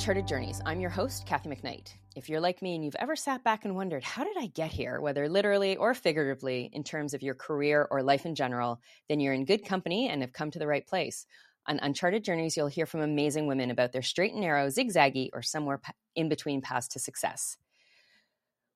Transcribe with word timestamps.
Uncharted 0.00 0.26
Journeys. 0.26 0.62
I'm 0.64 0.80
your 0.80 0.88
host, 0.88 1.26
Kathy 1.26 1.50
McKnight. 1.50 1.92
If 2.16 2.30
you're 2.30 2.40
like 2.40 2.62
me 2.62 2.74
and 2.74 2.82
you've 2.82 2.96
ever 2.98 3.14
sat 3.14 3.44
back 3.44 3.66
and 3.66 3.76
wondered, 3.76 4.02
how 4.02 4.24
did 4.24 4.34
I 4.38 4.46
get 4.46 4.72
here, 4.72 4.98
whether 4.98 5.28
literally 5.28 5.76
or 5.76 5.92
figuratively, 5.92 6.70
in 6.72 6.84
terms 6.84 7.12
of 7.12 7.22
your 7.22 7.34
career 7.34 7.86
or 7.90 8.02
life 8.02 8.24
in 8.24 8.34
general, 8.34 8.80
then 9.10 9.20
you're 9.20 9.34
in 9.34 9.44
good 9.44 9.62
company 9.62 10.08
and 10.08 10.22
have 10.22 10.32
come 10.32 10.50
to 10.52 10.58
the 10.58 10.66
right 10.66 10.86
place. 10.86 11.26
On 11.66 11.78
Uncharted 11.82 12.24
Journeys, 12.24 12.56
you'll 12.56 12.68
hear 12.68 12.86
from 12.86 13.02
amazing 13.02 13.46
women 13.46 13.70
about 13.70 13.92
their 13.92 14.00
straight 14.00 14.32
and 14.32 14.40
narrow, 14.40 14.68
zigzaggy, 14.68 15.28
or 15.34 15.42
somewhere 15.42 15.82
in 16.16 16.30
between 16.30 16.62
paths 16.62 16.88
to 16.88 16.98
success. 16.98 17.58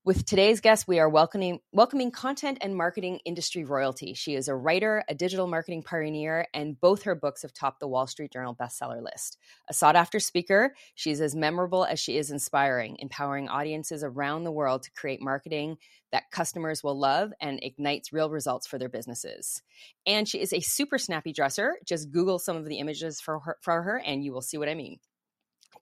With 0.07 0.27
today's 0.27 0.61
guest, 0.61 0.87
we 0.87 0.99
are 0.99 1.09
welcoming, 1.09 1.61
welcoming 1.73 2.11
content 2.11 2.59
and 2.61 2.77
marketing 2.77 3.21
industry 3.25 3.65
royalty. 3.65 4.13
She 4.13 4.35
is 4.35 4.49
a 4.49 4.55
writer, 4.55 5.03
a 5.09 5.15
digital 5.15 5.47
marketing 5.47 5.83
pioneer, 5.83 6.47
and 6.53 6.79
both 6.79 7.05
her 7.05 7.15
books 7.15 7.41
have 7.41 7.55
topped 7.55 7.81
the 7.81 7.89
Wall 7.89 8.07
Street 8.07 8.31
Journal 8.31 8.55
bestseller 8.55 9.03
list. 9.03 9.39
A 9.71 9.73
sought 9.73 9.97
after 9.97 10.21
speaker, 10.21 10.75
she 10.95 11.11
is 11.11 11.23
as 11.23 11.35
memorable 11.35 11.87
as 11.87 11.99
she 11.99 12.19
is 12.19 12.31
inspiring, 12.31 12.99
empowering 12.99 13.49
audiences 13.49 14.05
around 14.05 14.45
the 14.45 14.53
world 14.53 14.83
to 14.83 14.91
create 14.91 15.23
marketing 15.23 15.79
that 16.13 16.31
customers 16.31 16.85
will 16.85 16.99
love 16.99 17.33
and 17.41 17.59
ignites 17.63 18.13
real 18.13 18.29
results 18.29 18.67
for 18.67 18.77
their 18.77 18.91
businesses. 18.91 19.63
And 20.05 20.29
she 20.29 20.39
is 20.39 20.53
a 20.53 20.61
super 20.61 20.99
snappy 20.99 21.33
dresser. 21.33 21.77
Just 21.87 22.11
Google 22.11 22.39
some 22.39 22.59
of 22.59 22.67
the 22.67 22.77
images 22.77 23.23
for 23.23 23.39
her, 23.39 23.57
for 23.63 23.83
her 23.83 24.03
and 24.05 24.23
you 24.23 24.35
will 24.35 24.43
see 24.43 24.59
what 24.59 24.69
I 24.69 24.75
mean. 24.75 24.99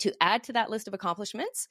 To 0.02 0.12
add 0.20 0.44
to 0.44 0.52
that 0.52 0.70
list 0.70 0.86
of 0.88 0.94
accomplishments, 0.94 1.68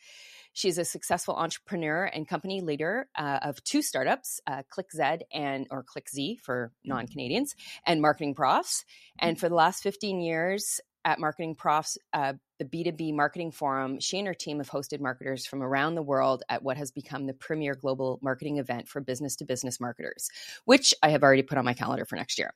She's 0.53 0.77
a 0.77 0.85
successful 0.85 1.35
entrepreneur 1.35 2.05
and 2.05 2.27
company 2.27 2.61
leader 2.61 3.07
uh, 3.15 3.39
of 3.41 3.63
two 3.63 3.81
startups, 3.81 4.41
uh, 4.45 4.63
ClickZ 4.69 5.21
and 5.33 5.67
or 5.71 5.83
ClickZ 5.83 6.39
for 6.41 6.73
non-Canadians, 6.83 7.55
and 7.85 8.01
Marketing 8.01 8.35
Profs. 8.35 8.83
And 9.17 9.39
for 9.39 9.47
the 9.47 9.55
last 9.55 9.81
15 9.81 10.21
years 10.21 10.81
at 11.05 11.19
Marketing 11.19 11.55
Profs, 11.55 11.97
uh, 12.13 12.33
the 12.59 12.65
B2B 12.65 13.13
Marketing 13.13 13.51
Forum, 13.51 13.99
she 13.99 14.19
and 14.19 14.27
her 14.27 14.33
team 14.33 14.57
have 14.57 14.69
hosted 14.69 14.99
marketers 14.99 15.47
from 15.47 15.63
around 15.63 15.95
the 15.95 16.03
world 16.03 16.43
at 16.49 16.63
what 16.63 16.77
has 16.77 16.91
become 16.91 17.25
the 17.25 17.33
premier 17.33 17.73
global 17.73 18.19
marketing 18.21 18.57
event 18.57 18.87
for 18.87 18.99
business 18.99 19.37
to 19.37 19.45
business 19.45 19.79
marketers, 19.79 20.29
which 20.65 20.93
I 21.01 21.09
have 21.09 21.23
already 21.23 21.43
put 21.43 21.57
on 21.57 21.65
my 21.65 21.73
calendar 21.73 22.05
for 22.05 22.17
next 22.17 22.37
year 22.37 22.53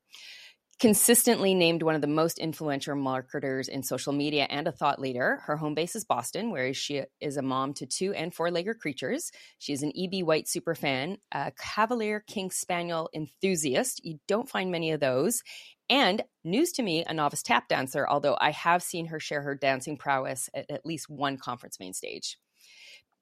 consistently 0.80 1.54
named 1.54 1.84
one 1.84 1.96
of 1.96 2.02
the 2.02 2.08
most 2.08 2.38
influential 2.38 2.96
marketers 2.96 3.68
in 3.68 3.82
social 3.82 4.12
media 4.12 4.46
and 4.50 4.68
a 4.68 4.72
thought 4.72 5.00
leader. 5.00 5.42
Her 5.46 5.56
home 5.56 5.74
base 5.74 5.96
is 5.96 6.04
Boston, 6.04 6.52
where 6.52 6.74
she 6.74 7.04
is 7.22 7.38
a 7.38 7.42
mom 7.42 7.74
to 7.76 7.86
two 7.86 8.14
and 8.14 8.34
four 8.34 8.50
legger 8.50 8.78
creatures. 8.78 9.32
She 9.58 9.72
is 9.74 9.84
an 9.84 9.94
EB 9.98 10.26
White 10.26 10.50
super 10.50 10.76
fan, 10.76 11.18
a 11.32 11.54
Cavalier 11.58 12.24
King 12.28 12.52
Spaniel 12.52 13.10
enthusiast. 13.14 14.04
You 14.04 14.20
don't 14.28 14.50
find 14.50 14.72
many 14.72 14.92
of 14.92 15.00
those. 15.00 15.42
And 15.90 16.24
news 16.44 16.72
to 16.74 16.84
me, 16.84 17.06
a 17.08 17.14
novice 17.14 17.44
tap 17.44 17.68
dancer, 17.70 18.08
although 18.10 18.38
I 18.40 18.52
have 18.52 18.84
seen 18.84 19.08
her 19.08 19.20
share 19.20 19.44
her 19.44 19.56
dancing 19.56 19.98
prowess 19.98 20.50
at 20.54 20.66
at 20.70 20.86
least 20.86 21.10
one 21.10 21.38
conference 21.38 21.80
main 21.80 21.94
stage. 21.94 22.38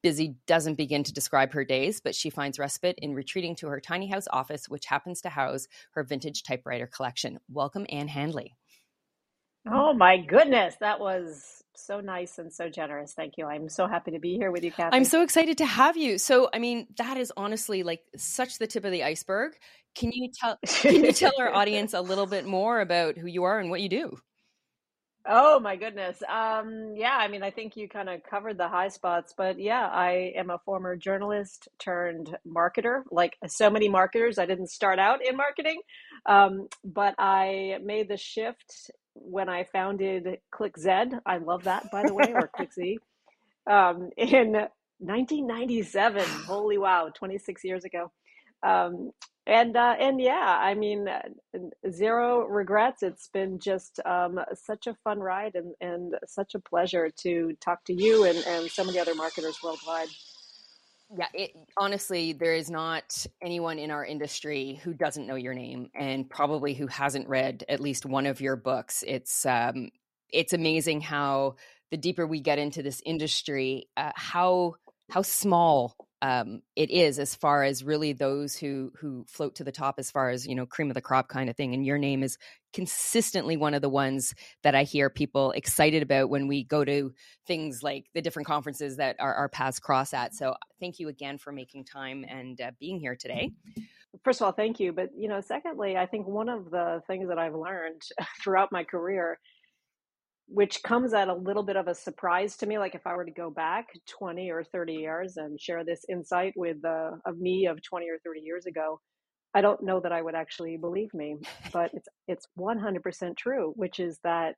Busy 0.03 0.35
doesn't 0.47 0.75
begin 0.75 1.03
to 1.05 1.13
describe 1.13 1.53
her 1.53 1.63
days, 1.63 2.01
but 2.01 2.13
she 2.13 2.29
finds 2.29 2.59
respite 2.59 2.99
in 3.01 3.15
retreating 3.15 3.55
to 3.55 3.67
her 3.67 3.79
tiny 3.79 4.07
house 4.07 4.27
office, 4.31 4.67
which 4.67 4.85
happens 4.85 5.21
to 5.21 5.29
house 5.29 5.67
her 5.91 6.03
vintage 6.03 6.43
typewriter 6.43 6.87
collection. 6.87 7.39
Welcome, 7.49 7.85
Ann 7.87 8.09
Handley. 8.09 8.57
Oh 9.65 9.93
my 9.93 10.17
goodness, 10.17 10.75
that 10.81 10.99
was 10.99 11.63
so 11.73 12.01
nice 12.01 12.37
and 12.37 12.51
so 12.51 12.69
generous. 12.69 13.13
Thank 13.13 13.37
you. 13.37 13.45
I'm 13.45 13.69
so 13.69 13.87
happy 13.87 14.11
to 14.11 14.19
be 14.19 14.35
here 14.35 14.51
with 14.51 14.65
you, 14.65 14.71
Kathy. 14.71 14.95
I'm 14.95 15.05
so 15.05 15.21
excited 15.23 15.57
to 15.59 15.65
have 15.65 15.95
you. 15.95 16.17
So, 16.17 16.49
I 16.53 16.59
mean, 16.59 16.87
that 16.97 17.15
is 17.15 17.31
honestly 17.37 17.83
like 17.83 18.01
such 18.17 18.59
the 18.59 18.67
tip 18.67 18.83
of 18.83 18.91
the 18.91 19.03
iceberg. 19.03 19.53
Can 19.95 20.11
you 20.11 20.29
tell 20.37 20.57
can 20.65 20.95
you 20.95 21.13
tell 21.13 21.33
our 21.39 21.53
audience 21.55 21.93
a 21.93 22.01
little 22.01 22.25
bit 22.25 22.45
more 22.45 22.81
about 22.81 23.17
who 23.17 23.27
you 23.27 23.43
are 23.45 23.59
and 23.59 23.69
what 23.69 23.81
you 23.81 23.89
do? 23.89 24.17
Oh 25.25 25.57
my 25.61 25.77
goodness. 25.77 26.21
Um, 26.27 26.95
yeah, 26.97 27.15
I 27.15 27.29
mean, 27.29 27.43
I 27.43 27.51
think 27.51 27.77
you 27.77 27.87
kind 27.87 28.09
of 28.09 28.23
covered 28.23 28.57
the 28.57 28.67
high 28.67 28.89
spots, 28.89 29.33
but 29.37 29.57
yeah, 29.57 29.87
I 29.87 30.33
am 30.35 30.49
a 30.49 30.59
former 30.65 30.97
journalist 30.97 31.69
turned 31.79 32.35
marketer. 32.45 33.03
Like 33.09 33.37
so 33.47 33.69
many 33.69 33.87
marketers, 33.87 34.37
I 34.37 34.45
didn't 34.45 34.69
start 34.69 34.99
out 34.99 35.25
in 35.25 35.37
marketing, 35.37 35.81
um, 36.25 36.67
but 36.83 37.15
I 37.17 37.77
made 37.81 38.09
the 38.09 38.17
shift 38.17 38.91
when 39.13 39.47
I 39.47 39.63
founded 39.63 40.39
ClickZ. 40.53 41.19
I 41.25 41.37
love 41.37 41.63
that, 41.63 41.89
by 41.89 42.03
the 42.03 42.13
way, 42.13 42.33
or 42.33 42.49
ClickZ, 42.59 42.97
um, 43.65 44.09
in 44.17 44.51
1997. 44.99 46.25
Holy 46.47 46.77
wow, 46.77 47.09
26 47.15 47.63
years 47.63 47.85
ago. 47.85 48.11
Um, 48.61 49.11
and 49.45 49.75
uh, 49.75 49.95
and 49.99 50.21
yeah, 50.21 50.57
I 50.59 50.73
mean, 50.73 51.07
uh, 51.07 51.21
zero 51.91 52.45
regrets. 52.47 53.03
It's 53.03 53.27
been 53.27 53.59
just 53.59 53.99
um, 54.05 54.39
such 54.53 54.87
a 54.87 54.95
fun 55.03 55.19
ride 55.19 55.55
and, 55.55 55.73
and 55.81 56.15
such 56.25 56.55
a 56.55 56.59
pleasure 56.59 57.09
to 57.17 57.53
talk 57.59 57.83
to 57.85 57.93
you 57.93 58.23
and, 58.25 58.37
and 58.37 58.65
of 58.65 58.93
the 58.93 58.99
other 58.99 59.15
marketers 59.15 59.59
worldwide. 59.63 60.07
Yeah, 61.15 61.27
it, 61.33 61.51
honestly, 61.77 62.33
there 62.33 62.55
is 62.55 62.71
not 62.71 63.25
anyone 63.41 63.77
in 63.79 63.91
our 63.91 64.05
industry 64.05 64.79
who 64.83 64.93
doesn't 64.93 65.27
know 65.27 65.35
your 65.35 65.53
name, 65.53 65.89
and 65.93 66.29
probably 66.29 66.73
who 66.73 66.87
hasn't 66.87 67.27
read 67.27 67.65
at 67.67 67.81
least 67.81 68.05
one 68.05 68.25
of 68.25 68.41
your 68.41 68.55
books. 68.55 69.03
It's 69.05 69.45
um, 69.45 69.89
it's 70.29 70.53
amazing 70.53 71.01
how 71.01 71.55
the 71.91 71.97
deeper 71.97 72.25
we 72.25 72.39
get 72.39 72.59
into 72.59 72.81
this 72.81 73.01
industry, 73.05 73.89
uh, 73.97 74.11
how 74.15 74.75
how 75.11 75.21
small 75.21 75.95
um, 76.23 76.61
it 76.77 76.89
is 76.89 77.19
as 77.19 77.35
far 77.35 77.63
as 77.63 77.83
really 77.83 78.13
those 78.13 78.55
who 78.55 78.93
who 78.99 79.25
float 79.27 79.55
to 79.55 79.65
the 79.65 79.73
top 79.73 79.95
as 79.97 80.09
far 80.09 80.29
as 80.29 80.47
you 80.47 80.55
know 80.55 80.65
cream 80.65 80.89
of 80.89 80.93
the 80.93 81.01
crop 81.01 81.27
kind 81.27 81.49
of 81.49 81.57
thing 81.57 81.73
and 81.73 81.85
your 81.85 81.97
name 81.97 82.23
is 82.23 82.37
consistently 82.71 83.57
one 83.57 83.73
of 83.73 83.81
the 83.81 83.89
ones 83.89 84.33
that 84.63 84.73
i 84.73 84.83
hear 84.83 85.09
people 85.09 85.51
excited 85.51 86.01
about 86.01 86.29
when 86.29 86.47
we 86.47 86.63
go 86.63 86.85
to 86.85 87.11
things 87.45 87.83
like 87.83 88.05
the 88.13 88.21
different 88.21 88.47
conferences 88.47 88.95
that 88.95 89.17
our, 89.19 89.33
our 89.33 89.49
paths 89.49 89.79
cross 89.79 90.13
at 90.13 90.33
so 90.33 90.55
thank 90.79 90.97
you 90.97 91.09
again 91.09 91.37
for 91.37 91.51
making 91.51 91.83
time 91.83 92.23
and 92.27 92.61
uh, 92.61 92.71
being 92.79 92.99
here 92.99 93.17
today. 93.17 93.51
First 94.23 94.39
of 94.39 94.45
all 94.45 94.53
thank 94.53 94.79
you 94.79 94.93
but 94.93 95.09
you 95.17 95.27
know 95.27 95.41
secondly 95.41 95.97
i 95.97 96.05
think 96.05 96.25
one 96.25 96.47
of 96.47 96.71
the 96.71 97.01
things 97.05 97.27
that 97.27 97.37
i've 97.37 97.55
learned 97.55 98.01
throughout 98.41 98.71
my 98.71 98.85
career 98.85 99.39
which 100.53 100.83
comes 100.83 101.15
at 101.15 101.29
a 101.29 101.33
little 101.33 101.63
bit 101.63 101.75
of 101.75 101.87
a 101.87 101.95
surprise 101.95 102.55
to 102.57 102.67
me. 102.67 102.77
Like 102.77 102.93
if 102.93 103.07
I 103.07 103.15
were 103.15 103.25
to 103.25 103.31
go 103.31 103.49
back 103.49 103.87
20 104.19 104.51
or 104.51 104.63
30 104.63 104.93
years 104.93 105.37
and 105.37 105.59
share 105.59 105.83
this 105.83 106.05
insight 106.09 106.53
with 106.55 106.79
the 106.83 107.19
of 107.25 107.39
me 107.39 107.65
of 107.65 107.81
20 107.81 108.07
or 108.07 108.19
30 108.23 108.41
years 108.41 108.67
ago, 108.67 108.99
I 109.55 109.61
don't 109.61 109.81
know 109.81 109.99
that 110.01 110.11
I 110.11 110.21
would 110.21 110.35
actually 110.35 110.77
believe 110.77 111.11
me, 111.15 111.37
but 111.73 111.89
it's 111.93 112.07
it's 112.27 112.47
100% 112.59 113.35
true, 113.35 113.73
which 113.75 113.99
is 113.99 114.19
that 114.23 114.53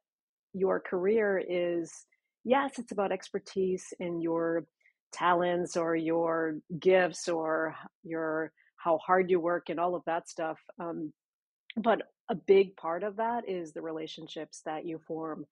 your 0.54 0.82
career 0.82 1.42
is 1.48 1.94
yes, 2.44 2.78
it's 2.78 2.92
about 2.92 3.14
expertise 3.14 3.94
in 4.02 4.22
your 4.22 4.66
talents 5.14 5.78
or 5.78 5.96
your 5.96 6.58
gifts 6.78 7.30
or 7.30 7.74
your 8.04 8.52
how 8.76 8.98
hard 8.98 9.32
you 9.32 9.40
work 9.40 9.70
and 9.70 9.80
all 9.80 9.96
of 9.96 10.04
that 10.08 10.28
stuff. 10.28 10.60
Um, 10.78 11.14
but 11.78 12.02
a 12.30 12.36
big 12.36 12.76
part 12.76 13.04
of 13.04 13.16
that 13.16 13.48
is 13.48 13.72
the 13.72 13.82
relationships 13.82 14.62
that 14.66 14.86
you 14.86 15.00
form 15.08 15.46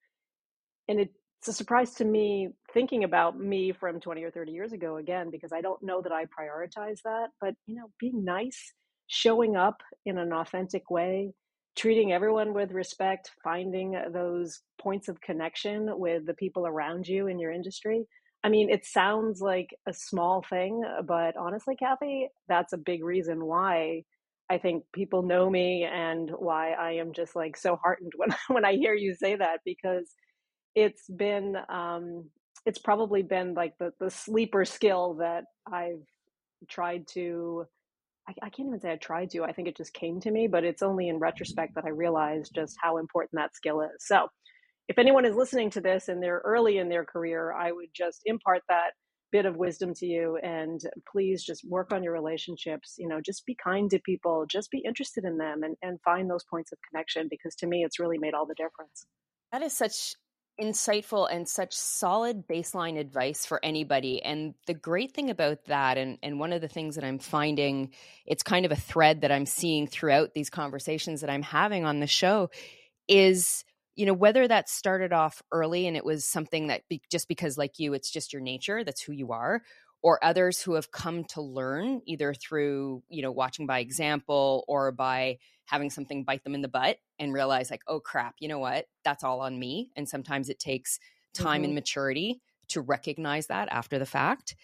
and 0.87 0.99
it's 0.99 1.47
a 1.47 1.53
surprise 1.53 1.93
to 1.95 2.05
me 2.05 2.49
thinking 2.73 3.03
about 3.03 3.39
me 3.39 3.71
from 3.71 3.99
20 3.99 4.23
or 4.23 4.31
30 4.31 4.51
years 4.51 4.71
ago 4.73 4.97
again 4.97 5.29
because 5.29 5.51
i 5.51 5.61
don't 5.61 5.83
know 5.83 6.01
that 6.01 6.11
i 6.11 6.25
prioritize 6.25 6.99
that 7.03 7.27
but 7.41 7.53
you 7.65 7.75
know 7.75 7.89
being 7.99 8.23
nice 8.23 8.73
showing 9.07 9.55
up 9.55 9.81
in 10.05 10.17
an 10.17 10.31
authentic 10.33 10.89
way 10.89 11.31
treating 11.75 12.11
everyone 12.11 12.53
with 12.53 12.71
respect 12.71 13.31
finding 13.43 13.95
those 14.13 14.61
points 14.79 15.07
of 15.07 15.19
connection 15.21 15.89
with 15.97 16.25
the 16.25 16.33
people 16.35 16.67
around 16.67 17.07
you 17.07 17.27
in 17.27 17.39
your 17.39 17.51
industry. 17.51 18.05
I 18.43 18.49
mean 18.49 18.69
it 18.69 18.85
sounds 18.85 19.41
like 19.41 19.69
a 19.87 19.93
small 19.93 20.43
thing 20.49 20.83
uh, 20.85 21.01
but 21.01 21.35
honestly 21.37 21.75
kathy 21.75 22.27
that's 22.47 22.73
a 22.73 22.77
big 22.77 23.03
reason 23.03 23.45
why 23.45 24.03
I 24.49 24.57
think 24.57 24.83
people 24.93 25.23
know 25.23 25.49
me 25.49 25.83
and 25.85 26.29
why 26.37 26.73
I 26.73 26.93
am 26.93 27.13
just 27.13 27.35
like 27.35 27.55
so 27.57 27.77
heartened 27.81 28.11
when 28.17 28.35
when 28.49 28.65
I 28.65 28.73
hear 28.73 28.93
you 28.93 29.15
say 29.15 29.35
that 29.35 29.59
because 29.65 30.13
it's 30.75 31.07
been 31.07 31.55
um, 31.69 32.29
it's 32.65 32.79
probably 32.79 33.21
been 33.21 33.53
like 33.53 33.73
the 33.79 33.91
the 33.99 34.09
sleeper 34.09 34.65
skill 34.65 35.15
that 35.15 35.45
I've 35.71 36.03
tried 36.69 37.07
to. 37.09 37.65
I, 38.27 38.33
I 38.43 38.49
can't 38.49 38.69
even 38.69 38.79
say 38.79 38.91
I 38.91 38.97
tried 38.97 39.31
to. 39.31 39.43
I 39.43 39.51
think 39.51 39.67
it 39.67 39.77
just 39.77 39.93
came 39.93 40.19
to 40.21 40.31
me, 40.31 40.47
but 40.47 40.63
it's 40.63 40.81
only 40.81 41.09
in 41.09 41.19
retrospect 41.19 41.75
that 41.75 41.85
I 41.85 41.89
realized 41.89 42.53
just 42.55 42.77
how 42.81 42.97
important 42.97 43.33
that 43.33 43.55
skill 43.55 43.81
is. 43.81 43.91
So, 43.99 44.27
if 44.87 44.97
anyone 44.97 45.25
is 45.25 45.35
listening 45.35 45.69
to 45.71 45.81
this 45.81 46.07
and 46.07 46.21
they're 46.21 46.41
early 46.45 46.77
in 46.77 46.89
their 46.89 47.05
career, 47.05 47.53
I 47.53 47.71
would 47.71 47.89
just 47.93 48.21
impart 48.25 48.61
that 48.69 48.91
bit 49.33 49.45
of 49.47 49.57
wisdom 49.57 49.95
to 49.95 50.05
you 50.05 50.37
and 50.43 50.79
please 51.11 51.43
just 51.43 51.67
work 51.67 51.91
on 51.91 52.03
your 52.03 52.13
relationships 52.13 52.93
you 52.99 53.07
know 53.07 53.19
just 53.19 53.43
be 53.47 53.57
kind 53.61 53.89
to 53.89 53.97
people 54.05 54.45
just 54.47 54.69
be 54.69 54.77
interested 54.85 55.25
in 55.25 55.39
them 55.39 55.63
and, 55.63 55.75
and 55.81 55.99
find 56.05 56.29
those 56.29 56.43
points 56.43 56.71
of 56.71 56.77
connection 56.87 57.27
because 57.31 57.55
to 57.55 57.65
me 57.65 57.83
it's 57.83 57.99
really 57.99 58.19
made 58.19 58.35
all 58.35 58.45
the 58.45 58.53
difference 58.53 59.07
that 59.51 59.63
is 59.63 59.73
such 59.75 60.13
insightful 60.61 61.27
and 61.31 61.47
such 61.47 61.73
solid 61.73 62.47
baseline 62.47 62.99
advice 62.99 63.45
for 63.45 63.59
anybody. 63.63 64.21
And 64.23 64.53
the 64.67 64.73
great 64.73 65.11
thing 65.13 65.29
about 65.29 65.65
that 65.65 65.97
and, 65.97 66.17
and 66.21 66.39
one 66.39 66.53
of 66.53 66.61
the 66.61 66.67
things 66.67 66.95
that 66.95 67.03
i'm 67.03 67.19
finding 67.19 67.91
it's 68.25 68.43
kind 68.43 68.65
of 68.65 68.71
a 68.71 68.75
thread 68.75 69.21
that 69.21 69.31
i'm 69.31 69.45
seeing 69.45 69.87
throughout 69.87 70.33
these 70.33 70.49
conversations 70.49 71.21
that 71.21 71.29
i'm 71.29 71.41
having 71.41 71.85
on 71.85 71.99
the 71.99 72.07
show 72.07 72.49
is 73.07 73.63
you 73.95 74.05
know 74.05 74.13
whether 74.13 74.47
that 74.47 74.69
started 74.69 75.13
off 75.13 75.41
early 75.51 75.87
and 75.87 75.95
it 75.95 76.05
was 76.05 76.25
something 76.25 76.67
that 76.67 76.87
be, 76.89 77.01
just 77.11 77.27
because 77.27 77.57
like 77.57 77.79
you 77.79 77.93
it's 77.93 78.11
just 78.11 78.33
your 78.33 78.41
nature 78.41 78.83
that's 78.83 79.01
who 79.01 79.11
you 79.11 79.31
are 79.31 79.61
or 80.03 80.23
others 80.23 80.61
who 80.61 80.73
have 80.73 80.91
come 80.91 81.23
to 81.23 81.41
learn 81.41 82.01
either 82.05 82.33
through 82.33 83.01
you 83.09 83.21
know 83.21 83.31
watching 83.31 83.65
by 83.65 83.79
example 83.79 84.63
or 84.67 84.91
by 84.91 85.37
having 85.65 85.89
something 85.89 86.23
bite 86.23 86.43
them 86.43 86.53
in 86.53 86.61
the 86.61 86.67
butt 86.67 86.97
and 87.17 87.33
realize 87.33 87.71
like 87.71 87.81
oh 87.87 87.99
crap 87.99 88.35
you 88.39 88.47
know 88.47 88.59
what 88.59 88.85
that's 89.03 89.23
all 89.23 89.41
on 89.41 89.57
me 89.57 89.89
and 89.95 90.07
sometimes 90.07 90.49
it 90.49 90.59
takes 90.59 90.99
time 91.33 91.57
mm-hmm. 91.57 91.65
and 91.65 91.75
maturity 91.75 92.41
to 92.67 92.81
recognize 92.81 93.47
that 93.47 93.67
after 93.71 93.97
the 93.97 94.05
fact 94.05 94.55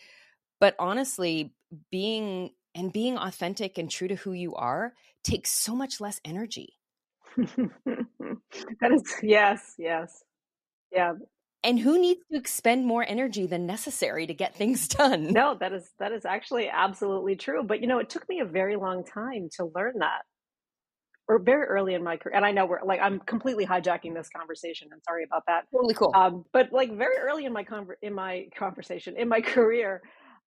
but 0.59 0.75
honestly 0.77 1.53
being 1.91 2.51
and 2.75 2.93
being 2.93 3.17
authentic 3.17 3.77
and 3.77 3.89
true 3.89 4.07
to 4.07 4.15
who 4.15 4.33
you 4.33 4.53
are 4.55 4.93
takes 5.23 5.51
so 5.51 5.75
much 5.75 5.99
less 5.99 6.19
energy 6.23 6.75
that 7.37 8.91
is 8.91 9.03
yes, 9.21 9.75
yes. 9.77 10.23
Yeah. 10.91 11.13
And 11.63 11.79
who 11.79 11.99
needs 11.99 12.21
to 12.31 12.37
expend 12.37 12.85
more 12.85 13.03
energy 13.05 13.45
than 13.45 13.65
necessary 13.65 14.25
to 14.27 14.33
get 14.33 14.55
things 14.55 14.87
done? 14.87 15.33
No, 15.33 15.55
that 15.59 15.73
is 15.73 15.89
that 15.99 16.11
is 16.11 16.25
actually 16.25 16.69
absolutely 16.69 17.35
true. 17.35 17.63
But 17.63 17.81
you 17.81 17.87
know, 17.87 17.99
it 17.99 18.09
took 18.09 18.27
me 18.29 18.39
a 18.39 18.45
very 18.45 18.75
long 18.75 19.03
time 19.03 19.49
to 19.57 19.65
learn 19.75 19.99
that. 19.99 20.21
Or 21.27 21.37
very 21.37 21.67
early 21.67 21.93
in 21.93 22.03
my 22.03 22.17
career, 22.17 22.35
and 22.35 22.43
I 22.43 22.51
know 22.51 22.65
we're 22.65 22.83
like 22.83 22.99
I'm 23.01 23.19
completely 23.19 23.65
hijacking 23.65 24.15
this 24.15 24.29
conversation. 24.35 24.89
And 24.91 24.99
sorry 25.07 25.23
about 25.23 25.43
that. 25.45 25.65
Totally 25.71 25.93
cool. 25.93 26.11
Um, 26.15 26.43
but 26.53 26.73
like 26.73 26.91
very 26.97 27.17
early 27.17 27.45
in 27.45 27.53
my 27.53 27.63
con- 27.63 27.87
in 28.01 28.13
my 28.15 28.47
conversation 28.57 29.15
in 29.15 29.29
my 29.29 29.41
career, 29.55 30.01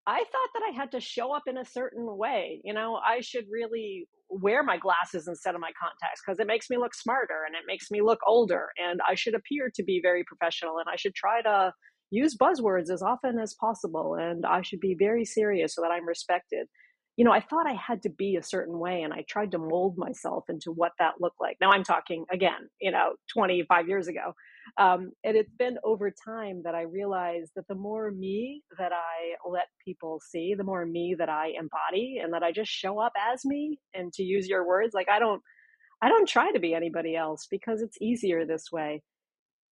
I 0.06 0.18
thought 0.18 0.50
that 0.54 0.62
I 0.68 0.74
had 0.74 0.90
to 0.92 1.00
show 1.00 1.32
up 1.34 1.44
in 1.46 1.58
a 1.58 1.64
certain 1.64 2.16
way. 2.16 2.60
You 2.64 2.74
know, 2.74 2.96
I 2.96 3.20
should 3.20 3.44
really 3.50 4.08
wear 4.28 4.62
my 4.62 4.76
glasses 4.76 5.28
instead 5.28 5.54
of 5.54 5.60
my 5.60 5.70
contacts 5.80 6.20
because 6.24 6.40
it 6.40 6.46
makes 6.46 6.68
me 6.70 6.76
look 6.76 6.94
smarter 6.94 7.44
and 7.46 7.54
it 7.54 7.62
makes 7.66 7.90
me 7.90 8.02
look 8.02 8.18
older. 8.26 8.68
And 8.82 9.00
I 9.08 9.14
should 9.14 9.34
appear 9.34 9.70
to 9.74 9.82
be 9.84 10.00
very 10.02 10.24
professional 10.24 10.78
and 10.78 10.88
I 10.92 10.96
should 10.96 11.14
try 11.14 11.42
to 11.42 11.72
use 12.10 12.36
buzzwords 12.36 12.90
as 12.90 13.02
often 13.02 13.38
as 13.38 13.54
possible. 13.54 14.16
And 14.18 14.44
I 14.44 14.62
should 14.62 14.80
be 14.80 14.96
very 14.98 15.24
serious 15.24 15.74
so 15.74 15.82
that 15.82 15.92
I'm 15.92 16.06
respected. 16.06 16.66
You 17.16 17.24
know, 17.24 17.32
I 17.32 17.40
thought 17.40 17.68
I 17.68 17.74
had 17.74 18.02
to 18.02 18.10
be 18.10 18.36
a 18.36 18.42
certain 18.42 18.78
way 18.78 19.02
and 19.02 19.12
I 19.12 19.24
tried 19.28 19.52
to 19.52 19.58
mold 19.58 19.96
myself 19.98 20.44
into 20.48 20.72
what 20.72 20.92
that 20.98 21.20
looked 21.20 21.40
like. 21.40 21.58
Now 21.60 21.70
I'm 21.70 21.84
talking 21.84 22.24
again, 22.32 22.68
you 22.80 22.90
know, 22.90 23.12
25 23.32 23.88
years 23.88 24.08
ago. 24.08 24.34
Um, 24.78 25.12
and 25.24 25.36
it's 25.36 25.52
been 25.58 25.78
over 25.84 26.10
time 26.10 26.62
that 26.64 26.74
I 26.74 26.82
realized 26.82 27.52
that 27.56 27.66
the 27.68 27.74
more 27.74 28.10
me 28.10 28.62
that 28.78 28.92
I 28.92 29.34
let 29.48 29.66
people 29.84 30.20
see, 30.24 30.54
the 30.54 30.64
more 30.64 30.86
me 30.86 31.14
that 31.18 31.28
I 31.28 31.48
embody, 31.58 32.20
and 32.22 32.32
that 32.32 32.42
I 32.42 32.52
just 32.52 32.70
show 32.70 32.98
up 32.98 33.12
as 33.32 33.44
me. 33.44 33.78
And 33.94 34.12
to 34.14 34.22
use 34.22 34.48
your 34.48 34.66
words, 34.66 34.94
like 34.94 35.08
I 35.08 35.18
don't, 35.18 35.42
I 36.00 36.08
don't 36.08 36.28
try 36.28 36.50
to 36.52 36.60
be 36.60 36.74
anybody 36.74 37.16
else 37.16 37.46
because 37.50 37.82
it's 37.82 37.98
easier 38.00 38.44
this 38.44 38.72
way. 38.72 39.02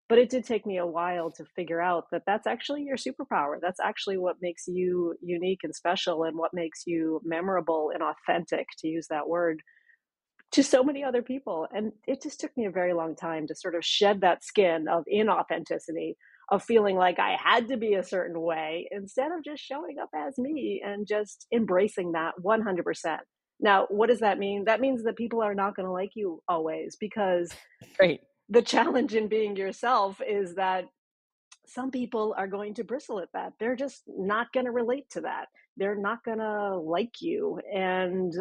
But 0.09 0.19
it 0.19 0.29
did 0.29 0.45
take 0.45 0.67
me 0.67 0.79
a 0.79 0.87
while 0.87 1.31
to 1.33 1.45
figure 1.57 1.81
out 1.81 2.07
that 2.11 2.23
that's 2.27 2.47
actually 2.49 2.83
your 2.83 2.97
superpower. 2.97 3.59
That's 3.63 3.79
actually 3.79 4.19
what 4.19 4.37
makes 4.43 4.67
you 4.67 5.15
unique 5.23 5.61
and 5.63 5.75
special, 5.75 6.25
and 6.25 6.37
what 6.37 6.53
makes 6.53 6.83
you 6.85 7.21
memorable 7.25 7.93
and 7.95 8.03
authentic, 8.03 8.67
to 8.79 8.89
use 8.89 9.07
that 9.09 9.29
word 9.29 9.63
to 10.53 10.63
so 10.63 10.83
many 10.83 11.05
other 11.05 11.23
people. 11.23 11.67
And 11.73 11.93
it 12.07 12.23
just 12.23 12.41
took 12.41 12.57
me 12.57 12.67
a 12.67 12.71
very 12.71 12.93
long 12.93 13.15
time 13.15 13.47
to 13.47 13.55
sort 13.55 13.75
of 13.75 13.85
shed 13.85 14.21
that 14.23 14.45
skin 14.45 14.89
of 14.89 15.05
inauthenticity, 15.13 16.15
of 16.51 16.63
feeling 16.65 16.97
like 16.97 17.19
I 17.19 17.37
had 17.43 17.69
to 17.69 17.77
be 17.77 17.95
a 17.95 18.05
certain 18.05 18.41
way 18.41 18.89
instead 18.91 19.31
of 19.31 19.45
just 19.45 19.63
showing 19.63 19.99
up 20.03 20.11
as 20.15 20.39
me 20.39 20.83
and 20.85 21.07
just 21.07 21.47
embracing 21.53 22.13
that 22.13 22.35
100%. 22.43 23.19
Now, 23.61 23.87
what 23.91 24.09
does 24.09 24.21
that 24.21 24.39
mean? 24.39 24.65
That 24.65 24.81
means 24.81 25.05
that 25.05 25.17
people 25.17 25.43
are 25.43 25.55
not 25.55 25.77
going 25.77 25.87
to 25.87 25.93
like 25.93 26.13
you 26.15 26.43
always 26.49 26.97
because 26.99 27.53
the 28.49 28.63
challenge 28.63 29.15
in 29.15 29.29
being 29.29 29.55
yourself 29.55 30.21
is 30.27 30.55
that 30.57 30.87
some 31.67 31.91
people 31.91 32.35
are 32.37 32.49
going 32.49 32.75
to 32.75 32.85
bristle 32.85 33.21
at 33.21 33.29
that. 33.35 33.53
They're 33.61 33.77
just 33.77 34.03
not 34.09 34.53
going 34.53 34.67
to 34.67 34.73
relate 34.73 35.09
to 35.11 35.21
that. 35.21 35.47
They're 35.77 35.95
not 35.95 36.25
going 36.25 36.39
to 36.39 36.79
like 36.79 37.21
you. 37.21 37.61
And 37.73 38.33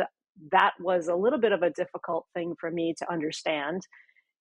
that 0.52 0.74
was 0.80 1.08
a 1.08 1.16
little 1.16 1.40
bit 1.40 1.52
of 1.52 1.62
a 1.62 1.70
difficult 1.70 2.26
thing 2.34 2.56
for 2.60 2.72
me 2.72 2.94
to 2.98 3.12
understand 3.12 3.82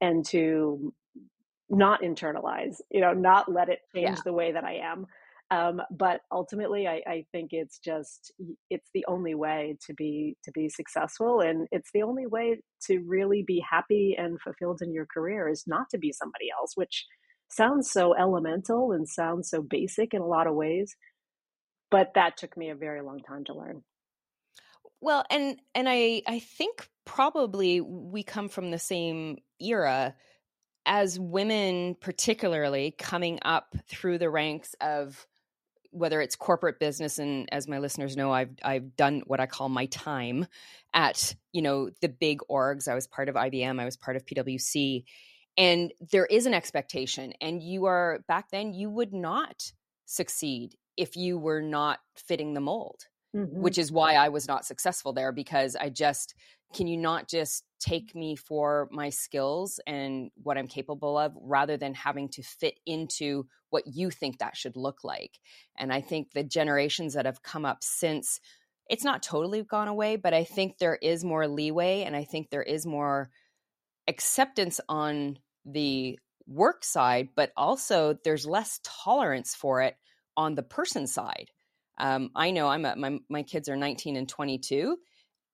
and 0.00 0.24
to 0.26 0.92
not 1.68 2.02
internalize, 2.02 2.76
you 2.90 3.00
know, 3.00 3.12
not 3.12 3.50
let 3.50 3.68
it 3.68 3.80
change 3.94 4.18
yeah. 4.18 4.22
the 4.24 4.32
way 4.32 4.52
that 4.52 4.64
I 4.64 4.76
am. 4.76 5.06
Um, 5.50 5.80
but 5.90 6.20
ultimately, 6.30 6.86
I, 6.86 7.00
I 7.06 7.24
think 7.32 7.50
it's 7.52 7.78
just 7.78 8.32
it's 8.68 8.90
the 8.92 9.06
only 9.08 9.34
way 9.34 9.78
to 9.86 9.94
be 9.94 10.36
to 10.44 10.52
be 10.52 10.68
successful, 10.68 11.40
and 11.40 11.66
it's 11.72 11.90
the 11.94 12.02
only 12.02 12.26
way 12.26 12.60
to 12.86 12.98
really 13.06 13.44
be 13.46 13.64
happy 13.68 14.14
and 14.18 14.38
fulfilled 14.40 14.80
in 14.82 14.92
your 14.92 15.06
career 15.06 15.48
is 15.48 15.64
not 15.66 15.86
to 15.90 15.98
be 15.98 16.12
somebody 16.12 16.48
else, 16.54 16.72
which 16.74 17.06
sounds 17.50 17.90
so 17.90 18.14
elemental 18.14 18.92
and 18.92 19.08
sounds 19.08 19.48
so 19.48 19.62
basic 19.62 20.12
in 20.12 20.20
a 20.20 20.26
lot 20.26 20.46
of 20.46 20.54
ways. 20.54 20.94
But 21.90 22.12
that 22.14 22.36
took 22.36 22.54
me 22.54 22.68
a 22.68 22.74
very 22.74 23.00
long 23.00 23.20
time 23.20 23.44
to 23.44 23.54
learn. 23.54 23.82
Well, 25.00 25.24
and 25.30 25.60
and 25.74 25.88
I 25.88 26.22
I 26.26 26.40
think 26.40 26.88
probably 27.04 27.80
we 27.80 28.22
come 28.22 28.48
from 28.48 28.70
the 28.70 28.78
same 28.78 29.38
era 29.60 30.14
as 30.86 31.18
women 31.18 31.96
particularly 32.00 32.90
coming 32.98 33.38
up 33.42 33.74
through 33.88 34.18
the 34.18 34.30
ranks 34.30 34.74
of 34.80 35.26
whether 35.90 36.20
it's 36.20 36.36
corporate 36.36 36.78
business 36.78 37.18
and 37.18 37.48
as 37.52 37.66
my 37.68 37.78
listeners 37.78 38.16
know 38.16 38.32
I've 38.32 38.50
I've 38.62 38.96
done 38.96 39.22
what 39.26 39.40
I 39.40 39.46
call 39.46 39.68
my 39.68 39.86
time 39.86 40.46
at 40.92 41.34
you 41.52 41.62
know 41.62 41.90
the 42.00 42.08
big 42.08 42.40
orgs. 42.50 42.88
I 42.88 42.94
was 42.94 43.06
part 43.06 43.28
of 43.28 43.36
IBM 43.36 43.80
I 43.80 43.84
was 43.84 43.96
part 43.96 44.16
of 44.16 44.26
PwC 44.26 45.04
and 45.56 45.92
there 46.10 46.26
is 46.26 46.46
an 46.46 46.54
expectation 46.54 47.32
and 47.40 47.62
you 47.62 47.86
are 47.86 48.20
back 48.28 48.50
then 48.50 48.74
you 48.74 48.90
would 48.90 49.12
not 49.12 49.72
succeed 50.06 50.74
if 50.96 51.16
you 51.16 51.38
were 51.38 51.62
not 51.62 52.00
fitting 52.16 52.54
the 52.54 52.60
mold 52.60 53.04
mm-hmm. 53.38 53.60
which 53.60 53.78
is 53.78 53.92
why 53.92 54.14
I 54.14 54.28
was 54.28 54.48
not 54.48 54.64
successful 54.64 55.12
there 55.12 55.32
because 55.32 55.76
I 55.76 55.90
just 55.90 56.34
can 56.74 56.86
you 56.86 56.96
not 56.96 57.28
just 57.28 57.64
take 57.80 58.14
me 58.14 58.36
for 58.36 58.88
my 58.90 59.08
skills 59.08 59.80
and 59.86 60.30
what 60.42 60.58
I'm 60.58 60.66
capable 60.66 61.16
of 61.16 61.32
rather 61.40 61.76
than 61.76 61.94
having 61.94 62.28
to 62.30 62.42
fit 62.42 62.78
into 62.84 63.46
what 63.70 63.84
you 63.86 64.10
think 64.10 64.38
that 64.38 64.56
should 64.56 64.76
look 64.76 65.04
like. 65.04 65.38
And 65.78 65.92
I 65.92 66.00
think 66.00 66.32
the 66.32 66.42
generations 66.42 67.14
that 67.14 67.26
have 67.26 67.42
come 67.42 67.64
up 67.64 67.78
since 67.82 68.40
it's 68.90 69.04
not 69.04 69.22
totally 69.22 69.62
gone 69.62 69.88
away, 69.88 70.16
but 70.16 70.34
I 70.34 70.44
think 70.44 70.78
there 70.78 70.98
is 71.00 71.24
more 71.24 71.46
leeway 71.46 72.02
and 72.02 72.16
I 72.16 72.24
think 72.24 72.50
there 72.50 72.62
is 72.62 72.86
more 72.86 73.30
acceptance 74.06 74.80
on 74.88 75.38
the 75.64 76.18
work 76.46 76.84
side, 76.84 77.28
but 77.36 77.52
also 77.56 78.16
there's 78.24 78.46
less 78.46 78.80
tolerance 78.82 79.54
for 79.54 79.82
it 79.82 79.96
on 80.36 80.54
the 80.54 80.62
person 80.62 81.06
side. 81.06 81.50
Um, 81.98 82.30
I 82.34 82.50
know 82.50 82.68
I'm 82.68 82.84
a, 82.84 82.96
my 82.96 83.18
my 83.28 83.42
kids 83.42 83.68
are 83.68 83.76
19 83.76 84.16
and 84.16 84.28
22, 84.28 84.96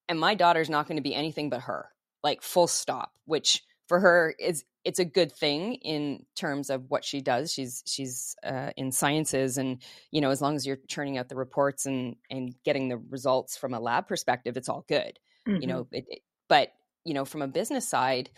and 0.08 0.20
my 0.20 0.34
daughter's 0.34 0.70
not 0.70 0.86
going 0.86 0.96
to 0.96 1.02
be 1.02 1.14
anything 1.14 1.50
but 1.50 1.62
her, 1.62 1.88
like 2.22 2.42
full 2.42 2.66
stop. 2.66 3.12
Which 3.24 3.62
for 3.88 4.00
her 4.00 4.34
is 4.38 4.64
it's 4.84 4.98
a 4.98 5.04
good 5.04 5.32
thing 5.32 5.74
in 5.76 6.26
terms 6.36 6.68
of 6.68 6.84
what 6.90 7.04
she 7.04 7.20
does. 7.20 7.52
She's 7.52 7.82
she's 7.86 8.36
uh, 8.44 8.70
in 8.76 8.92
sciences, 8.92 9.58
and 9.58 9.82
you 10.10 10.20
know 10.20 10.30
as 10.30 10.42
long 10.42 10.56
as 10.56 10.66
you're 10.66 10.78
churning 10.88 11.18
out 11.18 11.28
the 11.28 11.36
reports 11.36 11.86
and 11.86 12.16
and 12.30 12.54
getting 12.64 12.88
the 12.88 12.98
results 12.98 13.56
from 13.56 13.74
a 13.74 13.80
lab 13.80 14.06
perspective, 14.06 14.56
it's 14.56 14.68
all 14.68 14.84
good. 14.88 15.18
Mm-hmm. 15.48 15.62
You 15.62 15.66
know, 15.66 15.86
it, 15.90 16.04
it, 16.08 16.22
but 16.48 16.72
you 17.04 17.14
know 17.14 17.24
from 17.24 17.42
a 17.42 17.48
business 17.48 17.88
side, 17.88 18.30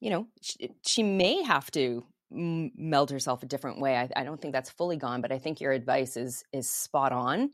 you 0.00 0.10
know 0.10 0.28
she, 0.40 0.70
she 0.86 1.02
may 1.02 1.42
have 1.42 1.70
to 1.72 2.04
meld 2.34 3.10
herself 3.10 3.42
a 3.42 3.46
different 3.46 3.80
way. 3.80 3.96
I, 3.96 4.08
I, 4.16 4.24
don't 4.24 4.40
think 4.40 4.52
that's 4.52 4.70
fully 4.70 4.96
gone, 4.96 5.20
but 5.20 5.32
I 5.32 5.38
think 5.38 5.60
your 5.60 5.72
advice 5.72 6.16
is 6.16 6.44
is 6.52 6.68
spot 6.68 7.12
on. 7.12 7.50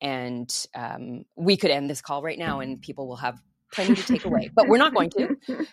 And 0.00 0.66
um, 0.74 1.24
we 1.36 1.56
could 1.56 1.70
end 1.70 1.90
this 1.90 2.00
call 2.00 2.22
right 2.22 2.38
now, 2.38 2.60
and 2.60 2.80
people 2.82 3.06
will 3.06 3.16
have 3.16 3.40
plenty 3.72 3.94
to 3.94 4.02
take 4.02 4.24
away. 4.24 4.50
But 4.54 4.68
we're 4.68 4.78
not 4.78 4.94
going 4.94 5.10
to. 5.10 5.36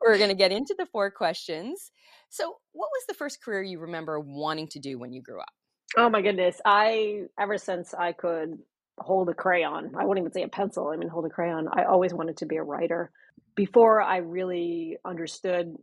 we're 0.00 0.18
going 0.18 0.30
to 0.30 0.34
get 0.34 0.52
into 0.52 0.74
the 0.78 0.86
four 0.86 1.10
questions. 1.10 1.90
So, 2.28 2.56
what 2.72 2.88
was 2.88 3.04
the 3.08 3.14
first 3.14 3.42
career 3.42 3.62
you 3.62 3.78
remember 3.80 4.18
wanting 4.18 4.68
to 4.68 4.78
do 4.78 4.98
when 4.98 5.12
you 5.12 5.22
grew 5.22 5.40
up? 5.40 5.52
Oh 5.96 6.08
my 6.08 6.22
goodness! 6.22 6.60
I 6.64 7.24
ever 7.38 7.58
since 7.58 7.94
I 7.94 8.12
could 8.12 8.58
hold 8.98 9.28
a 9.28 9.34
crayon, 9.34 9.92
I 9.96 10.04
wouldn't 10.04 10.24
even 10.24 10.32
say 10.32 10.42
a 10.42 10.48
pencil. 10.48 10.88
I 10.88 10.96
mean, 10.96 11.08
hold 11.08 11.26
a 11.26 11.30
crayon. 11.30 11.68
I 11.72 11.84
always 11.84 12.14
wanted 12.14 12.38
to 12.38 12.46
be 12.46 12.56
a 12.56 12.62
writer 12.62 13.10
before 13.54 14.00
I 14.00 14.18
really 14.18 14.96
understood 15.04 15.76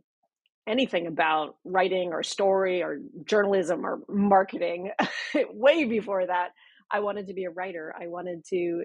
anything 0.70 1.06
about 1.06 1.56
writing 1.64 2.12
or 2.12 2.22
story 2.22 2.82
or 2.82 3.00
journalism 3.24 3.84
or 3.84 4.00
marketing 4.08 4.90
way 5.50 5.84
before 5.84 6.26
that. 6.26 6.50
I 6.90 7.00
wanted 7.00 7.26
to 7.26 7.34
be 7.34 7.44
a 7.44 7.50
writer. 7.50 7.94
I 7.98 8.06
wanted 8.06 8.44
to 8.50 8.84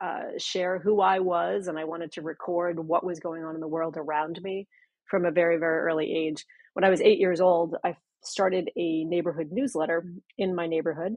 uh, 0.00 0.22
share 0.36 0.80
who 0.80 1.00
i 1.00 1.20
was 1.20 1.68
and 1.68 1.78
i 1.78 1.84
wanted 1.84 2.10
to 2.10 2.22
record 2.22 2.76
what 2.76 3.04
was 3.04 3.20
going 3.20 3.44
on 3.44 3.54
in 3.54 3.60
the 3.60 3.68
world 3.68 3.96
around 3.96 4.40
me 4.42 4.66
from 5.08 5.24
a 5.24 5.30
very 5.30 5.58
very 5.58 5.80
early 5.82 6.12
age. 6.12 6.44
When 6.72 6.84
i 6.84 6.90
was 6.90 7.00
eight 7.00 7.20
years 7.20 7.40
old 7.40 7.76
i 7.84 7.94
started 8.22 8.70
a 8.76 9.04
neighborhood 9.04 9.48
newsletter 9.50 10.04
in 10.38 10.54
my 10.54 10.66
neighborhood. 10.66 11.14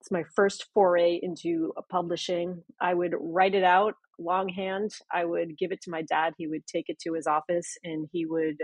It's 0.00 0.10
my 0.10 0.24
first 0.36 0.66
foray 0.74 1.18
into 1.22 1.72
publishing. 1.90 2.62
I 2.80 2.94
would 2.94 3.14
write 3.18 3.54
it 3.54 3.64
out 3.64 3.94
longhand. 4.18 4.92
I 5.12 5.24
would 5.24 5.56
give 5.58 5.72
it 5.72 5.80
to 5.82 5.90
my 5.90 6.02
dad. 6.02 6.34
He 6.36 6.46
would 6.46 6.66
take 6.66 6.88
it 6.88 6.98
to 7.00 7.14
his 7.14 7.26
office 7.26 7.76
and 7.82 8.06
he 8.12 8.26
would 8.26 8.56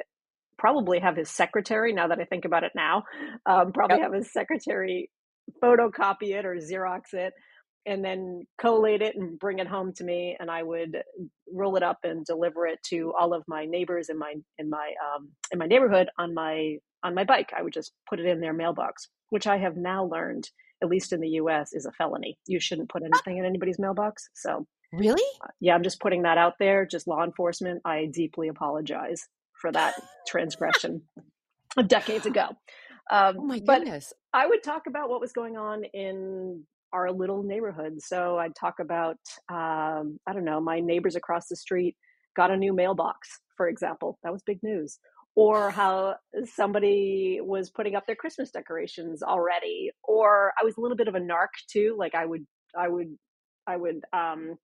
probably 0.61 1.01
have 1.01 1.17
his 1.17 1.31
secretary. 1.31 1.93
Now 1.93 2.09
that 2.09 2.21
I 2.21 2.25
think 2.25 2.45
about 2.45 2.63
it 2.65 2.73
now, 2.77 3.05
um, 3.47 3.73
probably 3.73 3.97
yep. 3.97 4.05
have 4.05 4.15
his 4.15 4.33
secretary 4.33 5.11
photocopy 5.63 6.39
it 6.39 6.45
or 6.45 6.57
Xerox 6.57 7.15
it, 7.15 7.33
and 7.87 8.05
then 8.05 8.43
collate 8.61 9.01
it 9.01 9.17
and 9.17 9.39
bring 9.39 9.59
it 9.59 9.67
home 9.67 9.93
to 9.95 10.05
me, 10.05 10.37
and 10.39 10.51
I 10.51 10.63
would 10.63 11.03
roll 11.53 11.77
it 11.77 11.83
up 11.83 11.99
and 12.05 12.25
deliver 12.25 12.67
it 12.67 12.79
to 12.91 13.13
all 13.19 13.33
of 13.33 13.43
my 13.49 13.65
neighbors 13.65 14.11
in 14.11 14.19
my 14.19 14.35
in 14.59 14.69
my 14.69 14.93
um, 15.03 15.31
in 15.51 15.59
my 15.59 15.67
neighborhood 15.67 16.09
on 16.19 16.35
my 16.35 16.77
on 17.03 17.15
my 17.15 17.25
bike. 17.25 17.51
I 17.57 17.63
would 17.63 17.73
just 17.73 17.93
put 18.09 18.21
it 18.21 18.27
in 18.27 18.41
their 18.41 18.53
mailbox, 18.53 19.09
which 19.31 19.47
I 19.47 19.57
have 19.57 19.77
now 19.77 20.05
learned, 20.05 20.49
at 20.83 20.91
least 20.91 21.15
in 21.15 21.21
the 21.21 21.29
U.S., 21.29 21.71
is 21.73 21.87
a 21.87 21.93
felony. 21.93 22.39
You 22.47 22.61
shouldn't 22.61 22.91
put 22.91 23.03
anything 23.03 23.39
in 23.39 23.47
anybody's 23.47 23.79
mailbox. 23.79 24.29
So 24.35 24.67
Really? 24.93 25.23
Uh, 25.43 25.47
yeah, 25.61 25.75
I'm 25.75 25.85
just 25.85 26.01
putting 26.01 26.23
that 26.23 26.37
out 26.37 26.55
there. 26.59 26.85
Just 26.85 27.07
law 27.07 27.23
enforcement. 27.23 27.81
I 27.85 28.09
deeply 28.13 28.49
apologize 28.49 29.29
for 29.61 29.73
that 29.73 29.95
transgression 30.27 31.03
of 31.77 31.89
decades 31.89 32.27
ago. 32.27 32.49
Um, 33.11 33.37
oh 33.39 33.45
my 33.45 33.59
goodness. 33.59 34.13
I 34.33 34.47
would 34.47 34.63
talk 34.63 34.83
about 34.87 35.11
what 35.11 35.21
was 35.21 35.33
going 35.33 35.57
on 35.57 35.85
in 35.85 36.65
our 36.93 37.11
little 37.13 37.43
neighborhood. 37.43 38.01
So 38.01 38.39
I'd 38.39 38.55
talk 38.55 38.81
about, 38.81 39.19
um, 39.51 40.19
I 40.27 40.33
don't 40.33 40.45
know, 40.45 40.61
my 40.61 40.81
neighbors 40.81 41.17
across 41.17 41.49
the 41.49 41.57
street 41.57 41.97
got 42.37 42.51
a 42.51 42.57
new 42.57 42.73
mailbox, 42.73 43.29
for 43.57 43.69
example. 43.69 44.19
That 44.23 44.33
was 44.33 44.43
big 44.43 44.59
news. 44.63 44.99
Or 45.37 45.71
how 45.71 46.17
somebody 46.45 47.41
was 47.41 47.71
putting 47.71 47.95
up 47.95 48.07
their 48.07 48.17
Christmas 48.17 48.51
decorations 48.51 49.23
already. 49.23 49.91
Or 50.03 50.53
I 50.61 50.65
was 50.65 50.77
a 50.77 50.81
little 50.81 50.97
bit 50.97 51.09
of 51.09 51.15
a 51.15 51.21
narc 51.21 51.49
too. 51.71 51.97
Like 51.99 52.15
I 52.15 52.27
would, 52.27 52.45
I 52.77 52.89
would 52.89 53.17
I 53.67 53.77
would 53.77 54.01
um, 54.13 54.57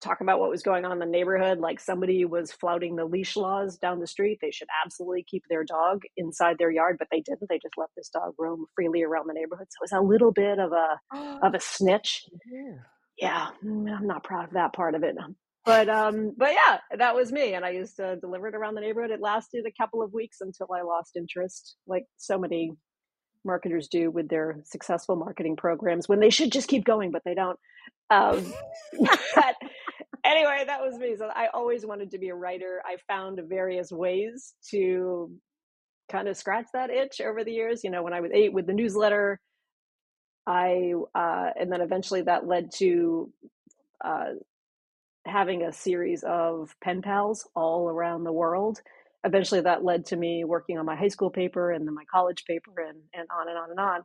talk 0.00 0.20
about 0.20 0.40
what 0.40 0.50
was 0.50 0.62
going 0.62 0.84
on 0.84 0.92
in 0.92 0.98
the 0.98 1.06
neighborhood. 1.06 1.58
Like 1.58 1.80
somebody 1.80 2.24
was 2.24 2.52
flouting 2.52 2.96
the 2.96 3.04
leash 3.04 3.36
laws 3.36 3.76
down 3.76 4.00
the 4.00 4.06
street. 4.06 4.38
They 4.40 4.50
should 4.50 4.68
absolutely 4.84 5.24
keep 5.28 5.44
their 5.48 5.64
dog 5.64 6.02
inside 6.16 6.56
their 6.58 6.70
yard, 6.70 6.96
but 6.98 7.08
they 7.10 7.20
didn't. 7.20 7.48
They 7.48 7.58
just 7.58 7.76
let 7.76 7.88
this 7.96 8.08
dog 8.08 8.34
roam 8.38 8.66
freely 8.74 9.02
around 9.02 9.26
the 9.28 9.34
neighborhood. 9.34 9.66
So 9.70 9.76
it 9.82 9.84
was 9.84 9.92
a 9.92 10.06
little 10.06 10.32
bit 10.32 10.58
of 10.58 10.72
a 10.72 11.46
of 11.46 11.54
a 11.54 11.60
snitch. 11.60 12.24
Yeah. 12.50 12.78
yeah, 13.18 13.46
mm, 13.64 13.96
I'm 13.96 14.06
not 14.06 14.24
proud 14.24 14.44
of 14.44 14.54
that 14.54 14.72
part 14.72 14.94
of 14.94 15.02
it. 15.02 15.16
But 15.64 15.88
um, 15.88 16.32
but 16.36 16.52
yeah, 16.52 16.78
that 16.96 17.14
was 17.14 17.30
me, 17.30 17.52
and 17.52 17.64
I 17.64 17.70
used 17.70 17.96
to 17.96 18.16
deliver 18.16 18.48
it 18.48 18.54
around 18.54 18.74
the 18.74 18.80
neighborhood. 18.80 19.10
It 19.10 19.20
lasted 19.20 19.66
a 19.66 19.82
couple 19.82 20.02
of 20.02 20.14
weeks 20.14 20.38
until 20.40 20.68
I 20.74 20.82
lost 20.82 21.16
interest, 21.16 21.76
like 21.86 22.04
so 22.16 22.38
many 22.38 22.72
marketers 23.48 23.88
do 23.88 24.12
with 24.12 24.28
their 24.28 24.60
successful 24.64 25.16
marketing 25.16 25.56
programs 25.56 26.08
when 26.08 26.20
they 26.20 26.30
should 26.30 26.52
just 26.52 26.68
keep 26.68 26.84
going, 26.84 27.10
but 27.12 27.24
they 27.24 27.34
don't. 27.34 27.58
Um, 28.10 28.54
but 29.34 29.56
anyway, 30.24 30.64
that 30.66 30.82
was 30.82 30.98
me. 30.98 31.16
So 31.18 31.28
I 31.34 31.48
always 31.54 31.86
wanted 31.86 32.12
to 32.12 32.18
be 32.18 32.28
a 32.30 32.36
writer. 32.36 32.82
I 32.86 32.98
found 33.08 33.40
various 33.48 33.92
ways 33.92 34.54
to 34.70 35.32
kind 36.10 36.28
of 36.28 36.36
scratch 36.36 36.66
that 36.74 36.90
itch 36.90 37.20
over 37.20 37.44
the 37.44 37.52
years. 37.52 37.84
You 37.84 37.90
know, 37.90 38.04
when 38.04 38.14
I 38.14 38.20
was 38.20 38.30
eight 38.34 38.52
with 38.52 38.66
the 38.68 38.74
newsletter, 38.74 39.40
I 40.46 40.94
uh, 41.14 41.50
and 41.60 41.72
then 41.72 41.82
eventually 41.82 42.22
that 42.22 42.46
led 42.46 42.70
to 42.76 43.32
uh, 44.04 44.34
having 45.26 45.62
a 45.62 45.72
series 45.72 46.24
of 46.24 46.74
pen 46.82 47.02
pals 47.02 47.48
all 47.56 47.88
around 47.88 48.24
the 48.24 48.32
world 48.32 48.80
eventually 49.28 49.60
that 49.60 49.84
led 49.84 50.06
to 50.06 50.16
me 50.16 50.44
working 50.44 50.78
on 50.78 50.86
my 50.86 50.96
high 50.96 51.08
school 51.08 51.30
paper 51.30 51.70
and 51.70 51.86
then 51.86 51.94
my 51.94 52.04
college 52.12 52.44
paper 52.46 52.72
and, 52.88 52.98
and 53.14 53.28
on 53.30 53.48
and 53.48 53.58
on 53.58 53.70
and 53.70 53.80
on. 53.80 54.00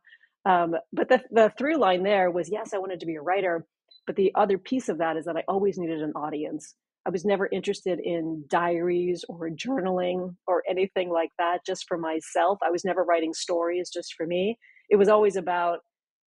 Um, 0.46 0.82
but 0.92 1.10
the, 1.10 1.22
the 1.32 1.52
through 1.58 1.78
line 1.78 2.04
there 2.04 2.30
was 2.30 2.50
yes, 2.52 2.74
I 2.74 2.78
wanted 2.78 3.00
to 3.00 3.06
be 3.06 3.16
a 3.16 3.22
writer. 3.22 3.66
But 4.06 4.18
the 4.18 4.34
other 4.36 4.58
piece 4.58 4.90
of 4.90 4.98
that 4.98 5.16
is 5.16 5.26
that 5.26 5.38
I 5.38 5.44
always 5.48 5.78
needed 5.78 6.02
an 6.02 6.12
audience. 6.16 6.76
I 7.06 7.10
was 7.10 7.26
never 7.26 7.48
interested 7.52 8.00
in 8.00 8.44
diaries 8.50 9.24
or 9.30 9.50
journaling 9.50 10.36
or 10.46 10.64
anything 10.70 11.10
like 11.10 11.32
that 11.38 11.66
just 11.66 11.86
for 11.88 11.98
myself. 11.98 12.60
I 12.62 12.70
was 12.70 12.86
never 12.86 13.04
writing 13.04 13.34
stories 13.34 13.90
just 13.94 14.14
for 14.16 14.26
me. 14.26 14.58
It 14.90 14.98
was 14.98 15.10
always 15.10 15.38
about 15.38 15.80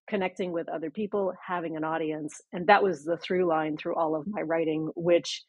connecting 0.08 0.52
with 0.52 0.68
other 0.68 0.90
people, 0.90 1.32
having 1.44 1.76
an 1.76 1.84
audience. 1.84 2.40
And 2.52 2.66
that 2.66 2.82
was 2.82 3.04
the 3.04 3.16
through 3.16 3.46
line 3.46 3.76
through 3.76 3.96
all 3.96 4.14
of 4.14 4.26
my 4.26 4.42
writing, 4.42 4.90
which 4.94 5.42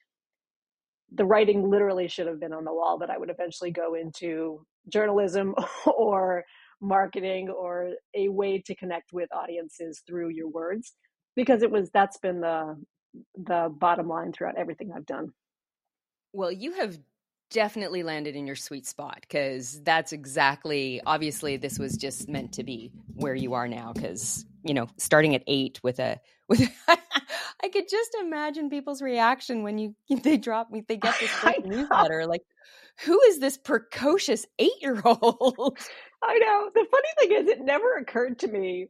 the 1.14 1.26
writing 1.26 1.70
literally 1.70 2.08
should 2.08 2.28
have 2.28 2.40
been 2.40 2.54
on 2.54 2.66
the 2.66 2.74
wall 2.74 2.98
that 3.00 3.10
I 3.10 3.18
would 3.18 3.30
eventually 3.30 3.72
go 3.72 3.94
into 3.94 4.66
journalism 4.90 5.56
or 5.86 6.44
marketing 6.82 7.50
or 7.50 7.92
a 8.14 8.30
way 8.30 8.62
to 8.66 8.76
connect 8.76 9.14
with 9.14 9.30
audiences 9.34 10.04
through 10.06 10.30
your 10.30 10.50
words 10.50 10.94
because 11.36 11.64
it 11.64 11.72
was 11.72 11.90
that's 11.92 12.18
been 12.18 12.42
the 12.42 12.76
the 13.36 13.74
bottom 13.80 14.08
line 14.08 14.34
throughout 14.34 14.58
everything 14.58 14.92
I've 14.94 15.06
done. 15.06 15.32
Well, 16.34 16.52
you 16.52 16.74
have 16.74 16.98
definitely 17.50 18.04
landed 18.04 18.36
in 18.36 18.46
your 18.46 18.56
sweet 18.56 18.86
spot 18.86 19.20
because 19.22 19.82
that's 19.84 20.12
exactly 20.12 21.02
obviously 21.06 21.58
this 21.58 21.80
was 21.80 21.96
just 21.96 22.28
meant 22.28 22.52
to 22.54 22.64
be 22.64 22.92
where 23.14 23.36
you 23.36 23.54
are 23.54 23.68
now 23.68 23.94
because 23.94 24.46
you 24.66 24.74
know 24.74 24.88
starting 24.98 25.36
at 25.36 25.44
eight 25.48 25.80
with 25.84 26.00
a 26.00 26.20
with 26.50 26.70
i 26.88 27.70
could 27.70 27.86
just 27.90 28.16
imagine 28.20 28.70
people's 28.70 29.02
reaction 29.02 29.64
when 29.64 29.78
you 29.78 29.96
they 30.24 30.38
drop 30.38 30.70
me 30.70 30.84
they 30.88 30.98
get 30.98 31.16
this 31.20 31.32
newsletter 31.64 32.26
like 32.26 32.42
who 33.04 33.20
is 33.24 33.40
this 33.40 33.58
precocious 33.58 34.46
eight 34.60 34.82
year 34.82 35.02
old 35.06 35.78
i 36.24 36.38
know. 36.40 36.70
The 36.74 36.86
funny 36.92 37.08
thing 37.20 37.44
is 37.44 37.48
it 37.48 37.62
never 37.62 37.96
occurred 37.98 38.40
to 38.40 38.48
me 38.48 38.88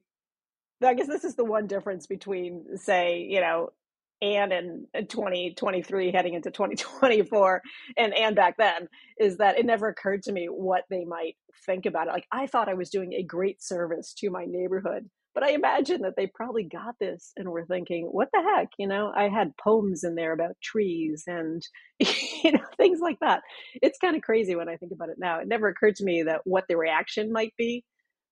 I 0.83 0.93
guess 0.93 1.07
this 1.07 1.23
is 1.23 1.35
the 1.35 1.45
one 1.45 1.67
difference 1.67 2.05
between, 2.05 2.65
say, 2.75 3.25
you 3.29 3.39
know, 3.39 3.69
and 4.21 4.53
uh, 4.53 4.99
in 4.99 5.07
2023 5.07 6.11
heading 6.11 6.33
into 6.33 6.51
2024 6.51 7.61
and 7.97 8.13
Ann 8.13 8.33
back 8.33 8.55
then 8.57 8.87
is 9.19 9.37
that 9.37 9.57
it 9.57 9.65
never 9.65 9.87
occurred 9.89 10.23
to 10.23 10.31
me 10.31 10.47
what 10.47 10.83
they 10.89 11.03
might 11.05 11.35
think 11.65 11.85
about 11.85 12.07
it. 12.07 12.11
Like 12.11 12.27
i 12.31 12.47
thought 12.47 12.69
i 12.69 12.73
was 12.73 12.89
doing 12.89 13.13
a 13.13 13.23
great 13.23 13.61
service 13.61 14.13
to 14.19 14.29
my 14.29 14.45
neighborhood 14.47 15.09
but 15.35 15.43
i 15.43 15.51
imagine 15.51 16.01
that 16.01 16.15
they 16.15 16.25
probably 16.25 16.63
got 16.63 16.95
this 16.99 17.31
and 17.37 17.49
were 17.49 17.65
thinking 17.65 18.05
what 18.05 18.29
the 18.33 18.41
heck 18.41 18.69
you 18.79 18.87
know 18.87 19.11
i 19.15 19.29
had 19.29 19.55
poems 19.57 20.03
in 20.03 20.15
there 20.15 20.31
about 20.31 20.59
trees 20.63 21.23
and 21.27 21.61
you 21.99 22.51
know 22.51 22.65
things 22.77 22.99
like 22.99 23.19
that 23.19 23.41
it's 23.81 23.99
kind 23.99 24.15
of 24.15 24.23
crazy 24.23 24.55
when 24.55 24.69
i 24.69 24.77
think 24.77 24.91
about 24.91 25.09
it 25.09 25.17
now 25.19 25.39
it 25.39 25.47
never 25.47 25.67
occurred 25.67 25.95
to 25.95 26.03
me 26.03 26.23
that 26.23 26.41
what 26.45 26.63
the 26.67 26.77
reaction 26.77 27.31
might 27.31 27.53
be 27.57 27.83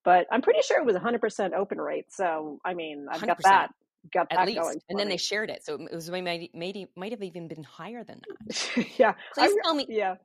but 0.03 0.25
i'm 0.31 0.41
pretty 0.41 0.62
sure 0.63 0.79
it 0.79 0.86
was 0.86 0.95
100% 0.95 1.53
open 1.53 1.79
rate 1.79 2.05
so 2.10 2.60
i 2.65 2.74
mean 2.74 3.05
i've 3.12 3.22
100%. 3.22 3.27
got 3.27 3.38
that 3.43 3.69
got 4.12 4.27
at 4.31 4.48
least, 4.48 4.79
and 4.89 5.00
then 5.00 5.10
they 5.10 5.17
shared 5.17 5.50
it, 5.50 5.65
so 5.65 5.75
it 5.75 5.93
was 5.93 6.10
maybe 6.10 6.50
maybe 6.53 6.88
might 6.95 7.12
have 7.12 7.24
even 7.24 7.48
been 7.48 7.63
higher 7.63 8.03
than 8.03 8.22
that. 8.27 8.88
yeah, 8.98 9.13
please 9.33 9.51
I, 9.51 9.57
tell 9.63 9.74
me. 9.74 9.86
Yeah, 9.88 10.15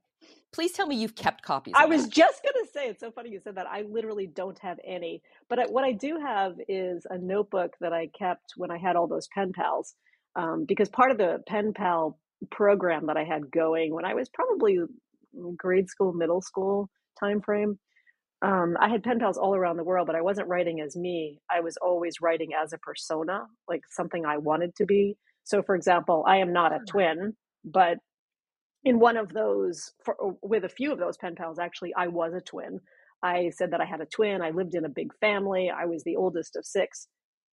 please 0.53 0.73
tell 0.73 0.87
me 0.87 0.97
you've 0.97 1.15
kept 1.15 1.43
copies. 1.43 1.75
I 1.77 1.87
was 1.87 2.05
that. 2.05 2.13
just 2.13 2.43
gonna 2.43 2.67
say 2.73 2.89
it's 2.89 3.01
so 3.01 3.11
funny 3.11 3.31
you 3.31 3.41
said 3.43 3.57
that. 3.57 3.67
I 3.67 3.83
literally 3.83 4.27
don't 4.27 4.59
have 4.61 4.79
any, 4.85 5.23
but 5.49 5.59
I, 5.59 5.65
what 5.67 5.85
I 5.85 5.93
do 5.93 6.19
have 6.21 6.55
is 6.69 7.07
a 7.11 7.19
notebook 7.19 7.75
that 7.81 7.93
I 7.93 8.09
kept 8.19 8.55
when 8.57 8.71
I 8.71 8.79
had 8.79 8.97
all 8.97 9.07
those 9.07 9.29
pen 9.35 9.53
pals, 9.53 9.95
um, 10.37 10.65
because 10.67 10.89
part 10.89 11.11
of 11.11 11.19
the 11.19 11.43
pen 11.47 11.73
pal 11.75 12.19
program 12.51 13.07
that 13.07 13.17
I 13.17 13.25
had 13.25 13.51
going 13.51 13.95
when 13.95 14.05
I 14.05 14.15
was 14.15 14.29
probably 14.29 14.79
grade 15.57 15.89
school, 15.89 16.13
middle 16.13 16.41
school 16.43 16.91
time 17.21 17.41
frame 17.41 17.79
um, 18.43 18.77
I 18.81 18.89
had 18.89 19.03
pen 19.03 19.19
pals 19.19 19.37
all 19.37 19.55
around 19.55 19.77
the 19.77 19.85
world, 19.85 20.07
but 20.07 20.15
I 20.15 20.21
wasn't 20.21 20.49
writing 20.49 20.81
as 20.81 20.95
me. 20.97 21.41
I 21.51 21.61
was 21.61 21.77
always 21.79 22.21
writing 22.21 22.51
as 22.61 22.73
a 22.73 22.79
persona, 22.79 23.47
like 23.69 23.83
something 23.91 24.25
I 24.25 24.39
wanted 24.39 24.77
to 24.77 24.87
be. 24.87 25.17
So, 25.45 25.63
for 25.63 25.75
example, 25.75 26.25
I 26.27 26.37
am 26.37 26.53
not 26.53 26.73
a 26.73 26.79
twin, 26.87 27.35
but 27.65 27.99
in 28.89 28.99
one 28.99 29.19
of 29.19 29.33
those, 29.35 29.93
for, 30.03 30.17
uh, 30.23 30.33
with 30.43 30.65
a 30.65 30.69
few 30.69 30.93
of 30.93 30.99
those 30.99 31.19
pen 31.19 31.35
pals, 31.35 31.59
actually, 31.59 31.95
I 31.95 32.09
was 32.09 32.33
a 32.33 32.41
twin. 32.41 32.81
I 33.23 33.51
said 33.51 33.73
that 33.73 33.83
I 33.83 33.85
had 33.85 34.01
a 34.01 34.07
twin. 34.07 34.41
I 34.41 34.51
lived 34.51 34.75
in 34.75 34.87
a 34.87 34.89
big 34.89 35.13
family. 35.21 35.71
I 35.71 35.85
was 35.85 36.03
the 36.05 36.17
oldest 36.17 36.57
of 36.57 36.65
six. 36.65 37.09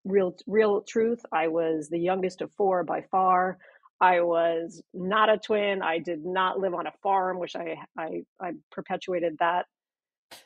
Real, 0.05 0.33
real 0.47 0.81
truth. 0.81 1.19
I 1.33 1.49
was 1.49 1.89
the 1.89 1.99
youngest 1.99 2.41
of 2.41 2.53
four 2.53 2.83
by 2.85 3.01
far. 3.11 3.57
I 3.99 4.21
was 4.21 4.81
not 4.93 5.29
a 5.29 5.37
twin. 5.37 5.81
I 5.81 5.99
did 5.99 6.25
not 6.25 6.57
live 6.59 6.73
on 6.73 6.87
a 6.87 6.93
farm, 7.03 7.37
which 7.37 7.55
I 7.55 7.77
I, 7.97 8.23
I 8.39 8.51
perpetuated 8.71 9.37
that 9.39 9.65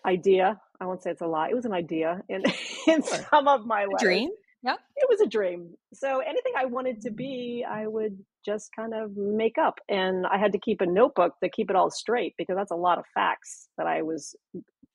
idea. 0.06 0.60
I 0.80 0.86
won't 0.86 1.04
say 1.04 1.12
it's 1.12 1.22
a 1.22 1.28
lie. 1.28 1.50
It 1.50 1.56
was 1.56 1.66
an 1.66 1.74
idea 1.74 2.22
in 2.30 2.44
in 2.88 3.04
some 3.04 3.48
of 3.48 3.66
my 3.66 3.86
life. 3.86 4.02
Dream. 4.02 4.30
Yeah. 4.64 4.76
It 4.96 5.08
was 5.10 5.22
a 5.22 5.28
dream. 5.28 5.74
So 5.94 6.20
anything 6.20 6.54
I 6.58 6.66
wanted 6.66 7.02
to 7.02 7.12
mm. 7.12 7.16
be, 7.16 7.66
I 7.70 7.88
would 7.88 8.18
just 8.46 8.70
kind 8.76 8.94
of 8.94 9.16
make 9.16 9.58
up. 9.58 9.80
And 9.88 10.26
I 10.26 10.38
had 10.38 10.52
to 10.54 10.60
keep 10.60 10.82
a 10.82 10.86
notebook 10.86 11.34
to 11.44 11.50
keep 11.50 11.70
it 11.70 11.76
all 11.76 11.90
straight 11.90 12.34
because 12.38 12.56
that's 12.56 12.72
a 12.72 12.76
lot 12.76 13.00
of 13.00 13.06
facts 13.14 13.70
that 13.78 13.88
I 13.88 14.02
was 14.02 14.36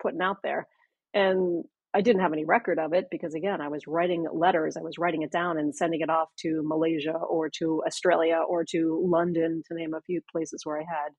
putting 0.03 0.21
out 0.21 0.39
there. 0.43 0.67
And 1.15 1.65
I 1.95 2.01
didn't 2.01 2.23
have 2.23 2.33
any 2.33 2.45
record 2.45 2.79
of 2.79 2.93
it 2.93 3.07
because 3.11 3.35
again, 3.35 3.61
I 3.61 3.69
was 3.69 3.87
writing 3.87 4.27
letters, 4.33 4.77
I 4.77 4.83
was 4.83 4.99
writing 4.99 5.23
it 5.23 5.31
down 5.31 5.59
and 5.59 5.75
sending 5.75 6.01
it 6.01 6.11
off 6.11 6.29
to 6.41 6.63
Malaysia 6.65 7.13
or 7.13 7.49
to 7.61 7.83
Australia 7.87 8.41
or 8.47 8.65
to 8.71 9.01
London 9.09 9.63
to 9.69 9.75
name 9.75 9.95
a 9.95 10.01
few 10.01 10.21
places 10.33 10.63
where 10.65 10.79
I 10.79 10.83
had 10.83 11.13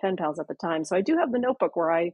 pen 0.00 0.16
pals 0.16 0.40
at 0.40 0.48
the 0.48 0.54
time. 0.54 0.84
So 0.84 0.96
I 0.96 1.02
do 1.02 1.18
have 1.18 1.32
the 1.32 1.38
notebook 1.38 1.76
where 1.76 1.92
I 1.92 2.12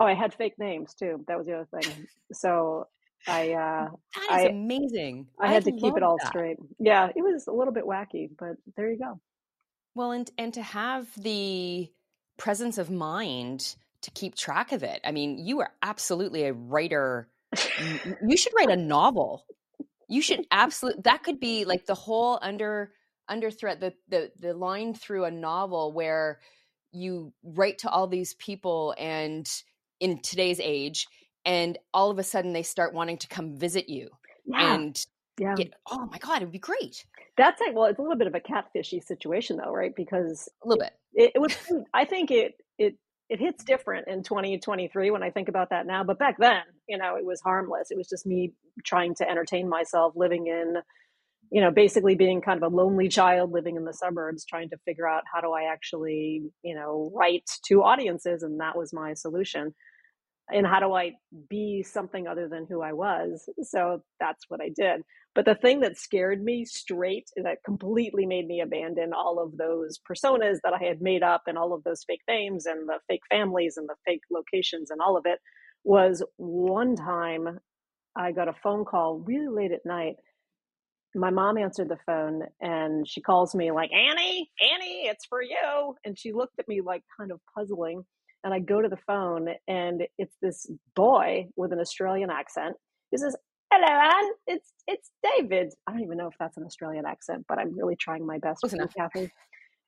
Oh, 0.00 0.06
I 0.06 0.14
had 0.14 0.32
fake 0.32 0.54
names 0.58 0.94
too. 0.94 1.22
That 1.28 1.36
was 1.36 1.46
the 1.46 1.54
other 1.54 1.68
thing. 1.78 2.06
So 2.32 2.86
I 3.26 3.52
uh 3.52 3.88
That 4.14 4.22
is 4.22 4.28
I, 4.30 4.40
amazing. 4.48 5.28
I 5.38 5.48
had 5.48 5.66
I 5.66 5.70
to 5.70 5.72
keep 5.72 5.96
it 5.96 6.02
all 6.02 6.18
that. 6.18 6.28
straight. 6.28 6.56
Yeah, 6.78 7.08
it 7.14 7.22
was 7.22 7.46
a 7.46 7.52
little 7.52 7.72
bit 7.72 7.84
wacky, 7.84 8.30
but 8.38 8.56
there 8.76 8.90
you 8.90 8.98
go. 8.98 9.20
Well, 9.94 10.12
and 10.12 10.30
and 10.38 10.54
to 10.54 10.62
have 10.62 11.08
the 11.16 11.90
presence 12.38 12.78
of 12.78 12.90
mind 12.90 13.76
to 14.02 14.10
keep 14.12 14.34
track 14.34 14.72
of 14.72 14.82
it. 14.82 15.00
I 15.04 15.12
mean, 15.12 15.38
you 15.38 15.60
are 15.60 15.70
absolutely 15.82 16.44
a 16.44 16.52
writer. 16.52 17.28
you 18.26 18.36
should 18.36 18.54
write 18.56 18.70
a 18.70 18.76
novel. 18.76 19.44
You 20.08 20.22
should 20.22 20.46
absolutely 20.50 21.02
that 21.02 21.22
could 21.22 21.38
be 21.40 21.64
like 21.64 21.86
the 21.86 21.94
whole 21.94 22.38
under 22.40 22.92
under 23.28 23.50
threat 23.50 23.80
the 23.80 23.94
the 24.08 24.32
the 24.38 24.54
line 24.54 24.94
through 24.94 25.24
a 25.24 25.30
novel 25.30 25.92
where 25.92 26.40
you 26.92 27.32
write 27.44 27.78
to 27.78 27.90
all 27.90 28.06
these 28.08 28.34
people 28.34 28.94
and 28.98 29.48
in 30.00 30.20
today's 30.20 30.60
age 30.60 31.06
and 31.50 31.78
all 31.92 32.12
of 32.12 32.18
a 32.18 32.22
sudden 32.22 32.52
they 32.52 32.62
start 32.62 32.94
wanting 32.94 33.18
to 33.18 33.26
come 33.26 33.56
visit 33.56 33.88
you 33.88 34.08
yeah. 34.44 34.74
and 34.74 35.04
yeah. 35.36 35.54
Get, 35.54 35.72
oh 35.90 36.06
my 36.12 36.18
god, 36.18 36.42
it 36.42 36.44
would 36.44 36.52
be 36.52 36.58
great. 36.58 37.04
That's 37.38 37.60
like 37.60 37.74
well, 37.74 37.86
it's 37.86 37.98
a 37.98 38.02
little 38.02 38.18
bit 38.18 38.26
of 38.26 38.34
a 38.34 38.40
catfishy 38.40 39.02
situation 39.02 39.56
though, 39.56 39.72
right? 39.72 39.94
Because 39.96 40.48
a 40.62 40.68
little 40.68 40.84
bit. 40.84 40.92
It, 41.14 41.32
it 41.34 41.38
was. 41.38 41.56
I 41.94 42.04
think 42.04 42.30
it 42.30 42.56
it 42.78 42.96
it 43.30 43.40
hits 43.40 43.64
different 43.64 44.06
in 44.06 44.22
2023 44.22 45.10
when 45.10 45.22
I 45.22 45.30
think 45.30 45.48
about 45.48 45.70
that 45.70 45.86
now. 45.86 46.04
But 46.04 46.18
back 46.18 46.36
then, 46.38 46.60
you 46.88 46.98
know, 46.98 47.16
it 47.16 47.24
was 47.24 47.40
harmless. 47.40 47.90
It 47.90 47.96
was 47.96 48.08
just 48.08 48.26
me 48.26 48.52
trying 48.84 49.14
to 49.14 49.28
entertain 49.28 49.66
myself, 49.66 50.12
living 50.14 50.46
in, 50.46 50.74
you 51.50 51.62
know, 51.62 51.70
basically 51.70 52.16
being 52.16 52.42
kind 52.42 52.62
of 52.62 52.70
a 52.70 52.76
lonely 52.76 53.08
child 53.08 53.50
living 53.50 53.76
in 53.76 53.86
the 53.86 53.94
suburbs, 53.94 54.44
trying 54.44 54.68
to 54.70 54.76
figure 54.84 55.08
out 55.08 55.22
how 55.32 55.40
do 55.40 55.52
I 55.52 55.72
actually, 55.72 56.42
you 56.62 56.74
know, 56.74 57.10
write 57.14 57.48
to 57.64 57.82
audiences, 57.82 58.42
and 58.42 58.60
that 58.60 58.76
was 58.76 58.92
my 58.92 59.14
solution 59.14 59.74
and 60.52 60.66
how 60.66 60.80
do 60.80 60.92
I 60.92 61.12
be 61.48 61.82
something 61.82 62.26
other 62.26 62.48
than 62.48 62.66
who 62.68 62.82
I 62.82 62.92
was? 62.92 63.48
So 63.62 64.02
that's 64.18 64.44
what 64.48 64.60
I 64.60 64.68
did. 64.68 65.02
But 65.34 65.44
the 65.44 65.54
thing 65.54 65.80
that 65.80 65.96
scared 65.96 66.42
me 66.42 66.64
straight, 66.64 67.28
that 67.36 67.62
completely 67.64 68.26
made 68.26 68.46
me 68.46 68.60
abandon 68.60 69.12
all 69.12 69.38
of 69.38 69.56
those 69.56 69.98
personas 69.98 70.58
that 70.64 70.72
I 70.72 70.84
had 70.84 71.00
made 71.00 71.22
up 71.22 71.42
and 71.46 71.56
all 71.56 71.72
of 71.72 71.84
those 71.84 72.02
fake 72.04 72.22
names 72.28 72.66
and 72.66 72.88
the 72.88 72.98
fake 73.08 73.22
families 73.30 73.76
and 73.76 73.88
the 73.88 73.94
fake 74.04 74.22
locations 74.30 74.90
and 74.90 75.00
all 75.00 75.16
of 75.16 75.26
it, 75.26 75.38
was 75.84 76.22
one 76.36 76.96
time 76.96 77.60
I 78.16 78.32
got 78.32 78.48
a 78.48 78.54
phone 78.62 78.84
call 78.84 79.18
really 79.18 79.48
late 79.48 79.72
at 79.72 79.86
night. 79.86 80.16
My 81.14 81.30
mom 81.30 81.58
answered 81.58 81.88
the 81.88 81.98
phone 82.06 82.42
and 82.60 83.08
she 83.08 83.20
calls 83.20 83.54
me 83.54 83.70
like, 83.70 83.90
Annie, 83.92 84.50
Annie, 84.60 85.06
it's 85.06 85.26
for 85.26 85.42
you. 85.42 85.94
And 86.04 86.18
she 86.18 86.32
looked 86.32 86.58
at 86.58 86.68
me 86.68 86.80
like 86.80 87.02
kind 87.18 87.30
of 87.30 87.40
puzzling 87.56 88.04
and 88.44 88.54
I 88.54 88.58
go 88.58 88.80
to 88.80 88.88
the 88.88 88.98
phone 89.06 89.48
and 89.68 90.02
it's 90.18 90.36
this 90.40 90.70
boy 90.94 91.46
with 91.56 91.72
an 91.72 91.80
Australian 91.80 92.30
accent. 92.30 92.76
He 93.10 93.18
says, 93.18 93.36
"Hello, 93.72 93.86
Ann. 93.86 94.30
It's 94.46 94.72
it's 94.86 95.10
David." 95.22 95.72
I 95.86 95.92
don't 95.92 96.02
even 96.02 96.18
know 96.18 96.28
if 96.28 96.34
that's 96.38 96.56
an 96.56 96.64
Australian 96.64 97.06
accent, 97.06 97.44
but 97.48 97.58
I'm 97.58 97.76
really 97.76 97.96
trying 97.96 98.26
my 98.26 98.38
best. 98.38 98.60
Close 98.60 98.72
enough. 98.72 98.94
Kathy. 98.96 99.30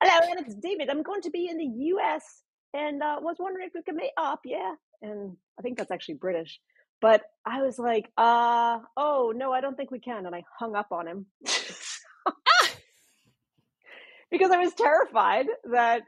Hello, 0.03 0.31
and 0.31 0.47
it's 0.47 0.57
David. 0.57 0.91
I'm 0.91 1.03
going 1.03 1.23
to 1.23 1.31
be 1.31 1.49
in 1.49 1.57
the 1.57 1.71
U.S. 1.87 2.43
and 2.75 3.03
uh, 3.03 3.19
was 3.21 3.37
wondering 3.39 3.67
if 3.67 3.73
we 3.75 3.83
could 3.83 3.95
meet 3.95 4.13
up. 4.17 4.41
Yeah, 4.45 4.75
and 5.03 5.37
I 5.59 5.63
think 5.63 5.79
that's 5.79 5.93
actually 5.93 6.15
British. 6.15 6.61
But 7.01 7.23
I 7.45 7.63
was 7.63 7.79
like, 7.79 8.11
uh, 8.17 8.79
oh 8.97 9.33
no, 9.35 9.53
I 9.53 9.61
don't 9.61 9.77
think 9.77 9.91
we 9.91 10.01
can, 10.01 10.27
and 10.27 10.35
I 10.35 10.43
hung 10.59 10.77
up 10.77 10.89
on 10.91 11.07
him. 11.07 11.27
because 14.31 14.51
I 14.51 14.59
was 14.59 14.75
terrified 14.75 15.47
that 15.71 16.03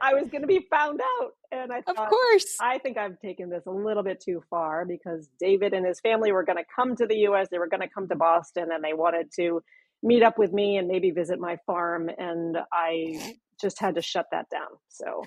I 0.00 0.14
was 0.14 0.28
going 0.28 0.42
to 0.42 0.48
be 0.48 0.66
found 0.70 1.00
out. 1.00 1.32
And 1.50 1.72
I 1.72 1.82
thought, 1.82 1.98
of 1.98 2.08
course, 2.08 2.56
I 2.60 2.78
think 2.78 2.96
I've 2.96 3.18
taken 3.20 3.50
this 3.50 3.64
a 3.66 3.70
little 3.70 4.02
bit 4.02 4.20
too 4.20 4.42
far 4.48 4.84
because 4.84 5.28
David 5.38 5.74
and 5.74 5.86
his 5.86 6.00
family 6.00 6.32
were 6.32 6.44
going 6.44 6.58
to 6.58 6.64
come 6.74 6.96
to 6.96 7.06
the 7.06 7.16
U.S. 7.18 7.48
They 7.50 7.58
were 7.58 7.68
going 7.68 7.80
to 7.80 7.88
come 7.88 8.08
to 8.08 8.16
Boston, 8.16 8.68
and 8.72 8.82
they 8.82 8.94
wanted 8.94 9.30
to 9.36 9.62
meet 10.02 10.22
up 10.22 10.38
with 10.38 10.52
me 10.52 10.76
and 10.76 10.88
maybe 10.88 11.10
visit 11.10 11.38
my 11.38 11.58
farm. 11.66 12.10
And 12.16 12.56
I 12.72 13.34
just 13.60 13.78
had 13.80 13.94
to 13.96 14.02
shut 14.02 14.26
that 14.32 14.46
down. 14.50 14.68
So. 14.88 15.24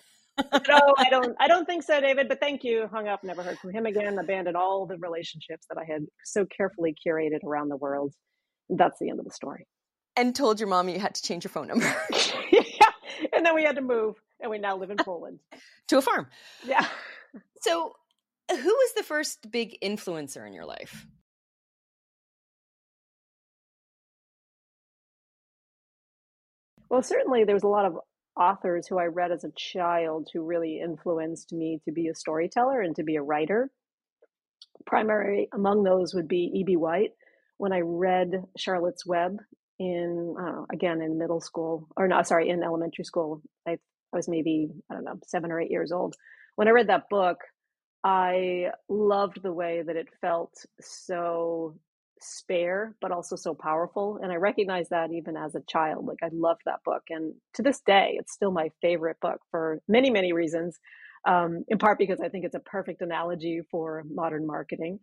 no, 0.68 0.94
I 0.98 1.08
don't. 1.10 1.34
I 1.40 1.48
don't 1.48 1.66
think 1.66 1.84
so, 1.84 2.02
David. 2.02 2.28
But 2.28 2.42
thank 2.42 2.64
you. 2.64 2.90
Hung 2.92 3.08
up. 3.08 3.24
Never 3.24 3.42
heard 3.42 3.58
from 3.58 3.72
him 3.72 3.86
again. 3.86 4.18
Abandoned 4.20 4.58
all 4.58 4.86
the 4.86 4.98
relationships 4.98 5.66
that 5.70 5.78
I 5.78 5.86
had 5.86 6.06
so 6.26 6.46
carefully 6.46 6.94
curated 7.06 7.44
around 7.46 7.70
the 7.70 7.78
world. 7.78 8.14
That's 8.70 9.00
the 9.00 9.10
end 9.10 9.20
of 9.20 9.26
the 9.26 9.32
story. 9.32 9.66
And 10.18 10.36
told 10.36 10.60
your 10.60 10.70
mom 10.70 10.90
you 10.90 11.00
had 11.00 11.16
to 11.16 11.22
change 11.22 11.44
your 11.44 11.52
phone 11.52 11.68
number. 11.68 11.86
yeah. 12.52 12.62
and 13.34 13.46
then 13.46 13.54
we 13.54 13.64
had 13.64 13.76
to 13.76 13.82
move, 13.82 14.16
and 14.40 14.52
we 14.52 14.58
now 14.58 14.78
live 14.78 14.92
in 14.92 14.98
Poland 14.98 15.40
to 15.88 15.98
a 15.98 16.02
farm. 16.02 16.28
Yeah. 16.66 16.86
So, 17.62 17.96
who 18.50 18.58
was 18.58 18.94
the 18.96 19.04
first 19.04 19.50
big 19.52 19.78
influencer 19.82 20.46
in 20.46 20.54
your 20.54 20.66
life? 20.66 21.06
Well, 26.90 27.02
certainly 27.02 27.44
there 27.44 27.56
was 27.56 27.64
a 27.64 27.68
lot 27.68 27.86
of 27.86 27.98
authors 28.40 28.88
who 28.88 29.00
I 29.00 29.06
read 29.06 29.32
as 29.32 29.44
a 29.44 29.52
child 29.56 30.30
who 30.32 30.46
really 30.46 30.80
influenced 30.80 31.52
me 31.52 31.80
to 31.86 31.92
be 31.92 32.08
a 32.10 32.16
storyteller 32.16 32.82
and 32.82 32.96
to 32.98 33.04
be 33.04 33.16
a 33.16 33.22
writer. 33.22 33.72
Primary 34.86 35.50
among 35.54 35.84
those 35.84 36.14
would 36.14 36.28
be 36.28 36.52
E.B. 36.54 36.76
White. 36.76 37.12
When 37.58 37.72
I 37.72 37.80
read 37.80 38.44
Charlotte's 38.58 39.06
Web 39.06 39.40
in 39.80 40.36
know, 40.38 40.66
again 40.72 41.02
in 41.02 41.18
middle 41.18 41.42
school 41.42 41.88
or 41.98 42.08
not 42.08 42.28
sorry 42.28 42.50
in 42.50 42.64
elementary 42.64 43.04
school 43.04 43.42
I, 43.68 43.78
I 44.16 44.20
was 44.20 44.30
maybe 44.30 44.70
i 44.92 44.96
don't 44.96 45.06
know 45.06 45.20
seven 45.28 45.52
or 45.52 45.62
eight 45.62 45.72
years 45.72 45.94
old. 45.94 46.16
When 46.58 46.70
i 46.70 46.72
read 46.72 46.90
that 46.90 47.10
book 47.10 47.40
i 48.06 48.72
loved 48.90 49.44
the 49.44 49.54
way 49.54 49.84
that 49.84 49.98
it 49.98 50.10
felt 50.22 50.54
so 50.82 51.78
spare 52.22 52.96
but 53.02 53.12
also 53.12 53.36
so 53.38 53.56
powerful 53.56 54.20
and 54.24 54.32
i 54.32 54.36
recognized 54.38 54.92
that 54.92 55.14
even 55.14 55.38
as 55.38 55.56
a 55.56 55.62
child 55.70 56.06
like 56.08 56.20
i 56.24 56.30
loved 56.34 56.62
that 56.66 56.84
book 56.86 57.04
and 57.12 57.34
to 57.56 57.64
this 57.64 57.82
day 57.82 58.18
it's 58.20 58.34
still 58.34 58.52
my 58.52 58.72
favorite 58.82 59.18
book 59.22 59.40
for 59.52 59.82
many 59.90 60.12
many 60.12 60.34
reasons 60.34 60.80
um, 61.28 61.66
in 61.70 61.80
part 61.80 62.00
because 62.00 62.22
i 62.22 62.30
think 62.30 62.46
it's 62.46 62.56
a 62.56 62.62
perfect 62.62 63.02
analogy 63.02 63.62
for 63.72 64.04
modern 64.12 64.48
marketing 64.48 65.00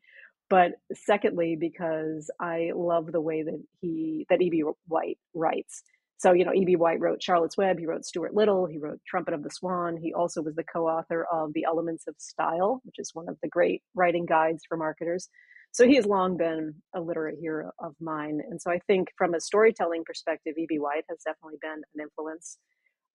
but 0.50 0.72
secondly 0.94 1.56
because 1.60 2.30
i 2.40 2.72
love 2.76 3.12
the 3.12 3.22
way 3.22 3.42
that 3.44 3.60
he 3.80 4.26
that 4.30 4.42
eb 4.42 4.54
white 4.88 5.18
writes 5.34 5.82
so 6.22 6.32
you 6.32 6.44
know 6.44 6.52
eb 6.52 6.78
white 6.78 7.00
wrote 7.00 7.20
charlotte's 7.20 7.56
web 7.56 7.78
he 7.78 7.86
wrote 7.86 8.04
stuart 8.04 8.34
little 8.34 8.64
he 8.66 8.78
wrote 8.78 9.00
trumpet 9.06 9.34
of 9.34 9.42
the 9.42 9.50
swan 9.50 9.96
he 9.96 10.14
also 10.14 10.40
was 10.40 10.54
the 10.54 10.64
co-author 10.64 11.26
of 11.32 11.52
the 11.54 11.64
elements 11.64 12.04
of 12.06 12.14
style 12.18 12.80
which 12.84 12.94
is 12.98 13.10
one 13.12 13.28
of 13.28 13.36
the 13.42 13.48
great 13.48 13.82
writing 13.94 14.26
guides 14.26 14.62
for 14.68 14.76
marketers. 14.76 15.28
So 15.74 15.86
he 15.88 15.96
has 15.96 16.04
long 16.04 16.36
been 16.36 16.74
a 16.94 17.00
literate 17.00 17.38
hero 17.40 17.70
of 17.78 17.94
mine. 18.00 18.40
And 18.50 18.60
so 18.60 18.70
i 18.70 18.78
think 18.86 19.08
from 19.16 19.34
a 19.34 19.40
storytelling 19.40 20.04
perspective 20.04 20.54
eb 20.58 20.78
white 20.78 21.04
has 21.08 21.18
definitely 21.24 21.58
been 21.60 21.82
an 21.94 22.00
influence. 22.00 22.58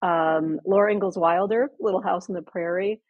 Um, 0.01 0.59
laura 0.65 0.91
ingalls 0.91 1.17
wilder 1.17 1.71
little 1.79 2.01
house 2.01 2.29
on 2.29 2.35
the 2.35 2.41
prairie 2.41 3.01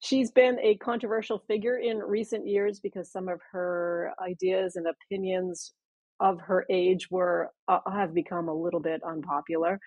She's 0.00 0.30
been 0.30 0.58
a 0.60 0.76
controversial 0.76 1.38
figure 1.48 1.78
in 1.78 1.98
recent 1.98 2.46
years 2.46 2.80
because 2.80 3.10
some 3.10 3.28
of 3.28 3.40
her 3.52 4.12
ideas 4.22 4.76
and 4.76 4.86
opinions 4.86 5.72
of 6.20 6.40
her 6.40 6.64
age 6.70 7.10
were 7.10 7.50
uh, 7.68 7.80
have 7.92 8.14
become 8.14 8.48
a 8.48 8.54
little 8.54 8.80
bit 8.80 9.02
unpopular. 9.02 9.78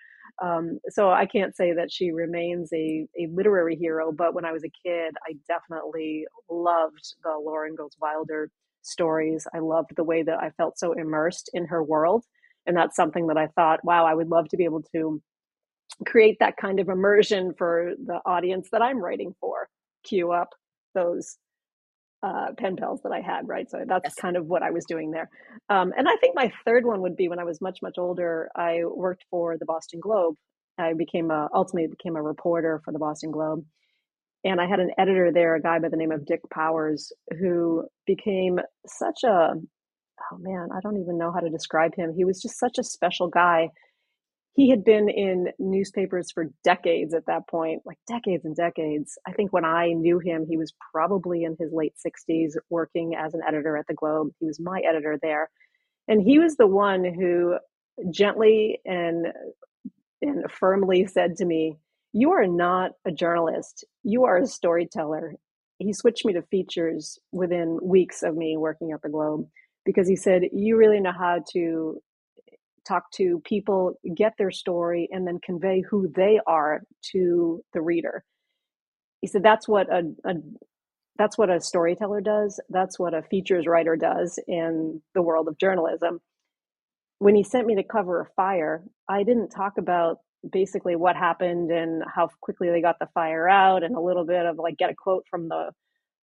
Um, 0.42 0.78
so 0.88 1.10
I 1.10 1.26
can't 1.26 1.56
say 1.56 1.72
that 1.72 1.92
she 1.92 2.12
remains 2.12 2.72
a, 2.72 3.06
a 3.18 3.26
literary 3.32 3.76
hero, 3.76 4.12
but 4.12 4.34
when 4.34 4.44
I 4.44 4.52
was 4.52 4.64
a 4.64 4.88
kid, 4.88 5.14
I 5.28 5.34
definitely 5.48 6.26
loved 6.48 7.14
the 7.24 7.32
Laura 7.42 7.68
Ingalls 7.68 7.96
Wilder 8.00 8.50
stories. 8.82 9.46
I 9.54 9.58
loved 9.58 9.90
the 9.96 10.04
way 10.04 10.22
that 10.22 10.38
I 10.38 10.50
felt 10.50 10.78
so 10.78 10.92
immersed 10.92 11.50
in 11.52 11.66
her 11.66 11.82
world. 11.82 12.24
And 12.66 12.76
that's 12.76 12.96
something 12.96 13.26
that 13.26 13.36
I 13.36 13.48
thought, 13.48 13.84
wow, 13.84 14.06
I 14.06 14.14
would 14.14 14.28
love 14.28 14.48
to 14.48 14.56
be 14.56 14.64
able 14.64 14.82
to 14.94 15.20
create 16.06 16.38
that 16.40 16.56
kind 16.56 16.80
of 16.80 16.88
immersion 16.88 17.52
for 17.58 17.92
the 18.06 18.20
audience 18.24 18.68
that 18.72 18.82
I'm 18.82 19.02
writing 19.02 19.34
for 19.40 19.68
Cue 20.04 20.32
up 20.32 20.50
those 20.94 21.36
uh, 22.22 22.48
pen 22.58 22.76
pals 22.76 23.00
that 23.02 23.12
I 23.12 23.20
had, 23.20 23.48
right? 23.48 23.70
So 23.70 23.78
that's 23.86 24.04
yes. 24.04 24.14
kind 24.14 24.36
of 24.36 24.46
what 24.46 24.62
I 24.62 24.70
was 24.70 24.84
doing 24.86 25.10
there. 25.10 25.28
Um, 25.68 25.92
and 25.96 26.08
I 26.08 26.16
think 26.20 26.34
my 26.34 26.52
third 26.64 26.84
one 26.84 27.00
would 27.02 27.16
be 27.16 27.28
when 27.28 27.38
I 27.38 27.44
was 27.44 27.60
much, 27.60 27.78
much 27.82 27.96
older, 27.98 28.50
I 28.54 28.80
worked 28.84 29.24
for 29.30 29.56
the 29.58 29.64
Boston 29.64 30.00
Globe. 30.00 30.34
I 30.78 30.92
became 30.94 31.30
a, 31.30 31.48
ultimately 31.54 31.88
became 31.88 32.16
a 32.16 32.22
reporter 32.22 32.80
for 32.84 32.92
the 32.92 32.98
Boston 32.98 33.30
Globe. 33.30 33.64
And 34.44 34.60
I 34.60 34.66
had 34.66 34.80
an 34.80 34.90
editor 34.98 35.30
there, 35.32 35.54
a 35.54 35.60
guy 35.60 35.78
by 35.78 35.88
the 35.88 35.96
name 35.96 36.12
of 36.12 36.24
Dick 36.24 36.40
Powers, 36.52 37.12
who 37.38 37.84
became 38.06 38.58
such 38.86 39.22
a, 39.24 39.52
oh 39.54 40.38
man, 40.38 40.68
I 40.74 40.80
don't 40.82 41.00
even 41.00 41.18
know 41.18 41.32
how 41.32 41.40
to 41.40 41.50
describe 41.50 41.94
him. 41.94 42.14
He 42.14 42.24
was 42.24 42.40
just 42.40 42.58
such 42.58 42.78
a 42.78 42.84
special 42.84 43.28
guy 43.28 43.68
he 44.54 44.70
had 44.70 44.84
been 44.84 45.08
in 45.08 45.48
newspapers 45.58 46.30
for 46.32 46.50
decades 46.64 47.14
at 47.14 47.26
that 47.26 47.48
point, 47.48 47.82
like 47.86 47.98
decades 48.08 48.44
and 48.44 48.56
decades. 48.56 49.18
I 49.26 49.32
think 49.32 49.52
when 49.52 49.64
I 49.64 49.92
knew 49.92 50.18
him, 50.18 50.46
he 50.48 50.56
was 50.56 50.74
probably 50.92 51.44
in 51.44 51.56
his 51.58 51.72
late 51.72 51.94
60s 52.04 52.54
working 52.68 53.14
as 53.14 53.34
an 53.34 53.42
editor 53.46 53.76
at 53.76 53.86
the 53.86 53.94
Globe. 53.94 54.30
He 54.40 54.46
was 54.46 54.60
my 54.60 54.80
editor 54.80 55.18
there. 55.22 55.50
And 56.08 56.22
he 56.22 56.38
was 56.38 56.56
the 56.56 56.66
one 56.66 57.04
who 57.04 57.56
gently 58.10 58.80
and, 58.84 59.28
and 60.22 60.50
firmly 60.50 61.06
said 61.06 61.36
to 61.36 61.44
me, 61.44 61.76
You 62.12 62.32
are 62.32 62.46
not 62.46 62.92
a 63.06 63.12
journalist, 63.12 63.84
you 64.02 64.24
are 64.24 64.38
a 64.38 64.46
storyteller. 64.46 65.34
He 65.78 65.92
switched 65.92 66.26
me 66.26 66.34
to 66.34 66.42
features 66.42 67.18
within 67.32 67.78
weeks 67.82 68.22
of 68.22 68.36
me 68.36 68.56
working 68.56 68.92
at 68.92 69.02
the 69.02 69.08
Globe 69.08 69.46
because 69.84 70.08
he 70.08 70.16
said, 70.16 70.42
You 70.52 70.76
really 70.76 71.00
know 71.00 71.12
how 71.12 71.44
to 71.52 72.02
talk 72.90 73.10
to 73.12 73.40
people, 73.52 73.94
get 74.16 74.34
their 74.38 74.50
story, 74.50 75.08
and 75.12 75.26
then 75.26 75.38
convey 75.50 75.82
who 75.90 76.08
they 76.16 76.40
are 76.46 76.82
to 77.12 77.62
the 77.74 77.82
reader. 77.82 78.24
he 79.20 79.26
said 79.28 79.42
that's 79.42 79.68
what 79.68 79.86
a, 79.92 80.02
a 80.24 80.34
that's 81.18 81.36
what 81.38 81.50
a 81.50 81.60
storyteller 81.60 82.20
does. 82.22 82.60
That's 82.70 82.98
what 82.98 83.14
a 83.14 83.22
features 83.22 83.66
writer 83.66 83.96
does 83.96 84.38
in 84.48 85.02
the 85.14 85.22
world 85.22 85.48
of 85.48 85.58
journalism. 85.58 86.20
When 87.18 87.34
he 87.34 87.44
sent 87.44 87.66
me 87.66 87.74
to 87.76 87.82
cover 87.82 88.22
a 88.22 88.30
fire, 88.36 88.82
I 89.08 89.22
didn't 89.22 89.50
talk 89.50 89.74
about 89.78 90.18
basically 90.50 90.96
what 90.96 91.16
happened 91.16 91.70
and 91.70 92.02
how 92.14 92.30
quickly 92.40 92.70
they 92.70 92.80
got 92.80 92.98
the 92.98 93.08
fire 93.14 93.48
out 93.48 93.82
and 93.84 93.94
a 93.96 94.00
little 94.00 94.24
bit 94.24 94.46
of 94.46 94.56
like 94.56 94.78
get 94.78 94.90
a 94.90 94.94
quote 94.94 95.24
from 95.30 95.48
the 95.48 95.72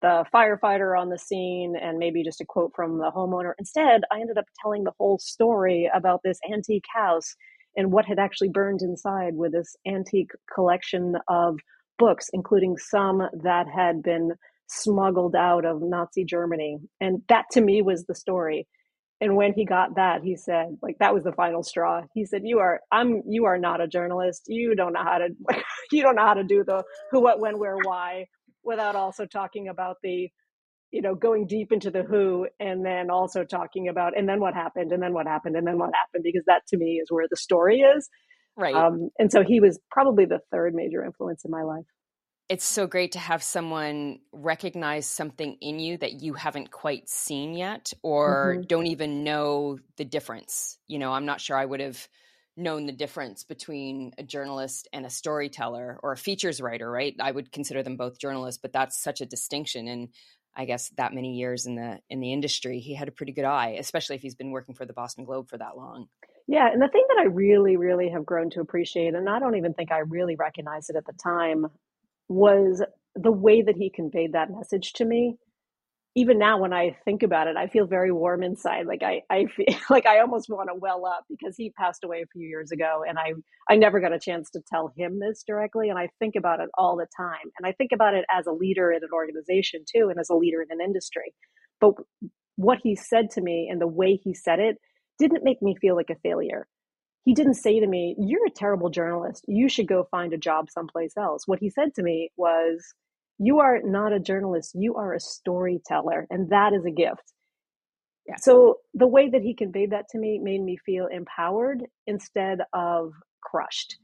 the 0.03 0.25
firefighter 0.35 0.99
on 0.99 1.09
the 1.09 1.19
scene 1.19 1.75
and 1.81 1.99
maybe 1.99 2.23
just 2.23 2.41
a 2.41 2.45
quote 2.45 2.73
from 2.75 2.99
the 2.99 3.11
homeowner. 3.15 3.53
Instead, 3.59 4.03
I 4.13 4.21
ended 4.21 4.39
up 4.39 4.45
telling 4.63 4.85
the 4.85 4.93
whole 4.99 5.19
story 5.19 5.91
about 5.95 6.21
this 6.23 6.39
antique 6.53 6.85
house 6.95 7.35
and 7.77 7.93
what 7.93 8.07
had 8.07 8.19
actually 8.19 8.49
burned 8.49 8.83
inside 8.83 9.35
with 9.35 9.53
this 9.53 9.77
antique 9.87 10.31
collection 10.55 11.17
of 11.29 11.59
books, 11.99 12.29
including 12.33 12.77
some 12.77 13.23
that 13.43 13.67
had 13.75 14.03
been 14.03 14.33
smuggled 14.69 15.35
out 15.37 15.65
of 15.65 15.81
Nazi 15.83 16.25
Germany. 16.25 16.79
And 17.01 17.23
that 17.29 17.45
to 17.53 17.61
me 17.61 17.83
was 17.83 18.05
the 18.05 18.15
story. 18.15 18.67
And 19.21 19.35
when 19.37 19.55
he 19.55 19.65
got 19.65 19.97
that, 19.97 20.23
he 20.23 20.37
said, 20.37 20.77
like 20.83 20.97
that 20.99 21.15
was 21.15 21.25
the 21.25 21.33
final 21.33 21.63
straw. 21.63 22.03
He 22.13 22.27
said, 22.27 22.43
"You 22.45 22.59
are, 22.59 22.81
I'm, 22.93 23.23
you 23.27 23.47
are 23.47 23.57
not 23.57 23.81
a 23.81 23.89
journalist. 23.89 24.43
You 24.47 24.75
don't 24.75 24.93
know 24.93 25.03
how 25.03 25.19
to, 25.19 25.29
you 25.91 26.03
don't 26.03 26.17
know 26.17 26.27
how 26.27 26.35
to 26.35 26.45
do 26.45 26.65
the 26.65 26.85
who, 27.11 27.23
what, 27.23 27.41
when, 27.41 27.59
where, 27.59 27.77
why, 27.83 28.27
without 28.66 28.96
also 28.96 29.24
talking 29.24 29.68
about 29.68 29.96
the, 30.02 30.29
you 30.90 31.02
know, 31.02 31.14
going 31.14 31.46
deep 31.46 31.72
into 31.72 31.90
the 31.90 32.02
who, 32.02 32.48
and 32.61 32.85
then 32.85 33.11
also 33.11 33.44
talking 33.44 33.88
about, 33.88 34.16
and 34.16 34.29
then 34.29 34.40
what 34.40 34.55
happened, 34.55 34.92
and 34.92 35.02
then 35.02 35.14
what 35.14 35.26
happened, 35.26 35.57
and 35.57 35.66
then 35.66 35.79
what 35.79 35.90
happened, 35.94 36.24
because 36.24 36.44
that 36.46 36.62
to 36.68 36.76
me 36.76 37.00
is 37.02 37.09
where 37.11 37.26
the 37.31 37.37
story 37.37 37.81
is. 37.81 38.09
Right. 38.57 38.74
Um, 38.74 39.11
and 39.18 39.31
so 39.31 39.42
he 39.42 39.61
was 39.61 39.79
probably 39.90 40.24
the 40.24 40.40
third 40.50 40.74
major 40.74 41.05
influence 41.05 41.44
in 41.44 41.50
my 41.50 41.62
life 41.62 41.85
it's 42.48 42.64
so 42.64 42.87
great 42.87 43.12
to 43.12 43.18
have 43.18 43.42
someone 43.42 44.20
recognize 44.33 45.07
something 45.07 45.57
in 45.61 45.79
you 45.79 45.98
that 45.98 46.22
you 46.22 46.35
haven't 46.35 46.70
quite 46.70 47.09
seen 47.09 47.55
yet 47.55 47.92
or 48.02 48.55
mm-hmm. 48.55 48.66
don't 48.66 48.87
even 48.87 49.24
know 49.24 49.79
the 49.96 50.05
difference. 50.05 50.79
You 50.87 50.98
know, 50.98 51.12
I'm 51.12 51.26
not 51.26 51.40
sure 51.40 51.57
I 51.57 51.64
would 51.64 51.81
have 51.81 52.09
known 52.57 52.87
the 52.87 52.92
difference 52.92 53.45
between 53.45 54.12
a 54.19 54.23
journalist 54.23 54.88
and 54.92 55.05
a 55.05 55.11
storyteller 55.11 55.99
or 56.03 56.12
a 56.12 56.16
features 56.16 56.61
writer, 56.61 56.90
right? 56.90 57.14
I 57.21 57.31
would 57.31 57.53
consider 57.53 57.83
them 57.83 57.97
both 57.97 58.19
journalists, 58.19 58.61
but 58.61 58.73
that's 58.73 59.03
such 59.03 59.21
a 59.21 59.27
distinction 59.27 59.88
and 59.88 60.09
I 60.57 60.64
guess 60.64 60.88
that 60.97 61.12
many 61.12 61.35
years 61.35 61.66
in 61.66 61.77
the 61.77 61.99
in 62.09 62.21
the 62.21 62.33
industry, 62.33 62.81
he 62.81 62.95
had 62.95 63.09
a 63.09 63.12
pretty 63.12 63.33
good 63.33 63.45
eye, 63.45 63.77
especially 63.79 64.16
if 64.16 64.23
he's 64.23 64.35
been 64.35 64.51
working 64.51 64.75
for 64.75 64.87
the 64.87 64.95
Boston 64.95 65.25
Globe 65.25 65.51
for 65.51 65.59
that 65.59 65.77
long. 65.77 66.09
Yeah, 66.49 66.73
and 66.73 66.81
the 66.81 66.88
thing 66.88 67.05
that 67.09 67.19
I 67.21 67.27
really, 67.27 67.77
really 67.77 68.09
have 68.09 68.25
grown 68.25 68.51
to 68.51 68.61
appreciate, 68.61 69.14
and 69.14 69.29
I 69.29 69.38
don't 69.38 69.57
even 69.57 69.75
think 69.75 69.92
I 69.92 69.99
really 69.99 70.37
recognized 70.37 70.88
it 70.88 70.97
at 70.97 71.05
the 71.05 71.12
time, 71.12 71.66
was 72.29 72.83
the 73.14 73.33
way 73.33 73.62
that 73.62 73.77
he 73.77 73.90
conveyed 73.90 74.33
that 74.33 74.51
message 74.51 74.95
to 74.95 75.05
me 75.05 75.37
even 76.16 76.38
now 76.38 76.59
when 76.61 76.74
i 76.74 76.96
think 77.07 77.22
about 77.24 77.48
it 77.48 77.57
i 77.57 77.68
feel 77.68 77.87
very 77.87 78.12
warm 78.12 78.42
inside 78.42 78.87
like 78.87 79.02
i 79.05 79.22
i 79.31 79.46
feel 79.57 79.66
like 79.90 80.07
i 80.07 80.20
almost 80.20 80.50
want 80.50 80.70
to 80.70 80.76
well 80.76 81.07
up 81.07 81.24
because 81.31 81.57
he 81.57 81.70
passed 81.72 82.05
away 82.05 82.22
a 82.22 82.29
few 82.33 82.48
years 82.48 82.72
ago 82.72 83.05
and 83.09 83.18
i 83.18 83.33
i 83.70 83.76
never 83.76 84.00
got 84.00 84.14
a 84.14 84.20
chance 84.20 84.50
to 84.50 84.61
tell 84.68 84.92
him 84.96 85.20
this 85.20 85.44
directly 85.46 85.90
and 85.90 85.98
i 86.00 86.09
think 86.20 86.37
about 86.37 86.61
it 86.61 86.70
all 86.79 86.96
the 86.96 87.09
time 87.16 87.52
and 87.59 87.66
i 87.68 87.72
think 87.72 87.92
about 87.94 88.14
it 88.14 88.26
as 88.33 88.46
a 88.46 88.52
leader 88.52 88.92
in 88.92 89.05
an 89.05 89.11
organization 89.14 89.85
too 89.90 90.09
and 90.11 90.20
as 90.20 90.31
a 90.31 90.37
leader 90.37 90.62
in 90.62 90.68
an 90.70 90.85
industry 90.85 91.35
but 91.81 91.94
what 92.57 92.81
he 92.83 92.96
said 92.96 93.31
to 93.31 93.42
me 93.42 93.68
and 93.70 93.81
the 93.81 93.88
way 93.88 94.16
he 94.16 94.35
said 94.35 94.61
it 94.61 94.79
didn't 95.20 95.44
make 95.44 95.62
me 95.62 95.76
feel 95.81 95.96
like 95.96 96.11
a 96.11 96.16
failure 96.22 96.66
he 97.26 97.35
didn't 97.35 97.55
say 97.55 97.81
to 97.81 97.88
me, 97.88 98.14
You're 98.18 98.46
a 98.46 98.50
terrible 98.50 98.90
journalist. 98.90 99.44
You 99.48 99.68
should 99.68 99.88
go 99.88 100.09
find 100.11 100.33
a 100.33 100.38
job 100.38 100.70
someplace 100.70 101.16
else. 101.18 101.46
What 101.46 101.61
he 101.61 101.70
said 101.70 101.94
to 101.96 102.02
me 102.05 102.31
was, 102.37 102.85
You 103.38 103.61
are 103.61 103.81
not 103.85 104.12
a 104.12 104.20
journalist. 104.20 104.72
You 104.75 104.96
are 104.96 105.14
a 105.14 105.20
storyteller. 105.20 106.27
And 106.31 106.51
that 106.51 106.72
is 106.72 106.85
a 106.87 106.90
gift. 106.90 107.33
Yeah. 108.27 108.37
So 108.38 108.79
the 108.94 109.07
way 109.07 109.29
that 109.29 109.42
he 109.42 109.55
conveyed 109.55 109.92
that 109.92 110.09
to 110.11 110.18
me 110.18 110.40
made 110.42 110.62
me 110.62 110.77
feel 110.85 111.07
empowered 111.07 111.83
instead 112.07 112.59
of 112.72 113.12
crushed. 113.42 113.99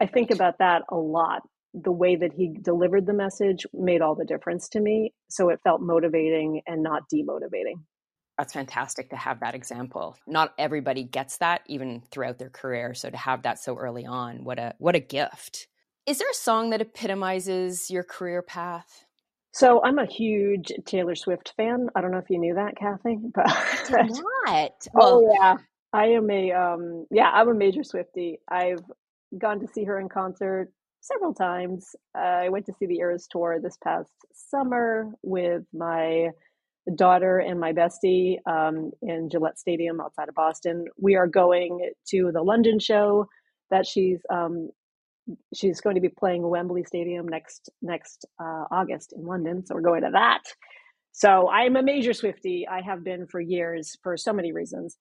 I 0.00 0.06
think 0.06 0.30
about 0.30 0.58
that 0.58 0.82
a 0.90 0.96
lot. 0.96 1.42
The 1.74 1.92
way 1.92 2.16
that 2.16 2.32
he 2.32 2.56
delivered 2.60 3.06
the 3.06 3.14
message 3.14 3.66
made 3.72 4.02
all 4.02 4.14
the 4.14 4.24
difference 4.24 4.68
to 4.70 4.80
me. 4.80 5.12
So 5.30 5.48
it 5.48 5.60
felt 5.64 5.80
motivating 5.80 6.60
and 6.66 6.82
not 6.82 7.04
demotivating 7.12 7.76
that's 8.38 8.52
fantastic 8.52 9.10
to 9.10 9.16
have 9.16 9.40
that 9.40 9.54
example. 9.54 10.16
Not 10.26 10.52
everybody 10.58 11.04
gets 11.04 11.38
that 11.38 11.62
even 11.66 12.02
throughout 12.10 12.38
their 12.38 12.50
career, 12.50 12.94
so 12.94 13.10
to 13.10 13.16
have 13.16 13.42
that 13.42 13.58
so 13.58 13.76
early 13.76 14.06
on, 14.06 14.44
what 14.44 14.58
a 14.58 14.74
what 14.78 14.96
a 14.96 15.00
gift. 15.00 15.68
Is 16.04 16.18
there 16.18 16.30
a 16.30 16.34
song 16.34 16.70
that 16.70 16.80
epitomizes 16.80 17.90
your 17.90 18.02
career 18.02 18.42
path? 18.42 19.04
So 19.52 19.82
I'm 19.84 19.98
a 19.98 20.06
huge 20.06 20.72
Taylor 20.84 21.14
Swift 21.14 21.52
fan. 21.56 21.88
I 21.94 22.00
don't 22.00 22.10
know 22.10 22.18
if 22.18 22.28
you 22.28 22.38
knew 22.38 22.54
that, 22.54 22.76
Kathy, 22.76 23.18
but 23.34 23.46
not. 24.46 24.72
Well, 24.94 25.24
oh 25.24 25.32
yeah, 25.32 25.56
I 25.92 26.06
am 26.06 26.28
a 26.30 26.52
um, 26.52 27.06
yeah, 27.10 27.30
I'm 27.32 27.48
a 27.48 27.54
major 27.54 27.84
Swifty. 27.84 28.40
I've 28.48 28.82
gone 29.38 29.60
to 29.60 29.68
see 29.68 29.84
her 29.84 30.00
in 30.00 30.08
concert 30.08 30.72
several 31.00 31.34
times. 31.34 31.94
Uh, 32.16 32.20
I 32.20 32.48
went 32.48 32.66
to 32.66 32.72
see 32.78 32.86
the 32.86 32.98
Eras 32.98 33.28
tour 33.30 33.60
this 33.62 33.76
past 33.84 34.10
summer 34.32 35.12
with 35.22 35.62
my 35.72 36.30
daughter 36.96 37.38
and 37.38 37.60
my 37.60 37.72
bestie 37.72 38.38
um, 38.46 38.90
in 39.02 39.28
Gillette 39.30 39.58
Stadium 39.58 40.00
outside 40.00 40.28
of 40.28 40.34
Boston. 40.34 40.86
We 41.00 41.14
are 41.14 41.28
going 41.28 41.90
to 42.08 42.30
the 42.32 42.42
London 42.42 42.80
show 42.80 43.28
that 43.70 43.86
she's 43.86 44.20
um, 44.30 44.70
she's 45.54 45.80
going 45.80 45.94
to 45.94 46.00
be 46.00 46.08
playing 46.08 46.48
Wembley 46.48 46.84
Stadium 46.84 47.28
next 47.28 47.70
next 47.80 48.24
uh, 48.40 48.64
August 48.70 49.12
in 49.12 49.24
London. 49.24 49.64
So 49.66 49.74
we're 49.74 49.82
going 49.82 50.02
to 50.02 50.10
that. 50.12 50.42
So 51.12 51.48
I 51.48 51.62
am 51.62 51.76
a 51.76 51.82
major 51.82 52.12
Swifty. 52.12 52.66
I 52.68 52.80
have 52.80 53.04
been 53.04 53.26
for 53.26 53.40
years 53.40 53.96
for 54.02 54.16
so 54.16 54.32
many 54.32 54.52
reasons. 54.52 54.96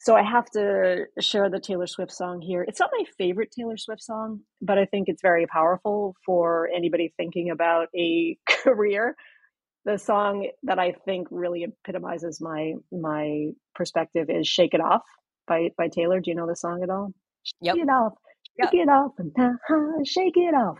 So 0.00 0.16
I 0.16 0.22
have 0.22 0.46
to 0.50 1.04
share 1.20 1.48
the 1.48 1.60
Taylor 1.60 1.86
Swift 1.86 2.10
song 2.10 2.40
here. 2.40 2.64
It's 2.66 2.80
not 2.80 2.90
my 2.92 3.04
favorite 3.18 3.52
Taylor 3.56 3.76
Swift 3.76 4.02
song, 4.02 4.40
but 4.60 4.76
I 4.76 4.84
think 4.86 5.08
it's 5.08 5.22
very 5.22 5.46
powerful 5.46 6.16
for 6.26 6.68
anybody 6.74 7.14
thinking 7.16 7.50
about 7.50 7.88
a 7.96 8.36
career 8.48 9.14
the 9.84 9.98
song 9.98 10.48
that 10.62 10.78
I 10.78 10.92
think 11.04 11.28
really 11.30 11.64
epitomizes 11.64 12.40
my 12.40 12.74
my 12.92 13.48
perspective 13.74 14.30
is 14.30 14.46
"Shake 14.46 14.74
It 14.74 14.80
Off" 14.80 15.02
by 15.46 15.70
by 15.76 15.88
Taylor. 15.88 16.20
Do 16.20 16.30
you 16.30 16.36
know 16.36 16.46
the 16.46 16.56
song 16.56 16.82
at 16.82 16.90
all? 16.90 17.12
Shake 17.42 17.82
it 17.82 17.88
off, 17.88 18.12
shake 18.60 18.72
yep. 18.72 18.86
it 18.86 18.88
off, 18.88 19.12
and 19.18 20.06
shake 20.06 20.36
it 20.36 20.54
off. 20.54 20.78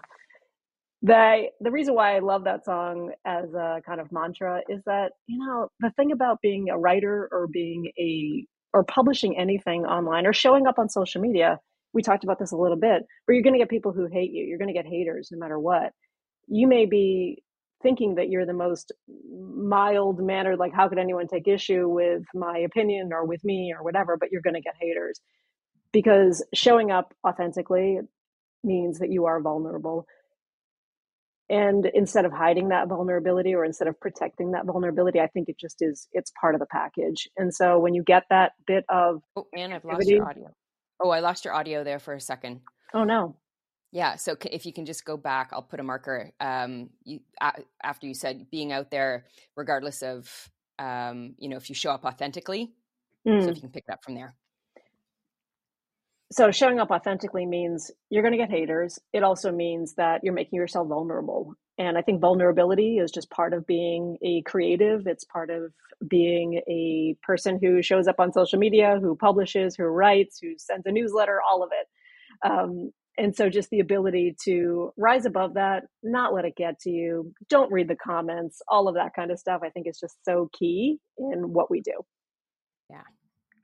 The 1.03 1.49
the 1.61 1.71
reason 1.71 1.95
why 1.95 2.17
I 2.17 2.21
love 2.21 2.45
that 2.45 2.65
song 2.65 3.13
as 3.25 3.53
a 3.55 3.81
kind 3.85 4.01
of 4.01 4.13
mantra 4.13 4.61
is 4.69 4.83
that 4.87 5.13
you 5.27 5.45
know 5.45 5.69
the 5.81 5.91
thing 5.91 6.13
about 6.13 6.41
being 6.43 6.71
a 6.71 6.79
writer 6.79 7.29
or 7.33 7.49
being 7.49 7.91
a 7.99 8.47
or 8.73 8.85
publishing 8.85 9.37
anything 9.37 9.85
online 9.85 10.27
or 10.27 10.33
showing 10.33 10.67
up 10.67 10.79
on 10.79 10.89
social 10.89 11.21
media. 11.21 11.59
We 11.95 12.01
talked 12.01 12.25
about 12.25 12.39
this 12.39 12.53
a 12.53 12.57
little 12.57 12.79
bit, 12.79 13.03
where 13.27 13.35
you're 13.35 13.43
going 13.43 13.53
to 13.53 13.59
get 13.59 13.69
people 13.69 13.93
who 13.93 14.07
hate 14.07 14.31
you. 14.33 14.45
You're 14.45 14.59
going 14.59 14.73
to 14.73 14.75
get 14.75 14.87
haters 14.87 15.29
no 15.31 15.39
matter 15.39 15.59
what. 15.59 15.93
You 16.49 16.67
may 16.67 16.87
be 16.87 17.43
thinking 17.83 18.15
that 18.15 18.29
you're 18.31 18.47
the 18.47 18.53
most 18.53 18.93
mild 19.31 20.21
mannered 20.21 20.59
like 20.59 20.73
how 20.73 20.89
could 20.89 20.99
anyone 20.99 21.27
take 21.27 21.49
issue 21.49 21.89
with 21.89 22.23
my 22.35 22.59
opinion 22.59 23.13
or 23.13 23.27
with 23.27 23.43
me 23.45 23.75
or 23.77 23.83
whatever 23.83 24.17
but 24.17 24.31
you're 24.31 24.43
going 24.43 24.55
to 24.55 24.61
get 24.61 24.75
haters 24.81 25.21
because 25.93 26.45
showing 26.55 26.91
up 26.91 27.15
authentically 27.27 28.01
means 28.65 28.99
that 28.99 29.11
you 29.11 29.27
are 29.27 29.41
vulnerable 29.41 30.07
and 31.51 31.87
instead 31.95 32.25
of 32.25 32.33
hiding 32.33 32.69
that 32.69 32.89
vulnerability 32.89 33.55
or 33.55 33.65
instead 33.65 33.89
of 33.89 33.99
protecting 34.01 34.53
that 34.53 34.65
vulnerability 34.65 35.21
i 35.21 35.27
think 35.27 35.49
it 35.49 35.59
just 35.59 35.77
is 35.81 36.09
it's 36.13 36.33
part 36.41 36.55
of 36.55 36.61
the 36.61 36.67
package 36.67 37.29
and 37.37 37.53
so 37.53 37.79
when 37.79 37.95
you 37.95 38.03
get 38.03 38.23
that 38.31 38.53
bit 38.67 38.85
of 38.89 39.23
oh 39.37 39.47
and 39.57 39.75
i've 39.75 39.85
lost 39.85 40.09
your 40.09 40.29
audio 40.29 40.49
oh 41.03 41.11
i 41.11 41.21
lost 41.21 41.45
your 41.45 41.55
audio 41.55 41.83
there 41.83 41.99
for 41.99 42.15
a 42.15 42.21
second 42.21 42.61
oh 42.95 43.05
no 43.05 43.37
yeah. 43.93 44.17
So 44.17 44.37
if 44.51 44.65
you 44.65 44.73
can 44.73 44.87
just 44.87 45.05
go 45.05 45.19
back, 45.19 45.51
I'll 45.53 45.63
put 45.63 45.79
a 45.79 45.83
marker. 45.83 46.33
Um, 46.41 46.89
you, 47.05 47.21
after 47.83 48.07
you 48.07 48.15
said 48.15 48.51
being 48.51 48.73
out 48.73 48.91
there, 48.91 49.27
regardless 49.55 50.03
of, 50.03 50.51
um, 50.79 51.35
you 51.39 51.51
know, 51.51 51.59
if 51.59 51.69
you 51.69 51.75
show 51.75 51.91
up 51.91 52.05
authentically. 52.05 52.73
Mm. 53.29 53.43
So 53.43 53.49
if 53.49 53.53
mm. 53.53 53.57
you 53.57 53.61
can 53.61 53.71
pick 53.71 53.85
up 53.93 54.03
from 54.03 54.15
there. 54.15 54.35
So 56.33 56.51
showing 56.51 56.81
up 56.81 56.91
authentically 56.91 57.45
means 57.45 57.91
you're 58.09 58.23
going 58.23 58.33
to 58.33 58.39
get 58.39 58.51
haters. 58.51 58.99
It 59.13 59.23
also 59.23 59.53
means 59.53 59.95
that 59.97 60.23
you're 60.25 60.33
making 60.33 60.57
yourself 60.57 60.89
vulnerable. 60.89 61.55
And 61.79 61.99
I 61.99 62.03
think 62.03 62.23
vulnerability 62.23 62.97
is 62.97 63.11
just 63.11 63.31
part 63.31 63.53
of 63.53 63.67
being 63.67 64.17
a 64.25 64.41
creative. 64.43 65.07
It's 65.07 65.25
part 65.25 65.51
of 65.51 65.73
being 66.09 66.63
a 66.69 67.17
person 67.23 67.59
who 67.63 67.83
shows 67.83 68.09
up 68.09 68.19
on 68.19 68.33
social 68.33 68.59
media, 68.59 68.99
who 68.99 69.15
publishes, 69.15 69.77
who 69.77 69.85
writes, 69.85 70.39
who 70.41 70.55
sends 70.57 70.87
a 70.87 70.91
newsletter, 70.91 71.39
all 71.47 71.63
of 71.63 71.71
it. 71.73 72.51
Um, 72.51 72.93
and 73.19 73.37
so 73.37 73.51
just 73.51 73.69
the 73.69 73.81
ability 73.81 74.35
to 74.45 74.91
rise 74.97 75.27
above 75.27 75.55
that 75.55 75.85
not 76.03 76.33
let 76.33 76.47
it 76.47 76.57
get 76.57 76.79
to 76.81 76.91
you 76.91 77.33
don't 77.51 77.71
read 77.71 77.89
the 77.89 77.97
comments 77.97 78.63
all 78.69 78.89
of 78.89 78.95
that 78.95 79.13
kind 79.15 79.31
of 79.31 79.39
stuff 79.39 79.61
i 79.63 79.69
think 79.69 79.87
is 79.87 80.01
just 80.01 80.17
so 80.25 80.49
key 80.59 80.99
in 81.19 81.53
what 81.53 81.71
we 81.71 81.83
do 81.83 81.93
yeah 82.89 83.03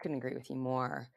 couldn't 0.01 0.19
agree 0.19 0.35
with 0.35 0.51
you 0.51 0.57
more 0.57 1.09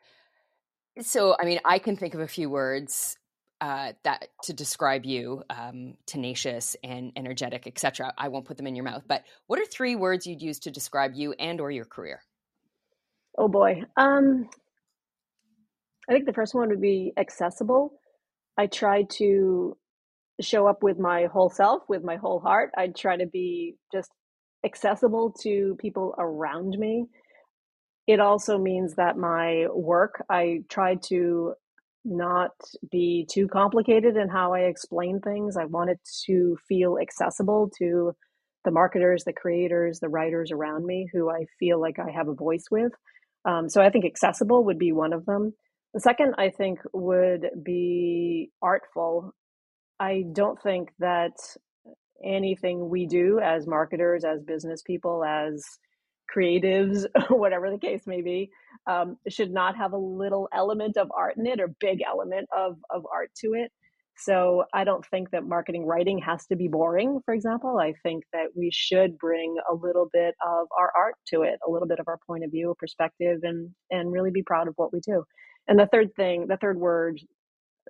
so 0.99 1.35
i 1.39 1.45
mean 1.45 1.59
i 1.65 1.79
can 1.79 1.95
think 1.95 2.13
of 2.13 2.19
a 2.19 2.27
few 2.27 2.49
words 2.49 3.17
uh, 3.61 3.93
that 4.03 4.29
to 4.41 4.53
describe 4.53 5.05
you 5.05 5.43
um, 5.51 5.93
tenacious 6.07 6.75
and 6.83 7.11
energetic 7.15 7.67
etc 7.67 8.11
i 8.17 8.27
won't 8.27 8.45
put 8.45 8.57
them 8.57 8.65
in 8.65 8.75
your 8.75 8.85
mouth 8.85 9.03
but 9.07 9.23
what 9.45 9.59
are 9.59 9.65
three 9.65 9.95
words 9.95 10.25
you'd 10.25 10.41
use 10.41 10.59
to 10.59 10.71
describe 10.71 11.11
you 11.13 11.33
and 11.33 11.61
or 11.61 11.69
your 11.69 11.85
career? 11.85 12.21
Oh 13.37 13.47
boy. 13.47 13.83
Um, 13.97 14.49
i 16.09 16.13
think 16.13 16.25
the 16.25 16.33
first 16.33 16.55
one 16.55 16.69
would 16.69 16.81
be 16.81 17.13
accessible. 17.17 17.93
I 18.57 18.67
try 18.67 19.03
to 19.17 19.77
show 20.41 20.67
up 20.67 20.81
with 20.81 20.97
my 20.97 21.25
whole 21.25 21.49
self 21.49 21.83
with 21.87 22.03
my 22.03 22.15
whole 22.15 22.39
heart. 22.39 22.71
I 22.75 22.87
try 22.87 23.17
to 23.17 23.27
be 23.27 23.75
just 23.93 24.09
accessible 24.65 25.33
to 25.41 25.75
people 25.79 26.15
around 26.17 26.77
me 26.77 27.05
it 28.11 28.19
also 28.19 28.57
means 28.57 28.95
that 28.95 29.17
my 29.17 29.65
work 29.73 30.23
i 30.29 30.59
try 30.69 30.95
to 30.95 31.53
not 32.03 32.51
be 32.91 33.27
too 33.29 33.47
complicated 33.47 34.17
in 34.17 34.29
how 34.29 34.53
I 34.53 34.61
explain 34.61 35.19
things. 35.19 35.55
I 35.57 35.65
want 35.65 35.91
it 35.91 35.99
to 36.25 36.57
feel 36.67 36.97
accessible 36.99 37.69
to 37.77 38.13
the 38.63 38.71
marketers, 38.71 39.23
the 39.23 39.33
creators, 39.33 39.99
the 39.99 40.09
writers 40.09 40.51
around 40.51 40.85
me 40.85 41.07
who 41.11 41.29
I 41.29 41.45
feel 41.59 41.79
like 41.79 41.99
I 41.99 42.11
have 42.11 42.27
a 42.27 42.33
voice 42.33 42.65
with. 42.71 42.91
Um, 43.45 43.69
so 43.69 43.81
I 43.81 43.89
think 43.89 44.05
accessible 44.05 44.65
would 44.65 44.77
be 44.77 44.91
one 44.91 45.13
of 45.13 45.25
them. 45.25 45.53
The 45.93 45.99
second, 45.99 46.35
I 46.37 46.49
think, 46.49 46.79
would 46.93 47.49
be 47.63 48.51
artful. 48.61 49.33
I 49.99 50.23
don't 50.31 50.61
think 50.61 50.89
that 50.99 51.33
anything 52.23 52.87
we 52.89 53.07
do 53.07 53.39
as 53.39 53.67
marketers, 53.67 54.23
as 54.23 54.43
business 54.43 54.81
people, 54.83 55.23
as 55.23 55.65
creatives, 56.35 57.05
whatever 57.29 57.69
the 57.69 57.77
case 57.77 58.03
may 58.07 58.21
be, 58.21 58.49
um, 58.87 59.17
should 59.29 59.51
not 59.51 59.75
have 59.77 59.93
a 59.93 59.97
little 59.97 60.47
element 60.53 60.97
of 60.97 61.11
art 61.15 61.37
in 61.37 61.45
it 61.45 61.59
or 61.59 61.75
big 61.79 62.01
element 62.07 62.47
of, 62.55 62.77
of 62.89 63.05
art 63.11 63.31
to 63.41 63.53
it. 63.53 63.71
So 64.17 64.65
I 64.73 64.83
don't 64.83 65.05
think 65.07 65.31
that 65.31 65.45
marketing 65.45 65.85
writing 65.85 66.19
has 66.19 66.45
to 66.47 66.55
be 66.55 66.67
boring, 66.67 67.19
for 67.25 67.33
example. 67.33 67.79
I 67.79 67.93
think 68.03 68.23
that 68.33 68.47
we 68.55 68.69
should 68.71 69.17
bring 69.17 69.55
a 69.69 69.73
little 69.73 70.09
bit 70.13 70.35
of 70.45 70.67
our 70.77 70.91
art 70.95 71.15
to 71.29 71.41
it, 71.41 71.59
a 71.67 71.71
little 71.71 71.87
bit 71.87 71.99
of 71.99 72.07
our 72.07 72.19
point 72.27 72.43
of 72.43 72.51
view, 72.51 72.75
perspective, 72.77 73.39
and 73.43 73.71
and 73.89 74.11
really 74.11 74.29
be 74.29 74.43
proud 74.43 74.67
of 74.67 74.75
what 74.75 74.93
we 74.93 74.99
do. 74.99 75.23
And 75.67 75.79
the 75.79 75.87
third 75.91 76.13
thing, 76.15 76.45
the 76.47 76.57
third 76.57 76.77
word 76.77 77.19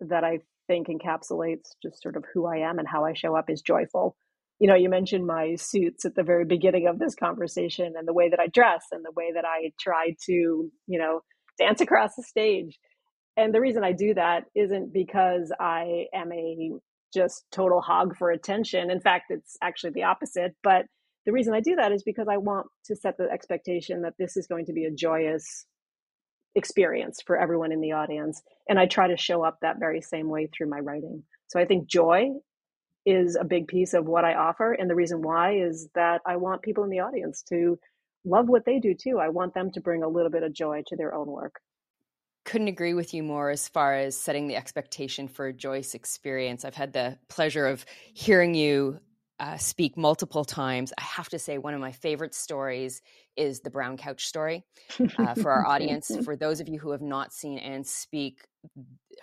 that 0.02 0.24
I 0.24 0.40
think 0.68 0.88
encapsulates 0.88 1.72
just 1.84 2.02
sort 2.02 2.16
of 2.16 2.24
who 2.34 2.46
I 2.46 2.58
am 2.58 2.80
and 2.80 2.88
how 2.88 3.04
I 3.04 3.14
show 3.14 3.36
up 3.36 3.50
is 3.50 3.62
joyful 3.62 4.16
you 4.62 4.68
know, 4.68 4.76
you 4.76 4.90
mentioned 4.90 5.26
my 5.26 5.56
suits 5.56 6.06
at 6.06 6.14
the 6.14 6.22
very 6.22 6.46
beginning 6.46 6.86
of 6.86 7.00
this 7.00 7.16
conversation 7.16 7.94
and 7.98 8.08
the 8.08 8.14
way 8.14 8.30
that 8.30 8.40
I 8.40 8.46
dress 8.46 8.86
and 8.92 9.04
the 9.04 9.12
way 9.16 9.32
that 9.34 9.44
I 9.44 9.72
try 9.80 10.16
to, 10.28 10.32
you 10.32 10.72
know, 10.88 11.22
dance 11.58 11.82
across 11.82 12.12
the 12.16 12.22
stage. 12.22 12.78
And 13.36 13.56
the 13.56 13.60
reason 13.60 13.84
I 13.84 13.92
do 13.92 14.14
that 14.14 14.44
isn't 14.56 14.94
because 14.94 15.52
I 15.60 16.06
am 16.14 16.32
a 16.32 16.74
just 17.12 17.44
total 17.52 17.82
hog 17.82 18.16
for 18.16 18.30
attention. 18.30 18.92
In 18.92 19.02
fact, 19.02 19.32
it's 19.32 19.58
actually 19.64 19.94
the 19.94 20.04
opposite. 20.04 20.56
But 20.62 20.86
the 21.26 21.32
reason 21.32 21.56
I 21.56 21.62
do 21.62 21.76
that 21.78 21.92
is 21.92 22.04
because 22.04 22.28
I 22.30 22.38
want 22.38 22.68
to 22.86 22.96
set 22.96 23.18
the 23.18 23.32
expectation 23.32 24.04
that 24.04 24.14
this 24.20 24.38
is 24.38 24.46
going 24.46 24.68
to 24.68 24.74
be 24.74 24.86
a 24.86 24.92
joyous 24.92 25.66
experience 26.54 27.18
for 27.26 27.36
everyone 27.36 27.72
in 27.72 27.82
the 27.82 27.94
audience. 27.94 28.44
And 28.70 28.78
I 28.78 28.86
try 28.86 29.08
to 29.08 29.18
show 29.18 29.44
up 29.44 29.58
that 29.64 29.80
very 29.80 30.02
same 30.02 30.30
way 30.30 30.50
through 30.56 30.70
my 30.70 30.82
writing. 30.82 31.24
So 31.48 31.60
I 31.60 31.66
think 31.66 31.88
joy 31.88 32.30
is 33.06 33.36
a 33.36 33.44
big 33.44 33.68
piece 33.68 33.94
of 33.94 34.06
what 34.06 34.26
I 34.26 34.36
offer. 34.36 34.74
And 34.74 34.90
the 34.90 34.96
reason 34.96 35.22
why 35.22 35.56
is 35.56 35.90
that 35.96 36.22
I 36.26 36.38
want 36.38 36.62
people 36.62 36.84
in 36.84 36.90
the 36.90 37.00
audience 37.00 37.42
to 37.50 37.80
love 38.26 38.48
what 38.48 38.66
they 38.66 38.80
do 38.80 38.94
too. 38.94 39.20
I 39.20 39.30
want 39.30 39.54
them 39.54 39.72
to 39.72 39.82
bring 39.82 40.04
a 40.04 40.08
little 40.08 40.32
bit 40.32 40.44
of 40.44 40.54
joy 40.54 40.84
to 40.88 40.96
their 40.96 41.14
own 41.14 41.28
work. 41.28 41.60
Couldn't 42.44 42.68
agree 42.68 42.94
with 42.94 43.14
you 43.14 43.24
more 43.24 43.50
as 43.50 43.68
far 43.68 43.94
as 43.94 44.18
setting 44.18 44.48
the 44.48 44.56
expectation 44.56 45.28
for 45.28 45.48
a 45.48 45.54
joyous 45.54 45.94
experience. 45.94 46.66
I've 46.66 46.76
had 46.76 46.94
the 46.94 47.18
pleasure 47.28 47.68
of 47.68 47.86
hearing 48.14 48.56
you 48.56 49.00
uh, 49.42 49.58
speak 49.58 49.98
multiple 49.98 50.46
times. 50.46 50.94
I 51.00 51.02
have 51.02 51.28
to 51.30 51.40
say, 51.40 51.58
one 51.58 51.74
of 51.74 51.82
my 51.82 51.92
favorite 51.92 52.36
stories 52.36 53.02
is 53.36 53.62
the 53.62 53.72
brown 53.72 53.98
couch 53.98 54.28
story. 54.28 54.64
Uh, 55.18 55.34
for 55.34 55.50
our 55.50 55.66
audience, 55.66 56.12
for 56.24 56.36
those 56.36 56.60
of 56.60 56.70
you 56.70 56.78
who 56.78 56.92
have 56.92 57.02
not 57.02 57.34
seen 57.34 57.58
Ann 57.58 57.84
speak, 57.84 58.46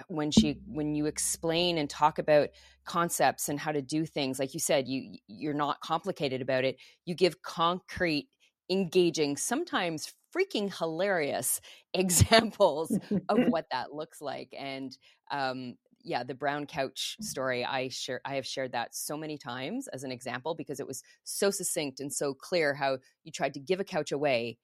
when 0.08 0.32
she 0.32 0.58
when 0.66 0.96
you 0.96 1.06
explain 1.06 1.78
and 1.78 1.88
talk 1.88 2.18
about 2.18 2.48
concepts 2.84 3.48
and 3.48 3.60
how 3.60 3.70
to 3.70 3.80
do 3.80 4.04
things, 4.04 4.40
like 4.40 4.54
you 4.54 4.60
said, 4.60 4.88
you 4.88 5.18
you're 5.28 5.54
not 5.54 5.80
complicated 5.80 6.42
about 6.42 6.64
it. 6.64 6.78
You 7.06 7.14
give 7.14 7.40
concrete, 7.40 8.28
engaging, 8.68 9.36
sometimes 9.36 10.12
freaking 10.36 10.76
hilarious 10.76 11.60
examples 11.94 12.90
of 13.28 13.38
what 13.50 13.66
that 13.70 13.92
looks 13.92 14.20
like, 14.20 14.52
and 14.58 14.98
um, 15.30 15.76
yeah, 16.02 16.22
the 16.22 16.34
brown 16.34 16.66
couch 16.66 17.16
story, 17.20 17.64
I 17.64 17.88
share 17.88 18.20
I 18.24 18.34
have 18.36 18.46
shared 18.46 18.72
that 18.72 18.94
so 18.94 19.16
many 19.16 19.38
times 19.38 19.88
as 19.88 20.04
an 20.04 20.12
example 20.12 20.54
because 20.54 20.80
it 20.80 20.86
was 20.86 21.02
so 21.24 21.50
succinct 21.50 22.00
and 22.00 22.12
so 22.12 22.34
clear 22.34 22.74
how 22.74 22.98
you 23.24 23.32
tried 23.32 23.54
to 23.54 23.60
give 23.60 23.80
a 23.80 23.84
couch 23.84 24.12
away, 24.12 24.58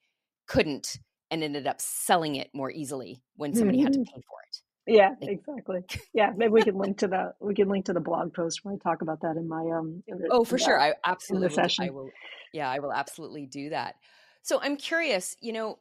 couldn't, 0.46 0.98
and 1.30 1.42
ended 1.42 1.66
up 1.66 1.80
selling 1.80 2.36
it 2.36 2.50
more 2.54 2.70
easily 2.70 3.20
when 3.36 3.54
somebody 3.54 3.78
mm-hmm. 3.78 3.84
had 3.84 3.92
to 3.94 3.98
mm-hmm. 4.00 4.14
pay 4.14 4.22
for 4.22 4.38
it. 4.48 4.60
Yeah, 4.86 5.14
exactly. 5.20 5.80
Yeah, 6.12 6.32
maybe 6.36 6.52
we 6.52 6.62
can 6.62 6.76
link 6.76 6.98
to 6.98 7.08
the 7.08 7.34
we 7.40 7.54
can 7.54 7.68
link 7.68 7.86
to 7.86 7.92
the 7.92 8.00
blog 8.00 8.34
post 8.34 8.60
where 8.64 8.74
I 8.74 8.78
talk 8.78 9.02
about 9.02 9.20
that 9.22 9.36
in 9.36 9.48
my 9.48 9.62
um. 9.76 10.02
In 10.06 10.18
the, 10.18 10.28
oh, 10.30 10.44
for 10.44 10.58
sure, 10.58 10.78
I 10.78 10.94
absolutely. 11.04 11.54
Session. 11.54 11.84
I 11.86 11.90
will. 11.90 12.10
Yeah, 12.52 12.70
I 12.70 12.78
will 12.80 12.92
absolutely 12.92 13.46
do 13.46 13.70
that. 13.70 13.94
So 14.42 14.60
I'm 14.60 14.76
curious. 14.76 15.36
You 15.40 15.54
know, 15.54 15.78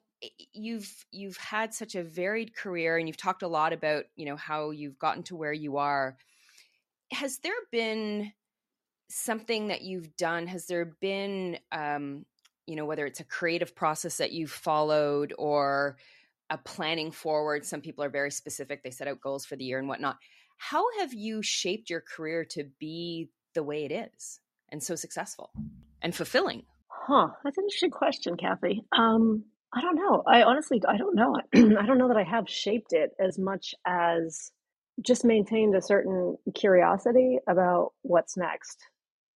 you've 0.53 1.05
you've 1.11 1.37
had 1.37 1.73
such 1.73 1.95
a 1.95 2.03
varied 2.03 2.55
career 2.55 2.97
and 2.97 3.07
you've 3.07 3.17
talked 3.17 3.43
a 3.43 3.47
lot 3.47 3.73
about 3.73 4.05
you 4.15 4.25
know 4.25 4.35
how 4.35 4.71
you've 4.71 4.99
gotten 4.99 5.23
to 5.23 5.35
where 5.35 5.53
you 5.53 5.77
are. 5.77 6.17
Has 7.11 7.39
there 7.39 7.53
been 7.71 8.31
something 9.09 9.67
that 9.67 9.81
you've 9.83 10.15
done 10.15 10.47
has 10.47 10.65
there 10.65 10.85
been 10.99 11.57
um 11.71 12.25
you 12.65 12.75
know 12.75 12.85
whether 12.85 13.05
it's 13.05 13.19
a 13.19 13.25
creative 13.25 13.75
process 13.75 14.17
that 14.17 14.31
you've 14.31 14.51
followed 14.51 15.33
or 15.37 15.97
a 16.49 16.57
planning 16.57 17.11
forward 17.11 17.63
some 17.65 17.81
people 17.81 18.03
are 18.03 18.09
very 18.09 18.31
specific 18.31 18.81
they 18.81 18.89
set 18.89 19.07
out 19.07 19.21
goals 19.21 19.45
for 19.45 19.55
the 19.55 19.65
year 19.65 19.79
and 19.79 19.87
whatnot. 19.87 20.17
How 20.57 20.83
have 20.99 21.13
you 21.13 21.41
shaped 21.41 21.89
your 21.89 22.01
career 22.01 22.45
to 22.51 22.63
be 22.79 23.29
the 23.53 23.63
way 23.63 23.85
it 23.85 23.91
is 23.91 24.39
and 24.69 24.81
so 24.81 24.95
successful 24.95 25.51
and 26.01 26.15
fulfilling? 26.15 26.63
Huh 26.87 27.27
that's 27.43 27.57
an 27.57 27.65
interesting 27.65 27.91
question 27.91 28.35
kathy. 28.35 28.83
Um 28.97 29.43
I 29.73 29.81
don't 29.81 29.95
know. 29.95 30.23
I 30.27 30.43
honestly, 30.43 30.81
I 30.87 30.97
don't 30.97 31.15
know. 31.15 31.35
I 31.55 31.85
don't 31.85 31.97
know 31.97 32.09
that 32.09 32.17
I 32.17 32.23
have 32.23 32.47
shaped 32.47 32.93
it 32.93 33.11
as 33.19 33.39
much 33.39 33.73
as 33.85 34.51
just 35.01 35.25
maintained 35.25 35.75
a 35.75 35.81
certain 35.81 36.37
curiosity 36.53 37.39
about 37.47 37.93
what's 38.03 38.37
next. 38.37 38.77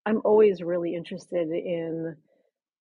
I'm 0.07 0.21
always 0.25 0.63
really 0.63 0.95
interested 0.95 1.49
in 1.49 2.17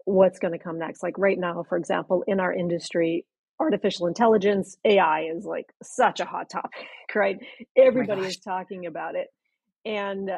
what's 0.05 0.39
going 0.39 0.53
to 0.53 0.59
come 0.59 0.79
next. 0.79 1.03
Like 1.03 1.17
right 1.17 1.37
now, 1.37 1.63
for 1.67 1.77
example, 1.77 2.23
in 2.27 2.39
our 2.39 2.51
industry, 2.51 3.25
artificial 3.59 4.07
intelligence, 4.07 4.77
AI 4.83 5.29
is 5.35 5.45
like 5.45 5.67
such 5.83 6.19
a 6.19 6.25
hot 6.25 6.49
topic, 6.49 6.87
right? 7.15 7.37
Oh 7.41 7.65
Everybody 7.77 8.23
oh 8.23 8.25
is 8.25 8.37
talking 8.37 8.87
about 8.87 9.15
it. 9.15 9.27
And 9.85 10.31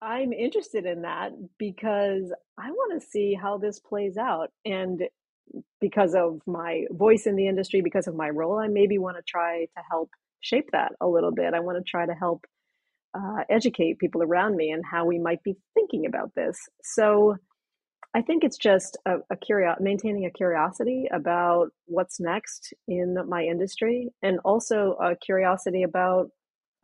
I'm 0.00 0.32
interested 0.32 0.86
in 0.86 1.02
that 1.02 1.32
because 1.58 2.32
I 2.56 2.70
want 2.70 3.00
to 3.00 3.06
see 3.08 3.34
how 3.34 3.58
this 3.58 3.80
plays 3.80 4.16
out. 4.16 4.50
And 4.64 5.02
because 5.80 6.14
of 6.14 6.40
my 6.46 6.84
voice 6.90 7.26
in 7.26 7.36
the 7.36 7.48
industry, 7.48 7.80
because 7.82 8.06
of 8.06 8.14
my 8.14 8.28
role, 8.28 8.58
I 8.58 8.68
maybe 8.68 8.98
want 8.98 9.16
to 9.16 9.22
try 9.26 9.64
to 9.64 9.82
help 9.90 10.10
shape 10.40 10.70
that 10.72 10.92
a 11.00 11.08
little 11.08 11.32
bit. 11.32 11.54
I 11.54 11.60
want 11.60 11.78
to 11.78 11.90
try 11.90 12.06
to 12.06 12.14
help 12.14 12.44
uh, 13.14 13.42
educate 13.48 13.98
people 13.98 14.22
around 14.22 14.56
me 14.56 14.70
and 14.70 14.84
how 14.84 15.04
we 15.04 15.18
might 15.18 15.42
be 15.42 15.56
thinking 15.74 16.06
about 16.06 16.34
this. 16.34 16.58
So 16.82 17.36
I 18.14 18.22
think 18.22 18.44
it's 18.44 18.56
just 18.56 18.96
a, 19.06 19.16
a 19.30 19.36
curiosity, 19.36 19.84
maintaining 19.84 20.24
a 20.24 20.30
curiosity 20.30 21.08
about 21.12 21.68
what's 21.86 22.20
next 22.20 22.72
in 22.86 23.16
my 23.28 23.42
industry, 23.42 24.08
and 24.22 24.38
also 24.44 24.96
a 25.00 25.16
curiosity 25.16 25.82
about 25.82 26.30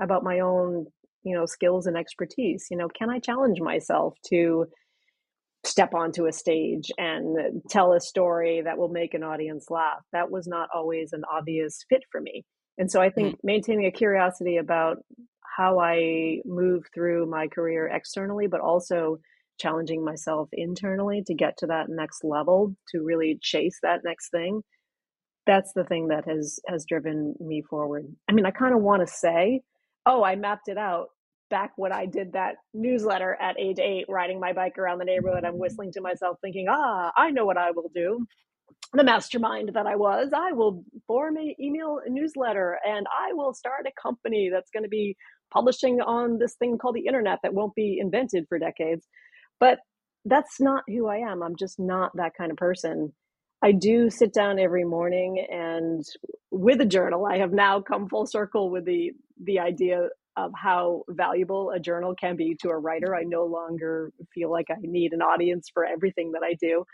about 0.01 0.25
my 0.25 0.41
own, 0.41 0.87
you 1.23 1.35
know, 1.37 1.47
skills 1.47 1.87
and 1.87 1.97
expertise. 1.97 2.67
You 2.71 2.77
know, 2.77 2.89
can 2.89 3.11
I 3.11 3.19
challenge 3.21 3.61
myself 3.61 4.15
to 4.27 4.67
step 5.67 5.95
onto 5.95 6.27
a 6.27 6.33
stage 6.33 6.91
and 6.99 7.63
tell 7.69 7.93
a 7.93 8.01
story 8.01 8.63
that 8.63 8.79
will 8.79 8.89
make 8.89 9.15
an 9.15 9.23
audience 9.23 9.67
laugh. 9.71 10.03
That 10.13 10.31
was 10.31 10.47
not 10.47 10.69
always 10.75 11.13
an 11.13 11.23
obvious 11.31 11.85
fit 11.89 12.03
for 12.11 12.21
me. 12.21 12.45
And 12.79 12.91
so 12.91 13.01
I 13.01 13.11
think 13.11 13.37
mm-hmm. 13.37 13.47
maintaining 13.47 13.87
a 13.87 13.93
curiosity 13.93 14.57
about 14.57 14.99
how 15.57 15.79
I 15.79 16.39
move 16.45 16.85
through 16.93 17.27
my 17.27 17.47
career 17.49 17.87
externally, 17.87 18.47
but 18.47 18.61
also 18.61 19.19
challenging 19.59 20.05
myself 20.05 20.49
internally 20.53 21.23
to 21.27 21.35
get 21.35 21.57
to 21.59 21.67
that 21.67 21.89
next 21.89 22.25
level, 22.25 22.75
to 22.91 23.03
really 23.05 23.39
chase 23.41 23.79
that 23.83 24.01
next 24.05 24.31
thing. 24.31 24.63
That's 25.47 25.73
the 25.75 25.85
thing 25.85 26.09
that 26.09 26.27
has 26.27 26.59
has 26.67 26.85
driven 26.87 27.35
me 27.39 27.63
forward. 27.63 28.07
I 28.29 28.33
mean, 28.33 28.47
I 28.47 28.51
kind 28.51 28.75
of 28.75 28.81
want 28.81 29.07
to 29.07 29.13
say, 29.13 29.61
"Oh, 30.07 30.25
I 30.25 30.37
mapped 30.37 30.69
it 30.69 30.79
out." 30.79 31.09
Back 31.55 31.71
when 31.77 31.93
I 31.93 32.07
did 32.07 32.33
that 32.33 32.57
newsletter 32.75 33.39
at 33.41 33.61
age 33.61 33.79
eight, 33.79 34.07
riding 34.09 34.41
my 34.41 34.53
bike 34.53 34.77
around 34.77 34.99
the 34.99 35.05
neighborhood, 35.05 35.45
I'm 35.45 35.57
whistling 35.57 35.93
to 35.93 36.01
myself, 36.01 36.39
thinking, 36.41 36.67
ah, 36.69 37.13
I 37.17 37.31
know 37.31 37.45
what 37.47 37.57
I 37.57 37.71
will 37.71 37.93
do. 37.95 38.27
The 38.93 39.05
mastermind 39.05 39.71
that 39.75 39.87
I 39.87 39.95
was, 39.95 40.33
I 40.35 40.51
will 40.51 40.83
form 41.07 41.39
a 41.39 41.55
email 41.61 42.01
newsletter 42.09 42.77
and 42.85 43.07
I 43.07 43.35
will 43.35 43.55
start 43.55 43.87
a 43.87 43.93
company 44.03 44.51
that's 44.53 44.73
going 44.73 44.83
to 44.83 44.89
be 44.89 45.17
publishing 45.53 46.01
on 46.01 46.39
this 46.41 46.57
thing 46.57 46.77
called 46.77 46.97
the 46.97 47.07
internet 47.07 47.39
that 47.45 47.55
won't 47.55 47.77
be 47.77 47.99
invented 48.01 48.47
for 48.49 48.59
decades. 48.59 49.07
But 49.61 49.79
that's 50.25 50.61
not 50.61 50.83
who 50.89 51.07
I 51.07 51.19
am. 51.19 51.41
I'm 51.41 51.55
just 51.57 51.79
not 51.79 52.11
that 52.17 52.33
kind 52.37 52.51
of 52.51 52.57
person. 52.57 53.13
I 53.63 53.71
do 53.71 54.11
sit 54.11 54.35
down 54.35 54.59
every 54.59 54.85
morning 54.85 55.47
and 55.49 56.03
with 56.51 56.81
a 56.81 56.85
journal. 56.87 57.27
I 57.27 57.39
have 57.39 57.53
now 57.53 57.81
come 57.81 58.09
full 58.09 58.27
circle 58.27 58.71
with 58.73 58.87
the 58.87 59.13
the 59.41 59.61
idea 59.61 60.09
of 60.37 60.53
how 60.57 61.03
valuable 61.09 61.71
a 61.71 61.79
journal 61.79 62.15
can 62.15 62.37
be 62.37 62.57
to 62.61 62.69
a 62.69 62.79
writer. 62.79 63.15
I 63.15 63.23
no 63.23 63.45
longer 63.45 64.13
feel 64.35 64.51
like 64.51 64.67
I 64.71 64.77
need 64.81 65.13
an 65.13 65.23
audience 65.23 65.69
for 65.73 65.85
everything 65.85 66.33
that 66.33 66.43
I 66.43 66.55
do. 66.55 66.85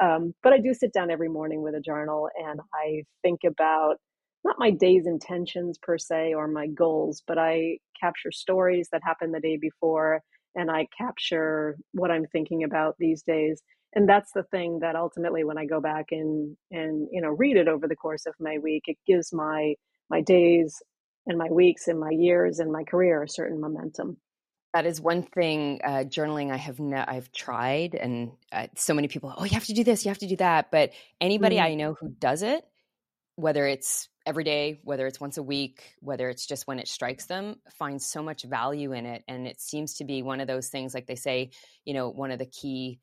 Um, 0.00 0.34
but 0.42 0.52
I 0.52 0.58
do 0.58 0.74
sit 0.74 0.92
down 0.92 1.10
every 1.10 1.28
morning 1.28 1.62
with 1.62 1.74
a 1.74 1.80
journal 1.80 2.28
and 2.36 2.60
I 2.72 3.02
think 3.22 3.40
about 3.46 3.96
not 4.44 4.56
my 4.58 4.70
day's 4.70 5.06
intentions 5.06 5.78
per 5.78 5.98
se 5.98 6.34
or 6.34 6.46
my 6.46 6.68
goals, 6.68 7.22
but 7.26 7.38
I 7.38 7.78
capture 8.00 8.30
stories 8.30 8.88
that 8.92 9.02
happened 9.04 9.34
the 9.34 9.40
day 9.40 9.56
before 9.56 10.22
and 10.54 10.70
I 10.70 10.86
capture 10.96 11.76
what 11.92 12.10
I'm 12.10 12.26
thinking 12.26 12.64
about 12.64 12.96
these 12.98 13.22
days. 13.22 13.60
And 13.94 14.08
that's 14.08 14.32
the 14.32 14.44
thing 14.44 14.80
that 14.80 14.96
ultimately 14.96 15.44
when 15.44 15.58
I 15.58 15.64
go 15.64 15.80
back 15.80 16.06
and 16.10 16.56
and 16.70 17.08
you 17.10 17.20
know 17.20 17.30
read 17.30 17.56
it 17.56 17.68
over 17.68 17.88
the 17.88 17.96
course 17.96 18.26
of 18.26 18.34
my 18.38 18.58
week, 18.58 18.84
it 18.86 18.98
gives 19.06 19.32
my 19.32 19.74
my 20.10 20.20
days 20.20 20.80
and 21.28 21.38
my 21.38 21.48
weeks 21.50 21.86
and 21.88 22.00
my 22.00 22.10
years 22.10 22.58
and 22.58 22.72
my 22.72 22.84
career 22.84 23.22
a 23.22 23.28
certain 23.28 23.60
momentum. 23.60 24.16
That 24.74 24.86
is 24.86 25.00
one 25.00 25.22
thing 25.22 25.80
uh, 25.82 26.04
journaling 26.04 26.52
I 26.52 26.56
have 26.56 26.78
ne- 26.78 26.96
I've 26.96 27.32
tried, 27.32 27.94
and 27.94 28.32
uh, 28.52 28.66
so 28.74 28.92
many 28.92 29.08
people. 29.08 29.32
Oh, 29.36 29.44
you 29.44 29.52
have 29.52 29.64
to 29.66 29.72
do 29.72 29.84
this, 29.84 30.04
you 30.04 30.10
have 30.10 30.18
to 30.18 30.26
do 30.26 30.36
that. 30.36 30.70
But 30.70 30.92
anybody 31.20 31.56
mm-hmm. 31.56 31.72
I 31.72 31.74
know 31.74 31.94
who 31.94 32.08
does 32.08 32.42
it, 32.42 32.64
whether 33.36 33.66
it's 33.66 34.08
every 34.26 34.44
day, 34.44 34.80
whether 34.84 35.06
it's 35.06 35.20
once 35.20 35.38
a 35.38 35.42
week, 35.42 35.94
whether 36.00 36.28
it's 36.28 36.46
just 36.46 36.66
when 36.66 36.78
it 36.78 36.86
strikes 36.86 37.26
them, 37.26 37.56
finds 37.78 38.04
so 38.04 38.22
much 38.22 38.42
value 38.42 38.92
in 38.92 39.06
it. 39.06 39.24
And 39.26 39.46
it 39.46 39.58
seems 39.58 39.94
to 39.94 40.04
be 40.04 40.22
one 40.22 40.40
of 40.40 40.46
those 40.46 40.68
things, 40.68 40.92
like 40.92 41.06
they 41.06 41.14
say, 41.14 41.50
you 41.86 41.94
know, 41.94 42.10
one 42.10 42.30
of 42.30 42.38
the 42.38 42.46
key 42.46 43.00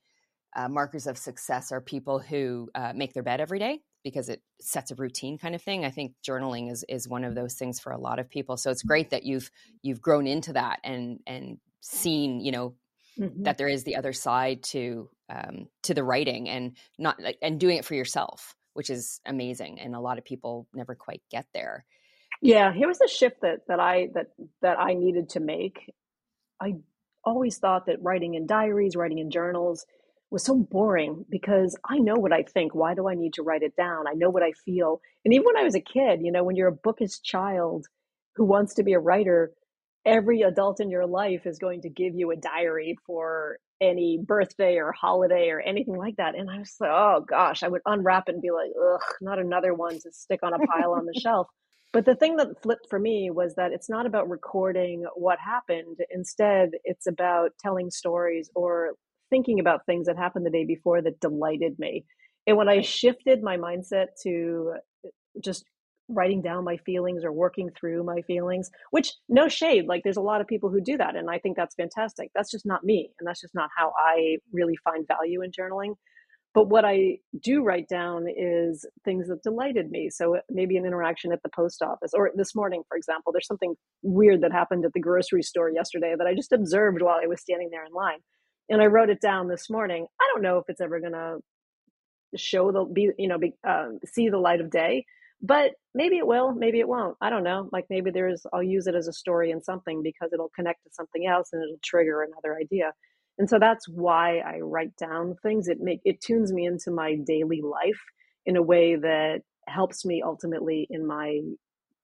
uh, 0.54 0.68
markers 0.68 1.08
of 1.08 1.18
success 1.18 1.72
are 1.72 1.80
people 1.80 2.20
who 2.20 2.70
uh, 2.76 2.92
make 2.94 3.12
their 3.12 3.24
bed 3.24 3.40
every 3.40 3.58
day 3.58 3.80
because 4.06 4.28
it 4.28 4.40
sets 4.60 4.92
a 4.92 4.94
routine 4.94 5.36
kind 5.36 5.54
of 5.54 5.62
thing. 5.62 5.84
I 5.84 5.90
think 5.90 6.14
journaling 6.26 6.70
is 6.70 6.84
is 6.88 7.08
one 7.08 7.24
of 7.24 7.34
those 7.34 7.54
things 7.54 7.80
for 7.80 7.90
a 7.90 7.98
lot 7.98 8.18
of 8.18 8.30
people. 8.30 8.56
So 8.56 8.70
it's 8.70 8.82
great 8.82 9.10
that 9.10 9.24
you've 9.24 9.50
you've 9.82 10.00
grown 10.00 10.26
into 10.26 10.52
that 10.52 10.78
and 10.84 11.18
and 11.26 11.58
seen, 11.80 12.40
you 12.40 12.52
know, 12.52 12.74
mm-hmm. 13.18 13.42
that 13.42 13.58
there 13.58 13.68
is 13.68 13.84
the 13.84 13.96
other 13.96 14.12
side 14.12 14.62
to 14.64 15.10
um, 15.28 15.68
to 15.82 15.94
the 15.94 16.04
writing 16.04 16.48
and 16.48 16.76
not 16.98 17.20
and 17.42 17.58
doing 17.58 17.78
it 17.78 17.84
for 17.84 17.94
yourself 17.94 18.54
which 18.76 18.90
is 18.90 19.20
amazing. 19.24 19.80
And 19.80 19.94
a 19.94 20.00
lot 20.00 20.18
of 20.18 20.24
people 20.24 20.68
never 20.74 20.94
quite 20.94 21.22
get 21.30 21.46
there. 21.54 21.86
Yeah, 22.42 22.72
here 22.74 22.86
was 22.86 22.98
the 22.98 23.08
shift 23.08 23.40
that 23.40 23.66
that 23.68 23.80
I 23.80 24.08
that 24.12 24.26
that 24.60 24.78
I 24.78 24.92
needed 24.92 25.30
to 25.30 25.40
make. 25.40 25.94
I 26.60 26.74
always 27.24 27.56
thought 27.56 27.86
that 27.86 28.02
writing 28.02 28.34
in 28.34 28.46
diaries, 28.46 28.94
writing 28.94 29.18
in 29.18 29.30
journals 29.30 29.86
was 30.30 30.44
so 30.44 30.56
boring 30.56 31.24
because 31.30 31.76
I 31.88 31.98
know 31.98 32.16
what 32.16 32.32
I 32.32 32.42
think. 32.42 32.74
Why 32.74 32.94
do 32.94 33.08
I 33.08 33.14
need 33.14 33.34
to 33.34 33.42
write 33.42 33.62
it 33.62 33.76
down? 33.76 34.08
I 34.08 34.14
know 34.14 34.30
what 34.30 34.42
I 34.42 34.52
feel. 34.64 35.00
And 35.24 35.32
even 35.32 35.46
when 35.46 35.56
I 35.56 35.62
was 35.62 35.74
a 35.74 35.80
kid, 35.80 36.20
you 36.22 36.32
know, 36.32 36.44
when 36.44 36.56
you're 36.56 36.68
a 36.68 36.72
bookish 36.72 37.20
child 37.20 37.86
who 38.34 38.44
wants 38.44 38.74
to 38.74 38.82
be 38.82 38.92
a 38.92 38.98
writer, 38.98 39.52
every 40.04 40.42
adult 40.42 40.80
in 40.80 40.90
your 40.90 41.06
life 41.06 41.46
is 41.46 41.58
going 41.58 41.82
to 41.82 41.88
give 41.88 42.14
you 42.14 42.30
a 42.30 42.36
diary 42.36 42.96
for 43.06 43.58
any 43.80 44.18
birthday 44.24 44.76
or 44.76 44.92
holiday 44.92 45.50
or 45.50 45.60
anything 45.60 45.96
like 45.96 46.16
that. 46.16 46.34
And 46.34 46.50
I 46.50 46.58
was 46.58 46.74
like, 46.80 46.90
oh 46.92 47.24
gosh, 47.28 47.62
I 47.62 47.68
would 47.68 47.82
unwrap 47.86 48.28
it 48.28 48.34
and 48.34 48.42
be 48.42 48.50
like, 48.50 48.70
ugh, 48.80 49.00
not 49.20 49.38
another 49.38 49.74
one 49.74 49.94
to 50.00 50.12
stick 50.12 50.40
on 50.42 50.54
a 50.54 50.58
pile 50.58 50.92
on 50.92 51.06
the 51.06 51.14
shelf. 51.20 51.48
But 51.92 52.04
the 52.04 52.14
thing 52.14 52.36
that 52.36 52.62
flipped 52.62 52.88
for 52.90 52.98
me 52.98 53.30
was 53.30 53.54
that 53.54 53.72
it's 53.72 53.88
not 53.88 54.06
about 54.06 54.28
recording 54.28 55.04
what 55.14 55.38
happened. 55.38 55.98
Instead, 56.10 56.70
it's 56.84 57.06
about 57.06 57.52
telling 57.60 57.90
stories 57.90 58.50
or 58.54 58.92
thinking 59.30 59.60
about 59.60 59.86
things 59.86 60.06
that 60.06 60.16
happened 60.16 60.46
the 60.46 60.50
day 60.50 60.64
before 60.64 61.02
that 61.02 61.20
delighted 61.20 61.78
me. 61.78 62.04
And 62.46 62.56
when 62.56 62.68
I 62.68 62.80
shifted 62.80 63.42
my 63.42 63.56
mindset 63.56 64.06
to 64.22 64.74
uh, 65.04 65.08
just 65.42 65.64
writing 66.08 66.40
down 66.40 66.64
my 66.64 66.76
feelings 66.78 67.24
or 67.24 67.32
working 67.32 67.68
through 67.78 68.04
my 68.04 68.22
feelings, 68.22 68.70
which 68.90 69.12
no 69.28 69.48
shade, 69.48 69.86
like 69.88 70.02
there's 70.04 70.16
a 70.16 70.22
lot 70.22 70.40
of 70.40 70.46
people 70.46 70.70
who 70.70 70.80
do 70.80 70.96
that. 70.96 71.16
And 71.16 71.28
I 71.28 71.38
think 71.38 71.56
that's 71.56 71.74
fantastic. 71.74 72.30
That's 72.34 72.50
just 72.50 72.64
not 72.64 72.84
me. 72.84 73.10
And 73.18 73.26
that's 73.26 73.40
just 73.40 73.54
not 73.54 73.70
how 73.76 73.92
I 73.98 74.36
really 74.52 74.76
find 74.84 75.06
value 75.06 75.42
in 75.42 75.50
journaling. 75.50 75.94
But 76.54 76.70
what 76.70 76.86
I 76.86 77.18
do 77.42 77.62
write 77.62 77.86
down 77.86 78.24
is 78.34 78.86
things 79.04 79.28
that 79.28 79.42
delighted 79.42 79.90
me. 79.90 80.08
So 80.08 80.36
uh, 80.36 80.40
maybe 80.48 80.78
an 80.78 80.86
interaction 80.86 81.30
at 81.30 81.42
the 81.42 81.50
post 81.54 81.82
office 81.82 82.12
or 82.14 82.30
this 82.34 82.54
morning, 82.54 82.82
for 82.88 82.96
example, 82.96 83.30
there's 83.30 83.46
something 83.46 83.74
weird 84.02 84.40
that 84.40 84.52
happened 84.52 84.86
at 84.86 84.92
the 84.94 85.00
grocery 85.00 85.42
store 85.42 85.70
yesterday 85.70 86.14
that 86.16 86.26
I 86.26 86.34
just 86.34 86.52
observed 86.52 87.02
while 87.02 87.18
I 87.22 87.26
was 87.26 87.42
standing 87.42 87.68
there 87.70 87.84
in 87.84 87.92
line. 87.92 88.20
And 88.68 88.82
I 88.82 88.86
wrote 88.86 89.10
it 89.10 89.20
down 89.20 89.48
this 89.48 89.70
morning. 89.70 90.06
I 90.20 90.24
don't 90.34 90.42
know 90.42 90.58
if 90.58 90.64
it's 90.68 90.80
ever 90.80 91.00
going 91.00 91.12
to 91.12 91.38
show 92.36 92.72
the 92.72 92.84
be 92.84 93.10
you 93.18 93.28
know 93.28 93.38
be, 93.38 93.54
uh, 93.66 93.88
see 94.04 94.28
the 94.28 94.38
light 94.38 94.60
of 94.60 94.70
day 94.70 95.04
but 95.42 95.72
maybe 95.94 96.16
it 96.16 96.26
will 96.26 96.52
maybe 96.52 96.80
it 96.80 96.88
won't 96.88 97.16
i 97.20 97.30
don't 97.30 97.44
know 97.44 97.68
like 97.72 97.84
maybe 97.90 98.10
there's 98.10 98.46
i'll 98.52 98.62
use 98.62 98.86
it 98.86 98.94
as 98.94 99.08
a 99.08 99.12
story 99.12 99.50
in 99.50 99.62
something 99.62 100.02
because 100.02 100.30
it'll 100.32 100.50
connect 100.54 100.82
to 100.84 100.90
something 100.92 101.26
else 101.26 101.50
and 101.52 101.62
it'll 101.62 101.78
trigger 101.84 102.22
another 102.22 102.56
idea 102.58 102.92
and 103.38 103.48
so 103.48 103.58
that's 103.58 103.88
why 103.88 104.38
i 104.38 104.58
write 104.60 104.94
down 104.96 105.36
things 105.42 105.68
it 105.68 105.78
make 105.80 106.00
it 106.04 106.20
tunes 106.20 106.52
me 106.52 106.66
into 106.66 106.90
my 106.90 107.16
daily 107.26 107.62
life 107.62 108.00
in 108.46 108.56
a 108.56 108.62
way 108.62 108.96
that 108.96 109.40
helps 109.68 110.04
me 110.04 110.22
ultimately 110.24 110.86
in 110.90 111.06
my 111.06 111.40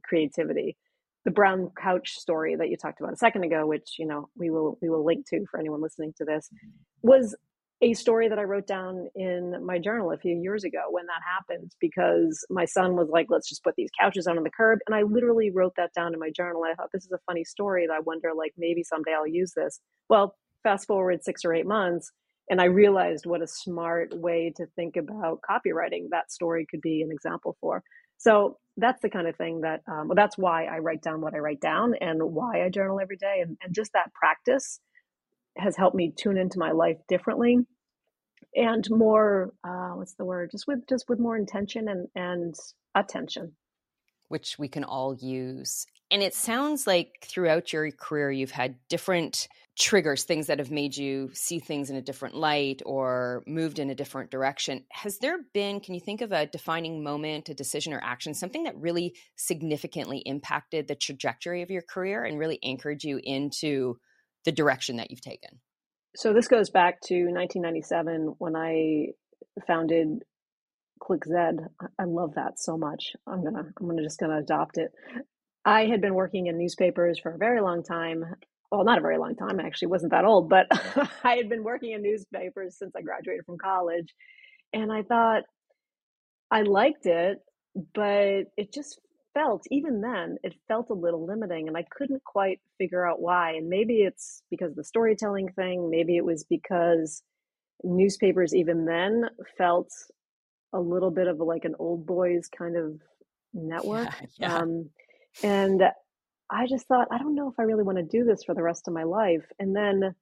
creativity 0.05 0.77
the 1.25 1.31
brown 1.31 1.71
couch 1.81 2.13
story 2.13 2.57
that 2.57 2.69
you 2.69 2.77
talked 2.77 3.01
about 3.01 3.13
a 3.13 3.17
second 3.17 3.45
ago 3.45 3.67
which 3.67 3.95
you 3.99 4.07
know 4.07 4.29
we 4.37 4.51
will 4.51 4.79
we 4.83 4.89
will 4.89 5.05
link 5.05 5.27
to 5.27 5.45
for 5.51 5.59
anyone 5.59 5.83
listening 5.83 6.13
to 6.17 6.25
this 6.25 6.49
was 7.03 7.37
a 7.83 7.95
story 7.95 8.29
that 8.29 8.39
I 8.39 8.45
wrote 8.45 8.69
down 8.69 9.09
in 9.17 9.57
my 9.67 9.77
journal 9.77 10.13
a 10.13 10.17
few 10.17 10.39
years 10.41 10.63
ago 10.63 10.83
when 10.91 11.07
that 11.07 11.21
happened 11.29 11.73
because 11.81 12.47
my 12.49 12.65
son 12.65 12.95
was 12.95 13.09
like, 13.11 13.27
let's 13.29 13.49
just 13.49 13.65
put 13.65 13.75
these 13.75 13.91
couches 14.01 14.29
on 14.29 14.37
the 14.37 14.51
curb. 14.51 14.79
And 14.87 14.95
I 14.95 15.03
literally 15.03 15.51
wrote 15.51 15.73
that 15.77 15.93
down 15.93 16.15
in 16.15 16.21
my 16.21 16.31
journal. 16.31 16.63
I 16.63 16.75
thought, 16.75 16.91
this 16.93 17.05
is 17.05 17.11
a 17.11 17.19
funny 17.27 17.43
story. 17.43 17.83
And 17.83 17.93
I 17.93 17.99
wonder, 17.99 18.31
like, 18.37 18.53
maybe 18.57 18.85
someday 18.85 19.15
I'll 19.15 19.27
use 19.27 19.53
this. 19.57 19.81
Well, 20.09 20.37
fast 20.63 20.87
forward 20.87 21.25
six 21.25 21.45
or 21.45 21.53
eight 21.53 21.67
months, 21.67 22.13
and 22.49 22.61
I 22.61 22.67
realized 22.67 23.27
what 23.27 23.43
a 23.43 23.49
smart 23.49 24.15
way 24.15 24.53
to 24.57 24.67
think 24.77 24.97
about 24.97 25.41
copywriting 25.49 26.09
that 26.11 26.31
story 26.31 26.67
could 26.71 26.83
be 26.83 27.03
an 27.03 27.11
example 27.11 27.57
for. 27.61 27.83
So 28.19 28.59
that's 28.77 29.03
the 29.03 29.11
kind 29.11 29.29
of 29.29 29.37
thing 29.37 29.61
that, 29.63 29.83
um, 29.87 30.09
well, 30.09 30.17
that's 30.17 30.39
why 30.39 30.65
I 30.65 30.79
write 30.79 31.03
down 31.03 31.21
what 31.21 31.35
I 31.35 31.39
write 31.39 31.61
down 31.61 31.95
and 32.01 32.23
why 32.23 32.65
I 32.65 32.69
journal 32.69 33.01
every 33.01 33.17
day. 33.17 33.41
And, 33.41 33.57
and 33.63 33.75
just 33.75 33.93
that 33.93 34.13
practice 34.15 34.81
has 35.57 35.77
helped 35.77 35.97
me 35.97 36.13
tune 36.17 36.39
into 36.39 36.59
my 36.59 36.73
life 36.73 36.97
differently 37.09 37.59
and 38.55 38.87
more 38.91 39.53
uh, 39.65 39.91
what's 39.91 40.15
the 40.15 40.25
word? 40.25 40.51
Just 40.51 40.67
with 40.67 40.87
just 40.89 41.09
with 41.09 41.19
more 41.19 41.37
intention 41.37 41.89
and 41.89 42.09
and 42.15 42.55
attention. 42.95 43.53
Which 44.29 44.59
we 44.59 44.69
can 44.69 44.85
all 44.85 45.15
use. 45.15 45.87
And 46.11 46.23
it 46.23 46.35
sounds 46.35 46.87
like 46.87 47.13
throughout 47.23 47.73
your 47.73 47.91
career 47.91 48.31
you've 48.31 48.51
had 48.51 48.77
different 48.89 49.49
triggers 49.79 50.25
things 50.25 50.49
that 50.49 50.59
have 50.59 50.71
made 50.71 50.95
you 50.95 51.31
see 51.33 51.59
things 51.59 51.89
in 51.89 51.97
a 51.97 52.03
different 52.03 52.35
light 52.35 52.83
or 52.85 53.43
moved 53.47 53.79
in 53.79 53.89
a 53.89 53.95
different 53.95 54.31
direction 54.31 54.85
has 54.91 55.17
there 55.19 55.39
been 55.55 55.81
can 55.81 55.95
you 55.95 56.01
think 56.01 56.21
of 56.21 56.31
a 56.31 56.45
defining 56.45 57.03
moment 57.03 57.49
a 57.49 57.55
decision 57.55 57.95
or 57.95 58.01
action 58.03 58.35
something 58.35 58.65
that 58.65 58.77
really 58.77 59.15
significantly 59.37 60.19
impacted 60.27 60.89
the 60.89 60.95
trajectory 60.95 61.63
of 61.63 61.71
your 61.71 61.81
career 61.81 62.23
and 62.23 62.39
really 62.39 62.59
anchored 62.63 63.03
you 63.03 63.19
into 63.25 63.97
the 64.45 64.53
direction 64.53 64.97
that 64.97 65.11
you've 65.11 65.21
taken? 65.21 65.61
So 66.17 66.33
this 66.33 66.49
goes 66.49 66.71
back 66.71 67.01
to 67.03 67.15
1997 67.15 68.35
when 68.39 68.55
I 68.55 69.09
founded 69.67 70.23
ClickZ. 71.03 71.67
I 71.99 72.05
love 72.05 72.35
that 72.35 72.59
so 72.59 72.77
much. 72.77 73.13
I'm 73.27 73.43
gonna 73.43 73.65
I'm 73.81 73.89
gonna 73.89 74.03
just 74.03 74.21
gonna 74.21 74.39
adopt 74.39 74.79
it. 74.79 74.93
I 75.65 75.87
had 75.87 76.01
been 76.01 76.15
working 76.15 76.49
in 76.49 76.59
newspapers 76.59 77.19
for 77.19 77.33
a 77.33 77.39
very 77.39 77.61
long 77.61 77.83
time. 77.83 78.25
Well, 78.73 78.85
not 78.85 78.99
a 78.99 79.03
very 79.03 79.19
long 79.19 79.37
time. 79.37 79.61
I 79.61 79.65
actually 79.65 79.89
wasn't 79.89 80.13
that 80.13 80.25
old, 80.25 80.49
but 80.51 80.67
I 81.25 81.37
had 81.37 81.51
been 81.51 81.63
working 81.63 81.93
in 81.93 82.03
newspapers 82.03 82.79
since 82.79 82.97
I 82.97 83.03
graduated 83.03 83.47
from 83.47 83.59
college. 83.59 84.15
And 84.73 84.93
I 84.93 85.03
thought 85.03 85.45
I 86.51 86.63
liked 86.63 87.07
it, 87.07 87.39
but 87.95 88.45
it 88.57 88.73
just 88.73 89.01
felt 89.35 89.65
even 89.71 90.03
then 90.03 90.39
it 90.43 90.55
felt 90.69 90.91
a 90.91 90.95
little 90.95 91.27
limiting 91.27 91.69
and 91.69 91.77
i 91.77 91.85
couldn't 91.91 92.23
quite 92.25 92.61
figure 92.79 93.07
out 93.09 93.21
why 93.23 93.53
and 93.53 93.69
maybe 93.69 94.03
it's 94.03 94.43
because 94.51 94.73
of 94.73 94.77
the 94.77 94.85
storytelling 94.85 95.49
thing 95.53 95.91
maybe 95.91 96.19
it 96.19 96.25
was 96.25 96.45
because 96.45 97.23
newspapers 97.85 98.55
even 98.55 98.85
then 98.85 99.25
felt 99.59 99.91
a 100.75 100.81
little 100.81 101.11
bit 101.11 101.29
of 101.29 101.39
like 101.39 101.65
an 101.65 101.75
old 101.79 102.07
boys 102.07 102.49
kind 102.57 102.77
of 102.77 103.01
network 103.55 104.11
yeah, 104.39 104.49
yeah. 104.49 104.57
Um, 104.59 104.91
and 105.43 105.83
i 106.53 106.67
just 106.69 106.87
thought 106.89 107.09
i 107.13 107.19
don't 107.19 107.37
know 107.37 107.49
if 107.51 107.57
i 107.61 107.65
really 107.65 107.85
want 107.85 107.99
to 107.99 108.05
do 108.05 108.25
this 108.25 108.45
for 108.45 108.55
the 108.55 108.63
rest 108.65 108.89
of 108.89 108.95
my 108.95 109.05
life 109.05 109.47
and 109.61 109.77
then 109.77 110.15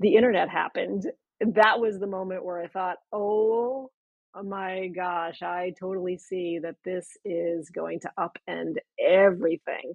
the 0.00 0.16
internet 0.16 0.50
happened 0.50 1.06
that 1.40 1.80
was 1.80 2.00
the 2.00 2.08
moment 2.08 2.44
where 2.44 2.60
i 2.60 2.68
thought 2.68 2.98
oh 3.12 3.90
my 4.44 4.88
gosh, 4.88 5.42
I 5.42 5.74
totally 5.80 6.18
see 6.18 6.60
that 6.62 6.76
this 6.84 7.08
is 7.24 7.70
going 7.70 8.00
to 8.00 8.10
upend 8.18 8.76
everything. 9.04 9.94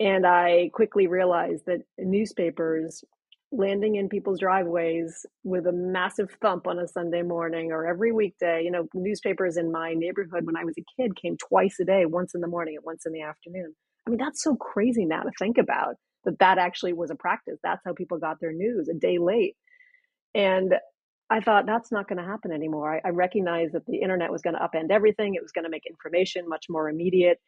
And 0.00 0.26
I 0.26 0.70
quickly 0.74 1.06
realized 1.06 1.64
that 1.66 1.82
newspapers 1.98 3.04
landing 3.52 3.96
in 3.96 4.08
people's 4.10 4.40
driveways 4.40 5.24
with 5.44 5.66
a 5.66 5.72
massive 5.72 6.30
thump 6.42 6.66
on 6.68 6.80
a 6.80 6.88
Sunday 6.88 7.22
morning 7.22 7.72
or 7.72 7.86
every 7.86 8.12
weekday. 8.12 8.62
You 8.64 8.72
know, 8.72 8.88
newspapers 8.94 9.56
in 9.56 9.72
my 9.72 9.94
neighborhood 9.94 10.46
when 10.46 10.56
I 10.58 10.64
was 10.64 10.76
a 10.78 11.02
kid 11.02 11.16
came 11.20 11.36
twice 11.38 11.78
a 11.80 11.84
day, 11.86 12.06
once 12.06 12.34
in 12.34 12.42
the 12.42 12.48
morning 12.48 12.76
and 12.76 12.84
once 12.84 13.06
in 13.06 13.12
the 13.12 13.22
afternoon. 13.22 13.74
I 14.06 14.10
mean, 14.10 14.18
that's 14.18 14.42
so 14.42 14.56
crazy 14.56 15.04
now 15.04 15.22
to 15.22 15.30
think 15.38 15.58
about 15.58 15.96
that 16.24 16.38
that 16.38 16.58
actually 16.58 16.92
was 16.92 17.10
a 17.10 17.14
practice. 17.14 17.58
That's 17.62 17.82
how 17.84 17.92
people 17.92 18.18
got 18.18 18.40
their 18.40 18.52
news 18.52 18.88
a 18.88 18.94
day 18.94 19.18
late. 19.18 19.56
And 20.34 20.74
I 21.28 21.40
thought 21.40 21.66
that's 21.66 21.90
not 21.90 22.08
going 22.08 22.18
to 22.18 22.28
happen 22.28 22.52
anymore. 22.52 22.94
I, 22.94 23.08
I 23.08 23.10
recognized 23.10 23.74
that 23.74 23.86
the 23.86 23.98
internet 23.98 24.30
was 24.30 24.42
going 24.42 24.54
to 24.54 24.60
upend 24.60 24.90
everything. 24.90 25.34
It 25.34 25.42
was 25.42 25.52
going 25.52 25.64
to 25.64 25.70
make 25.70 25.86
information 25.88 26.48
much 26.48 26.66
more 26.68 26.88
immediate. 26.88 27.38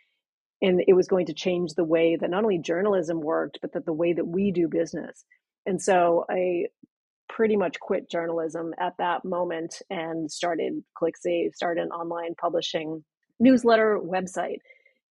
And 0.61 0.83
it 0.89 0.95
was 0.95 1.07
going 1.07 1.27
to 1.27 1.35
change 1.35 1.75
the 1.75 1.85
way 1.85 2.17
that 2.17 2.31
not 2.31 2.43
only 2.43 2.59
journalism 2.59 3.21
worked, 3.21 3.59
but 3.63 3.73
that 3.75 3.87
the 3.87 3.93
way 3.93 4.13
that 4.13 4.27
we 4.27 4.51
do 4.51 4.67
business. 4.67 5.25
And 5.67 5.81
so 5.81 6.25
I 6.29 6.65
pretty 7.29 7.57
much 7.57 7.79
quit 7.79 8.11
journalism 8.11 8.75
at 8.81 8.95
that 8.99 9.25
moment 9.25 9.81
and 9.91 10.31
started 10.31 10.83
ClickZ, 11.01 11.55
started 11.55 11.83
an 11.83 11.91
online 11.91 12.35
publishing 12.41 13.05
newsletter 13.39 14.01
website. 14.03 14.59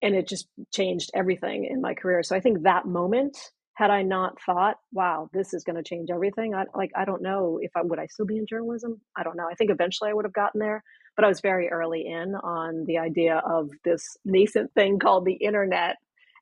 And 0.02 0.14
it 0.14 0.28
just 0.28 0.46
changed 0.72 1.10
everything 1.14 1.64
in 1.64 1.80
my 1.80 1.94
career. 1.94 2.22
So 2.22 2.36
I 2.36 2.40
think 2.40 2.62
that 2.62 2.86
moment, 2.86 3.36
had 3.74 3.90
I 3.90 4.02
not 4.02 4.40
thought, 4.40 4.76
wow, 4.92 5.28
this 5.32 5.52
is 5.52 5.64
going 5.64 5.76
to 5.76 5.82
change 5.82 6.08
everything, 6.10 6.54
I, 6.54 6.64
like, 6.74 6.90
I 6.96 7.04
don't 7.04 7.22
know 7.22 7.58
if 7.60 7.70
I 7.76 7.82
would 7.82 7.98
I 7.98 8.06
still 8.06 8.26
be 8.26 8.38
in 8.38 8.46
journalism? 8.46 9.00
I 9.16 9.22
don't 9.22 9.36
know. 9.36 9.48
I 9.50 9.54
think 9.54 9.70
eventually 9.70 10.10
I 10.10 10.14
would 10.14 10.24
have 10.24 10.32
gotten 10.32 10.60
there, 10.60 10.82
but 11.14 11.24
I 11.24 11.28
was 11.28 11.40
very 11.40 11.68
early 11.68 12.06
in 12.06 12.34
on 12.34 12.84
the 12.86 12.98
idea 12.98 13.42
of 13.46 13.70
this 13.84 14.16
nascent 14.24 14.72
thing 14.74 14.98
called 14.98 15.24
the 15.24 15.34
internet 15.34 15.96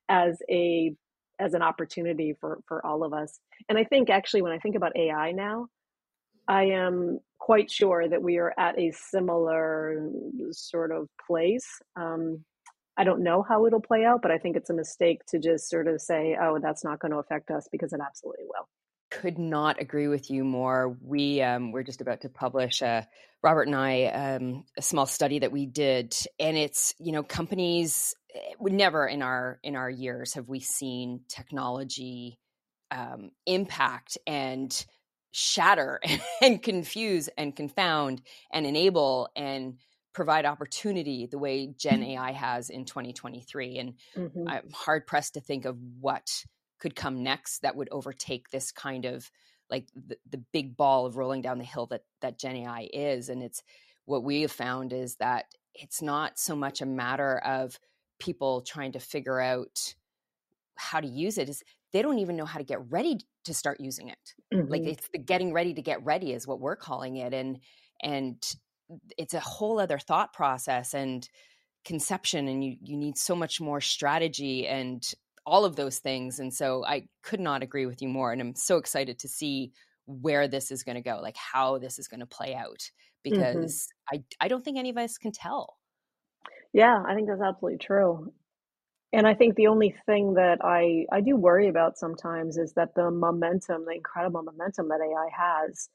as 0.08 0.38
a 0.50 0.94
as 1.40 1.54
an 1.54 1.62
opportunity 1.62 2.34
for 2.40 2.60
for 2.68 2.84
all 2.86 3.02
of 3.02 3.12
us. 3.12 3.40
And 3.68 3.78
I 3.78 3.84
think 3.84 4.10
actually 4.10 4.42
when 4.42 4.52
I 4.52 4.58
think 4.58 4.76
about 4.76 4.96
AI 4.96 5.32
now, 5.32 5.68
I 6.46 6.64
am 6.64 7.18
quite 7.38 7.70
sure 7.70 8.08
that 8.08 8.22
we 8.22 8.38
are 8.38 8.54
at 8.58 8.78
a 8.78 8.92
similar 8.92 10.08
sort 10.52 10.92
of 10.92 11.08
place. 11.26 11.66
Um, 11.96 12.44
I 12.96 13.04
don't 13.04 13.22
know 13.22 13.42
how 13.42 13.66
it'll 13.66 13.80
play 13.80 14.04
out, 14.04 14.22
but 14.22 14.30
I 14.30 14.38
think 14.38 14.56
it's 14.56 14.70
a 14.70 14.74
mistake 14.74 15.24
to 15.26 15.38
just 15.38 15.68
sort 15.68 15.88
of 15.88 16.00
say, 16.00 16.36
"Oh, 16.40 16.58
that's 16.60 16.84
not 16.84 17.00
going 17.00 17.12
to 17.12 17.18
affect 17.18 17.50
us," 17.50 17.68
because 17.70 17.92
it 17.92 18.00
absolutely 18.00 18.44
will. 18.44 18.68
Could 19.10 19.38
not 19.38 19.80
agree 19.80 20.08
with 20.08 20.30
you 20.30 20.44
more. 20.44 20.96
We 21.00 21.42
um, 21.42 21.72
we're 21.72 21.82
just 21.82 22.00
about 22.00 22.22
to 22.22 22.28
publish 22.28 22.82
uh, 22.82 23.02
Robert 23.42 23.68
and 23.68 23.76
I 23.76 24.04
um, 24.06 24.64
a 24.76 24.82
small 24.82 25.06
study 25.06 25.40
that 25.40 25.52
we 25.52 25.66
did, 25.66 26.16
and 26.38 26.56
it's 26.56 26.94
you 26.98 27.12
know 27.12 27.22
companies 27.22 28.14
Eh, 28.34 28.54
never 28.60 29.06
in 29.06 29.22
our 29.22 29.58
in 29.62 29.76
our 29.76 29.90
years 29.90 30.34
have 30.34 30.48
we 30.48 30.60
seen 30.60 31.20
technology 31.28 32.38
um, 32.90 33.30
impact 33.46 34.18
and 34.26 34.84
shatter 35.32 36.00
and 36.42 36.62
confuse 36.62 37.28
and 37.38 37.56
confound 37.56 38.22
and 38.52 38.66
enable 38.66 39.28
and 39.36 39.78
provide 40.14 40.46
opportunity 40.46 41.26
the 41.26 41.38
way 41.38 41.66
Gen 41.76 42.00
mm-hmm. 42.00 42.12
AI 42.12 42.32
has 42.32 42.70
in 42.70 42.84
2023. 42.84 43.78
And 43.78 43.94
mm-hmm. 44.16 44.48
I'm 44.48 44.70
hard 44.72 45.06
pressed 45.06 45.34
to 45.34 45.40
think 45.40 45.64
of 45.64 45.76
what 46.00 46.44
could 46.78 46.96
come 46.96 47.22
next 47.22 47.60
that 47.60 47.76
would 47.76 47.88
overtake 47.90 48.48
this 48.50 48.72
kind 48.72 49.04
of 49.04 49.30
like 49.70 49.88
the, 49.94 50.16
the 50.30 50.42
big 50.52 50.76
ball 50.76 51.04
of 51.04 51.16
rolling 51.16 51.42
down 51.42 51.58
the 51.58 51.64
hill 51.64 51.86
that 51.86 52.02
that 52.20 52.38
Gen 52.38 52.56
AI 52.56 52.88
is. 52.92 53.28
And 53.28 53.42
it's 53.42 53.62
what 54.04 54.22
we 54.22 54.42
have 54.42 54.52
found 54.52 54.92
is 54.92 55.16
that 55.16 55.46
it's 55.74 56.00
not 56.00 56.38
so 56.38 56.54
much 56.54 56.80
a 56.80 56.86
matter 56.86 57.38
of 57.38 57.78
people 58.20 58.60
trying 58.60 58.92
to 58.92 59.00
figure 59.00 59.40
out 59.40 59.94
how 60.76 61.00
to 61.00 61.06
use 61.06 61.38
it 61.38 61.48
is 61.48 61.62
they 61.92 62.02
don't 62.02 62.18
even 62.18 62.36
know 62.36 62.44
how 62.44 62.58
to 62.58 62.64
get 62.64 62.80
ready 62.90 63.18
to 63.44 63.54
start 63.54 63.80
using 63.80 64.08
it 64.08 64.34
mm-hmm. 64.52 64.70
like 64.70 64.82
it's 64.82 65.08
the 65.12 65.18
getting 65.18 65.52
ready 65.52 65.74
to 65.74 65.82
get 65.82 66.04
ready 66.04 66.32
is 66.32 66.46
what 66.46 66.60
we're 66.60 66.76
calling 66.76 67.16
it 67.16 67.32
and 67.32 67.60
and 68.02 68.56
it's 69.18 69.34
a 69.34 69.40
whole 69.40 69.78
other 69.78 69.98
thought 69.98 70.32
process 70.32 70.94
and 70.94 71.28
conception 71.84 72.48
and 72.48 72.64
you 72.64 72.76
you 72.82 72.96
need 72.96 73.16
so 73.18 73.36
much 73.36 73.60
more 73.60 73.80
strategy 73.80 74.66
and 74.66 75.12
all 75.46 75.64
of 75.66 75.76
those 75.76 75.98
things 75.98 76.40
and 76.40 76.52
so 76.52 76.84
i 76.86 77.06
could 77.22 77.40
not 77.40 77.62
agree 77.62 77.84
with 77.84 78.00
you 78.00 78.08
more 78.08 78.32
and 78.32 78.40
i'm 78.40 78.54
so 78.54 78.78
excited 78.78 79.18
to 79.18 79.28
see 79.28 79.70
where 80.06 80.48
this 80.48 80.70
is 80.70 80.82
going 80.82 80.94
to 80.94 81.02
go 81.02 81.20
like 81.22 81.36
how 81.36 81.76
this 81.76 81.98
is 81.98 82.08
going 82.08 82.20
to 82.20 82.26
play 82.26 82.54
out 82.54 82.80
mm-hmm. 82.80 83.30
because 83.30 83.88
mm-hmm. 84.12 84.22
i 84.40 84.44
i 84.46 84.48
don't 84.48 84.64
think 84.64 84.78
any 84.78 84.88
of 84.88 84.96
us 84.96 85.18
can 85.18 85.30
tell 85.30 85.76
yeah, 86.74 87.04
I 87.06 87.14
think 87.14 87.28
that's 87.28 87.40
absolutely 87.40 87.78
true. 87.78 88.32
And 89.12 89.28
I 89.28 89.34
think 89.34 89.54
the 89.54 89.68
only 89.68 89.94
thing 90.06 90.34
that 90.34 90.58
I 90.62 91.06
I 91.12 91.20
do 91.20 91.36
worry 91.36 91.68
about 91.68 91.96
sometimes 91.96 92.58
is 92.58 92.72
that 92.72 92.96
the 92.96 93.12
momentum, 93.12 93.84
the 93.86 93.92
incredible 93.92 94.42
momentum 94.42 94.88
that 94.88 94.98
AI 95.00 95.28
has 95.32 95.88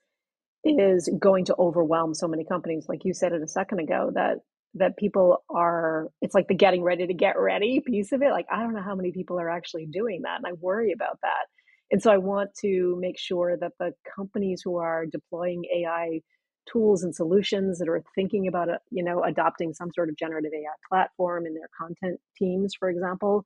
is 0.63 1.09
going 1.19 1.45
to 1.45 1.55
overwhelm 1.57 2.13
so 2.13 2.27
many 2.27 2.43
companies 2.43 2.85
like 2.89 3.05
you 3.05 3.13
said 3.13 3.33
it 3.33 3.41
a 3.41 3.47
second 3.47 3.79
ago 3.79 4.11
that 4.13 4.37
that 4.75 4.97
people 4.97 5.43
are 5.49 6.07
it's 6.21 6.35
like 6.35 6.47
the 6.47 6.53
getting 6.53 6.83
ready 6.83 7.07
to 7.07 7.13
get 7.13 7.39
ready 7.39 7.81
piece 7.85 8.11
of 8.11 8.21
it 8.21 8.31
like 8.31 8.45
i 8.51 8.59
don't 8.59 8.73
know 8.73 8.81
how 8.81 8.95
many 8.95 9.11
people 9.11 9.39
are 9.39 9.49
actually 9.49 9.85
doing 9.85 10.21
that 10.23 10.37
and 10.37 10.45
i 10.45 10.51
worry 10.59 10.91
about 10.91 11.17
that. 11.21 11.45
And 11.91 12.01
so 12.03 12.11
i 12.11 12.17
want 12.17 12.51
to 12.61 12.97
make 12.99 13.17
sure 13.17 13.57
that 13.57 13.71
the 13.79 13.93
companies 14.15 14.61
who 14.63 14.77
are 14.77 15.05
deploying 15.05 15.63
ai 15.75 16.21
tools 16.71 17.03
and 17.03 17.15
solutions 17.15 17.79
that 17.79 17.89
are 17.89 18.03
thinking 18.15 18.47
about, 18.47 18.69
uh, 18.69 18.77
you 18.91 19.03
know, 19.03 19.23
adopting 19.23 19.73
some 19.73 19.89
sort 19.93 20.09
of 20.09 20.15
generative 20.17 20.51
AI 20.53 20.73
platform 20.87 21.45
in 21.45 21.53
their 21.53 21.69
content 21.77 22.19
teams, 22.37 22.73
for 22.77 22.89
example, 22.89 23.45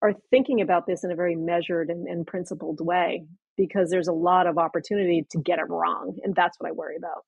are 0.00 0.14
thinking 0.30 0.60
about 0.60 0.86
this 0.86 1.04
in 1.04 1.10
a 1.10 1.16
very 1.16 1.36
measured 1.36 1.90
and, 1.90 2.06
and 2.08 2.26
principled 2.26 2.80
way 2.80 3.24
because 3.56 3.90
there's 3.90 4.08
a 4.08 4.12
lot 4.12 4.46
of 4.46 4.58
opportunity 4.58 5.26
to 5.30 5.38
get 5.38 5.58
it 5.58 5.68
wrong. 5.68 6.18
And 6.22 6.34
that's 6.34 6.58
what 6.58 6.68
I 6.68 6.72
worry 6.72 6.96
about. 6.96 7.24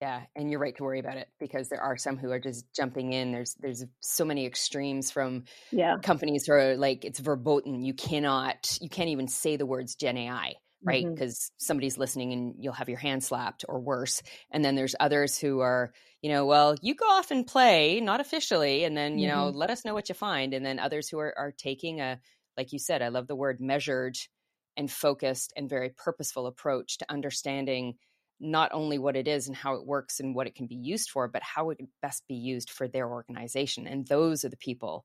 Yeah, 0.00 0.22
and 0.34 0.50
you're 0.50 0.58
right 0.58 0.76
to 0.76 0.82
worry 0.82 0.98
about 0.98 1.16
it 1.16 1.28
because 1.38 1.68
there 1.68 1.80
are 1.80 1.96
some 1.96 2.16
who 2.16 2.32
are 2.32 2.40
just 2.40 2.64
jumping 2.74 3.12
in. 3.12 3.30
There's 3.30 3.54
there's 3.60 3.84
so 4.00 4.24
many 4.24 4.46
extremes 4.46 5.12
from 5.12 5.44
yeah. 5.70 5.98
companies 6.02 6.46
who 6.46 6.54
are 6.54 6.76
like 6.76 7.04
it's 7.04 7.20
verboten. 7.20 7.84
You 7.84 7.94
cannot 7.94 8.78
you 8.80 8.88
can't 8.88 9.10
even 9.10 9.28
say 9.28 9.56
the 9.56 9.66
words 9.66 9.94
Gen 9.94 10.16
AI 10.16 10.54
right? 10.84 11.06
Because 11.08 11.36
mm-hmm. 11.36 11.64
somebody's 11.64 11.98
listening 11.98 12.32
and 12.32 12.54
you'll 12.58 12.72
have 12.72 12.88
your 12.88 12.98
hand 12.98 13.22
slapped 13.22 13.64
or 13.68 13.80
worse. 13.80 14.22
And 14.50 14.64
then 14.64 14.74
there's 14.74 14.94
others 14.98 15.38
who 15.38 15.60
are, 15.60 15.92
you 16.20 16.30
know, 16.30 16.46
well, 16.46 16.74
you 16.80 16.94
go 16.94 17.06
off 17.06 17.30
and 17.30 17.46
play, 17.46 18.00
not 18.00 18.20
officially, 18.20 18.84
and 18.84 18.96
then, 18.96 19.18
you 19.18 19.28
mm-hmm. 19.28 19.38
know, 19.38 19.48
let 19.48 19.70
us 19.70 19.84
know 19.84 19.94
what 19.94 20.08
you 20.08 20.14
find. 20.14 20.54
And 20.54 20.64
then 20.64 20.78
others 20.78 21.08
who 21.08 21.18
are, 21.18 21.34
are 21.36 21.52
taking 21.52 22.00
a, 22.00 22.20
like 22.56 22.72
you 22.72 22.78
said, 22.78 23.02
I 23.02 23.08
love 23.08 23.28
the 23.28 23.36
word 23.36 23.60
measured 23.60 24.16
and 24.76 24.90
focused 24.90 25.52
and 25.56 25.68
very 25.68 25.90
purposeful 25.90 26.46
approach 26.46 26.98
to 26.98 27.10
understanding 27.10 27.94
not 28.40 28.70
only 28.72 28.98
what 28.98 29.16
it 29.16 29.28
is 29.28 29.46
and 29.46 29.56
how 29.56 29.74
it 29.74 29.86
works 29.86 30.18
and 30.18 30.34
what 30.34 30.46
it 30.46 30.54
can 30.54 30.66
be 30.66 30.74
used 30.74 31.10
for, 31.10 31.28
but 31.28 31.42
how 31.42 31.70
it 31.70 31.76
can 31.76 31.88
best 32.00 32.24
be 32.26 32.34
used 32.34 32.70
for 32.70 32.88
their 32.88 33.08
organization. 33.08 33.86
And 33.86 34.06
those 34.06 34.44
are 34.44 34.48
the 34.48 34.56
people, 34.56 35.04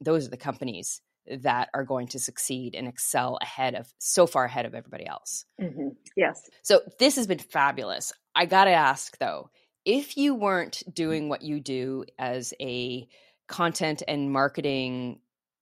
those 0.00 0.26
are 0.26 0.30
the 0.30 0.36
companies 0.36 1.02
that 1.26 1.68
are 1.74 1.84
going 1.84 2.08
to 2.08 2.18
succeed 2.18 2.74
and 2.74 2.88
excel 2.88 3.38
ahead 3.42 3.74
of 3.74 3.92
so 3.98 4.26
far 4.26 4.46
ahead 4.46 4.64
of 4.64 4.74
everybody 4.74 5.06
else. 5.06 5.44
Mm-hmm. 5.60 5.88
Yes. 6.16 6.48
So 6.62 6.80
this 6.98 7.16
has 7.16 7.26
been 7.26 7.38
fabulous. 7.38 8.12
I 8.34 8.46
got 8.46 8.64
to 8.64 8.72
ask 8.72 9.18
though, 9.18 9.50
if 9.84 10.16
you 10.16 10.34
weren't 10.34 10.82
doing 10.92 11.28
what 11.28 11.42
you 11.42 11.60
do 11.60 12.04
as 12.18 12.54
a 12.60 13.06
content 13.48 14.02
and 14.06 14.32
marketing 14.32 15.20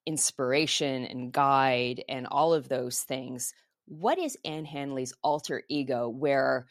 inspiration 0.09 1.05
and 1.05 1.31
guide 1.31 2.03
and 2.09 2.27
all 2.31 2.55
of 2.55 2.67
those 2.67 3.03
things, 3.03 3.53
what 3.85 4.19
is 4.19 4.39
Ann 4.43 4.65
Handley's 4.65 5.13
alter 5.23 5.63
ego 5.69 6.09
where, 6.09 6.67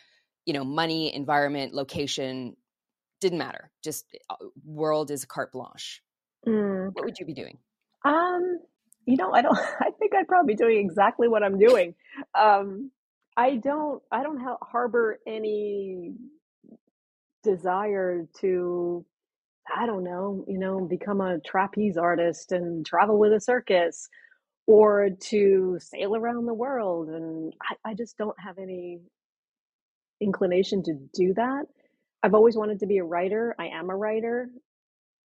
you 0.48 0.54
know, 0.54 0.64
money, 0.64 1.14
environment, 1.14 1.72
location 1.72 2.58
didn't 3.22 3.38
matter. 3.38 3.70
Just 3.84 4.06
uh, 4.32 4.36
world 4.66 5.12
is 5.12 5.24
carte 5.24 5.52
blanche. 5.52 6.02
Mm. 6.48 6.90
What 6.94 7.06
would 7.06 7.20
you 7.20 7.28
be 7.28 7.36
doing? 7.36 7.60
Um, 8.04 8.60
you 9.06 9.18
know, 9.18 9.32
I 9.32 9.44
don't. 9.44 9.58
I 9.80 9.92
think 10.00 10.16
I'd 10.16 10.28
probably 10.28 10.56
be 10.56 10.58
doing 10.58 10.80
exactly 10.80 11.28
what 11.28 11.44
I'm 11.44 11.60
doing. 11.60 11.94
Um, 12.34 12.90
I 13.36 13.58
don't. 13.58 14.02
I 14.12 14.24
don't 14.24 14.40
ha- 14.40 14.58
harbor 14.64 15.20
any 15.28 16.16
desire 17.44 18.28
to. 18.40 19.06
I 19.76 19.86
don't 19.86 20.04
know. 20.04 20.44
You 20.48 20.58
know, 20.60 20.82
become 20.82 21.22
a 21.22 21.40
trapeze 21.40 21.98
artist 21.98 22.52
and 22.52 22.86
travel 22.86 23.18
with 23.20 23.34
a 23.34 23.40
circus, 23.40 24.10
or 24.68 25.10
to 25.10 25.78
sail 25.82 26.16
around 26.16 26.46
the 26.46 26.54
world. 26.54 27.10
And 27.10 27.54
I, 27.62 27.92
I 27.92 27.94
just 27.94 28.18
don't 28.18 28.40
have 28.40 28.58
any 28.60 29.00
inclination 30.22 30.84
to 30.84 30.94
do 31.14 31.34
that. 31.36 31.66
I've 32.24 32.34
always 32.34 32.56
wanted 32.58 32.80
to 32.82 32.88
be 32.88 32.98
a 32.98 33.04
writer. 33.04 33.56
I 33.60 33.68
am 33.68 33.90
a 33.90 33.96
writer. 33.96 34.50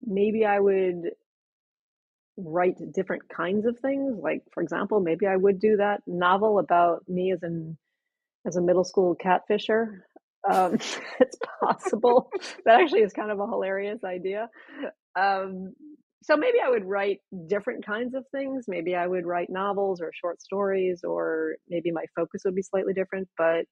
Maybe 0.05 0.45
I 0.45 0.59
would 0.59 1.11
write 2.37 2.77
different 2.93 3.23
kinds 3.29 3.65
of 3.65 3.77
things. 3.79 4.17
Like, 4.21 4.43
for 4.53 4.63
example, 4.63 4.99
maybe 4.99 5.27
I 5.27 5.35
would 5.35 5.59
do 5.59 5.77
that 5.77 6.01
novel 6.07 6.59
about 6.59 7.07
me 7.07 7.31
as 7.31 7.43
an 7.43 7.77
as 8.45 8.55
a 8.57 8.61
middle 8.61 8.83
school 8.85 9.15
catfisher. 9.15 10.01
Um, 10.49 10.73
it's 11.19 11.37
possible. 11.61 12.29
that 12.65 12.81
actually 12.81 13.01
is 13.01 13.13
kind 13.13 13.31
of 13.31 13.39
a 13.39 13.47
hilarious 13.47 14.03
idea. 14.03 14.49
Um, 15.15 15.73
so 16.23 16.35
maybe 16.35 16.57
I 16.63 16.69
would 16.69 16.85
write 16.85 17.19
different 17.47 17.85
kinds 17.85 18.13
of 18.13 18.25
things. 18.31 18.65
Maybe 18.67 18.95
I 18.95 19.07
would 19.07 19.25
write 19.25 19.49
novels 19.49 20.01
or 20.01 20.11
short 20.13 20.41
stories, 20.41 21.01
or 21.03 21.55
maybe 21.69 21.91
my 21.91 22.05
focus 22.15 22.41
would 22.45 22.55
be 22.55 22.61
slightly 22.61 22.93
different. 22.93 23.29
But 23.37 23.65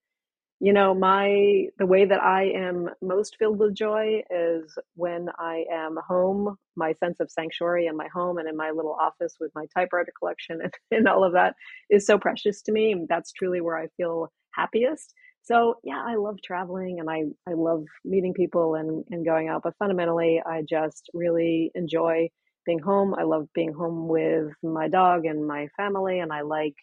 you 0.59 0.74
know, 0.74 0.95
my 0.95 1.68
the 1.78 1.86
way 1.86 2.05
that 2.05 2.22
I 2.22 2.45
am 2.45 2.89
most 3.01 3.36
filled 3.38 3.59
with 3.59 3.76
joy 3.76 4.24
is 4.32 4.76
when 4.95 5.28
I 5.38 5.65
am 5.72 5.97
home. 6.07 6.57
My 6.76 6.93
sense 6.93 7.20
of 7.20 7.30
sanctuary 7.30 7.86
in 7.88 7.95
my 7.95 8.07
home 8.13 8.38
and 8.38 8.47
in 8.47 8.57
my 8.57 8.72
little 8.72 8.97
office 8.99 9.36
with 9.39 9.51
my 9.53 9.65
typewriter 9.76 10.11
collection 10.18 10.59
and, 10.63 10.74
and 10.91 11.07
all 11.07 11.24
of 11.24 11.34
that 11.34 11.55
is 11.89 12.05
so 12.05 12.18
precious 12.18 12.61
to 12.63 12.72
me. 12.72 13.05
That's 13.07 13.32
truly 13.32 13.61
where 13.61 13.78
I 13.78 13.88
feel 13.97 14.32
happiest. 14.55 15.13
So 15.48 15.76
yeah, 15.82 16.04
I 16.06 16.16
love 16.16 16.36
traveling 16.43 17.00
and 17.00 17.10
I, 17.10 17.24
I 17.50 17.54
love 17.54 17.86
meeting 18.04 18.34
people 18.34 18.76
and, 18.76 19.06
and 19.10 19.26
going 19.26 19.48
out, 19.48 19.62
but 19.64 19.76
fundamentally 19.80 20.41
I 20.45 20.62
just 20.70 21.10
really 21.14 21.72
enjoy 21.74 22.28
being 22.66 22.80
home. 22.80 23.16
I 23.18 23.24
love 23.24 23.48
being 23.56 23.72
home 23.72 24.10
with 24.10 24.52
my 24.62 24.89
dog 24.89 25.26
and 25.26 25.48
my 25.48 25.70
family 25.78 26.20
and 26.20 26.34
I 26.34 26.41
like 26.41 26.76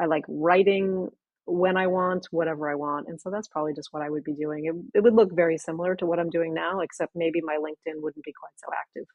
I 0.00 0.06
like 0.06 0.22
writing 0.28 1.08
when 1.44 1.76
I 1.76 1.88
want, 1.88 2.28
whatever 2.30 2.70
I 2.70 2.76
want. 2.76 3.08
And 3.08 3.20
so 3.20 3.30
that's 3.30 3.48
probably 3.48 3.74
just 3.74 3.88
what 3.90 4.04
I 4.04 4.10
would 4.10 4.22
be 4.22 4.34
doing. 4.34 4.66
It, 4.66 4.98
it 4.98 5.02
would 5.02 5.14
look 5.14 5.34
very 5.34 5.58
similar 5.58 5.96
to 5.96 6.06
what 6.06 6.20
I'm 6.20 6.30
doing 6.30 6.54
now, 6.54 6.78
except 6.80 7.16
maybe 7.16 7.40
my 7.42 7.56
LinkedIn 7.56 8.00
wouldn't 8.00 8.24
be 8.24 8.32
quite 8.32 8.52
so 8.58 8.68
active. 8.72 9.06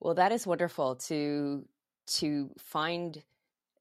Well, 0.00 0.12
that 0.14 0.32
is 0.32 0.46
wonderful 0.46 0.96
to 0.96 1.64
to 2.18 2.50
find 2.58 3.22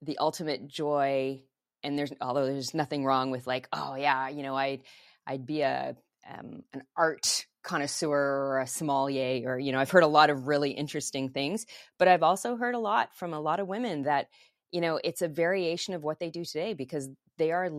the 0.01 0.17
ultimate 0.19 0.69
joy 0.69 1.41
and 1.83 1.97
there's 1.97 2.11
although 2.21 2.45
there's 2.45 2.73
nothing 2.73 3.05
wrong 3.05 3.31
with 3.31 3.47
like 3.47 3.67
oh 3.73 3.95
yeah 3.95 4.29
you 4.29 4.43
know 4.43 4.55
i'd 4.55 4.81
i'd 5.27 5.45
be 5.45 5.61
a 5.61 5.95
um, 6.29 6.63
an 6.73 6.83
art 6.95 7.45
connoisseur 7.63 8.11
or 8.11 8.59
a 8.59 8.67
sommelier 8.67 9.49
or 9.49 9.59
you 9.59 9.71
know 9.71 9.79
i've 9.79 9.91
heard 9.91 10.03
a 10.03 10.07
lot 10.07 10.29
of 10.29 10.47
really 10.47 10.71
interesting 10.71 11.29
things 11.29 11.65
but 11.99 12.07
i've 12.07 12.23
also 12.23 12.55
heard 12.55 12.75
a 12.75 12.79
lot 12.79 13.13
from 13.15 13.33
a 13.33 13.39
lot 13.39 13.59
of 13.59 13.67
women 13.67 14.03
that 14.03 14.27
you 14.71 14.81
know 14.81 14.99
it's 15.03 15.21
a 15.21 15.27
variation 15.27 15.93
of 15.93 16.03
what 16.03 16.19
they 16.19 16.29
do 16.29 16.43
today 16.43 16.73
because 16.73 17.09
they 17.37 17.51
are 17.51 17.69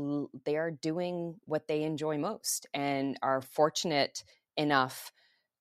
they 0.45 0.57
are 0.57 0.71
doing 0.71 1.37
what 1.45 1.67
they 1.69 1.83
enjoy 1.83 2.19
most 2.19 2.67
and 2.75 3.19
are 3.23 3.41
fortunate 3.41 4.25
enough 4.57 5.13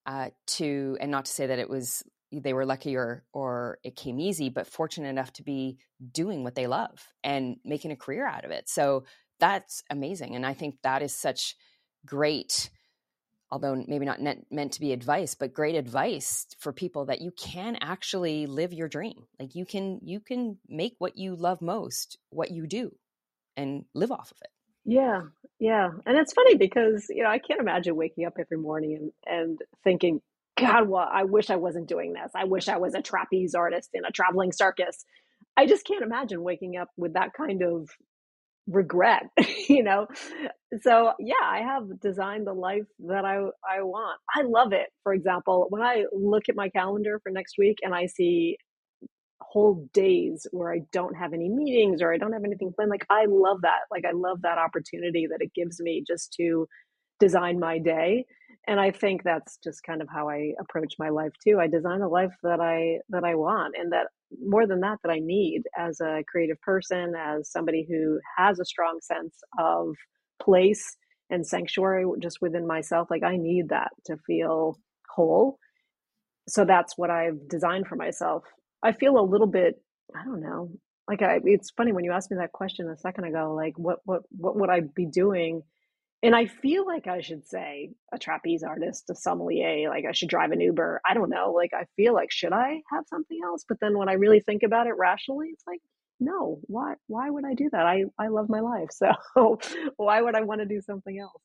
uh, 0.06 0.30
to 0.48 0.98
and 1.00 1.12
not 1.12 1.26
to 1.26 1.32
say 1.32 1.48
that 1.48 1.60
it 1.60 1.70
was 1.70 2.04
they 2.32 2.54
were 2.54 2.66
lucky 2.66 2.96
or 2.96 3.24
or 3.34 3.80
it 3.84 3.96
came 3.96 4.20
easy 4.20 4.50
but 4.50 4.68
fortunate 4.68 5.10
enough 5.10 5.34
to 5.34 5.44
be 5.44 5.78
doing 6.12 6.44
what 6.44 6.56
they 6.56 6.68
love 6.68 7.08
and 7.24 7.58
making 7.66 7.92
a 7.92 7.96
career 7.96 8.26
out 8.26 8.46
of 8.46 8.52
it. 8.52 8.70
So 8.70 9.04
that's 9.42 9.84
amazing 9.90 10.36
and 10.36 10.46
i 10.46 10.54
think 10.54 10.76
that 10.84 11.02
is 11.02 11.14
such 11.14 11.56
great 12.06 12.70
although 13.50 13.84
maybe 13.88 14.06
not 14.06 14.20
meant 14.50 14.72
to 14.72 14.80
be 14.80 14.94
advice 14.94 15.36
but 15.36 15.54
great 15.54 15.76
advice 15.76 16.48
for 16.58 16.72
people 16.72 17.06
that 17.06 17.20
you 17.20 17.32
can 17.32 17.76
actually 17.82 18.46
live 18.46 18.72
your 18.72 18.88
dream. 18.88 19.26
Like 19.38 19.56
you 19.56 19.66
can 19.66 20.00
you 20.04 20.22
can 20.22 20.58
make 20.70 20.96
what 21.00 21.18
you 21.18 21.36
love 21.36 21.62
most 21.62 22.18
what 22.30 22.52
you 22.52 22.66
do 22.66 22.96
and 23.58 23.84
live 23.94 24.12
off 24.12 24.32
of 24.32 24.38
it. 24.42 24.52
Yeah 24.86 25.24
yeah 25.60 25.90
and 26.06 26.18
it's 26.18 26.34
funny 26.34 26.56
because 26.56 27.08
you 27.10 27.24
know 27.24 27.30
i 27.30 27.40
can't 27.40 27.60
imagine 27.60 27.96
waking 27.96 28.26
up 28.26 28.34
every 28.40 28.58
morning 28.58 29.12
and 29.26 29.38
and 29.38 29.60
thinking 29.84 30.22
God, 30.62 30.90
well, 30.90 31.10
I 31.12 31.26
wish 31.26 31.50
I 31.52 31.58
wasn't 31.58 31.90
doing 31.90 32.14
this. 32.14 32.32
I 32.36 32.46
wish 32.46 32.70
I 32.70 32.78
was 32.78 32.96
a 32.96 33.04
trapeze 33.04 33.56
artist 33.56 33.92
in 33.94 34.06
a 34.06 34.12
traveling 34.12 34.54
circus. 34.54 35.06
I 35.58 35.68
just 35.68 35.86
can't 35.86 36.04
imagine 36.04 36.44
waking 36.44 36.78
up 36.78 36.90
with 36.98 37.16
that 37.16 37.34
kind 37.38 37.64
of 37.64 37.90
regret, 38.68 39.24
you 39.70 39.84
know? 39.84 40.08
So, 40.82 41.14
yeah, 41.20 41.36
I 41.44 41.60
have 41.60 42.00
designed 42.02 42.48
the 42.48 42.54
life 42.54 42.86
that 43.08 43.26
I, 43.26 43.38
I 43.70 43.84
want. 43.84 44.20
I 44.36 44.44
love 44.44 44.74
it. 44.74 44.90
For 45.04 45.14
example, 45.14 45.68
when 45.70 45.82
I 45.84 46.06
look 46.14 46.44
at 46.50 46.56
my 46.56 46.70
calendar 46.70 47.20
for 47.24 47.32
next 47.32 47.56
week 47.58 47.80
and 47.84 47.94
I 47.96 48.08
see 48.08 48.58
whole 49.42 49.90
days 49.94 50.48
where 50.52 50.74
I 50.74 50.82
don't 50.94 51.16
have 51.16 51.34
any 51.34 51.50
meetings 51.50 52.02
or 52.02 52.14
I 52.14 52.18
don't 52.18 52.34
have 52.34 52.46
anything 52.46 52.74
planned, 52.76 52.92
like 52.92 53.06
I 53.10 53.26
love 53.28 53.62
that. 53.64 53.82
Like, 53.92 54.06
I 54.06 54.14
love 54.14 54.44
that 54.44 54.58
opportunity 54.60 55.28
that 55.30 55.42
it 55.42 55.52
gives 55.56 55.82
me 55.82 56.04
just 56.08 56.34
to 56.40 56.68
design 57.20 57.60
my 57.60 57.80
day 57.80 58.26
and 58.68 58.80
i 58.80 58.92
think 58.92 59.24
that's 59.24 59.58
just 59.64 59.84
kind 59.84 60.02
of 60.02 60.08
how 60.10 60.30
i 60.30 60.54
approach 60.60 60.94
my 61.00 61.10
life 61.10 61.32
too. 61.44 61.60
I 61.60 61.68
design 61.68 62.02
a 62.02 62.08
life 62.08 62.34
that 62.44 62.60
i 62.60 63.00
that 63.10 63.24
i 63.24 63.36
want 63.36 63.76
and 63.78 63.92
that 63.92 64.08
more 64.44 64.68
than 64.68 64.82
that 64.82 65.00
that 65.04 65.12
i 65.12 65.20
need 65.20 65.64
as 65.78 66.00
a 66.00 66.24
creative 66.28 66.60
person 66.62 67.14
as 67.18 67.52
somebody 67.52 67.86
who 67.90 68.20
has 68.38 68.60
a 68.60 68.66
strong 68.66 69.00
sense 69.02 69.36
of 69.60 69.96
place 70.42 70.96
and 71.30 71.46
sanctuary 71.46 72.06
just 72.20 72.42
within 72.42 72.68
myself 72.68 73.08
like 73.10 73.24
i 73.24 73.38
need 73.38 73.70
that 73.70 73.92
to 74.06 74.18
feel 74.28 74.78
whole. 75.14 75.58
So 76.48 76.66
that's 76.66 76.98
what 76.98 77.10
i've 77.10 77.48
designed 77.50 77.88
for 77.88 77.96
myself. 77.96 78.44
I 78.84 78.94
feel 78.94 79.20
a 79.20 79.22
little 79.22 79.48
bit 79.48 79.82
i 80.16 80.24
don't 80.24 80.42
know 80.42 80.72
like 81.08 81.22
I, 81.22 81.40
it's 81.44 81.72
funny 81.72 81.92
when 81.92 82.06
you 82.06 82.12
asked 82.12 82.32
me 82.32 82.38
that 82.38 82.52
question 82.52 82.90
a 82.90 82.98
second 82.98 83.26
ago 83.26 83.54
like 83.56 83.74
what 83.78 84.00
what 84.06 84.22
what 84.30 84.56
would 84.58 84.70
i 84.70 84.82
be 84.96 85.06
doing 85.06 85.64
and 86.24 86.36
I 86.36 86.46
feel 86.46 86.86
like 86.86 87.08
I 87.08 87.22
should 87.22 87.48
say 87.48 87.92
a 88.12 88.20
trapeze 88.20 88.64
artist, 88.64 89.10
a 89.10 89.16
sommelier, 89.16 89.90
like 89.90 90.06
I 90.06 90.12
should 90.12 90.30
drive 90.30 90.52
an 90.52 90.62
Uber. 90.62 91.02
I 91.06 91.14
don't 91.14 91.30
know. 91.30 91.52
Like 91.52 91.74
I 91.74 91.86
feel 91.96 92.14
like 92.14 92.32
should 92.32 92.54
I 92.54 92.82
have 92.92 93.06
something 93.08 93.40
else? 93.44 93.66
But 93.68 93.80
then 93.80 93.98
when 93.98 94.10
I 94.10 94.14
really 94.14 94.40
think 94.40 94.64
about 94.64 94.88
it 94.88 94.98
rationally, 94.98 95.50
it's 95.52 95.64
like, 95.66 95.82
no, 96.20 96.60
why 96.64 96.96
why 97.08 97.30
would 97.30 97.46
I 97.46 97.56
do 97.56 97.70
that? 97.72 97.86
I, 97.86 98.06
I 98.20 98.28
love 98.28 98.50
my 98.50 98.60
life. 98.60 98.90
So 99.34 99.60
why 99.98 100.22
would 100.22 100.36
I 100.36 100.42
want 100.42 100.62
to 100.62 100.68
do 100.68 100.82
something 100.82 101.18
else? 101.18 101.42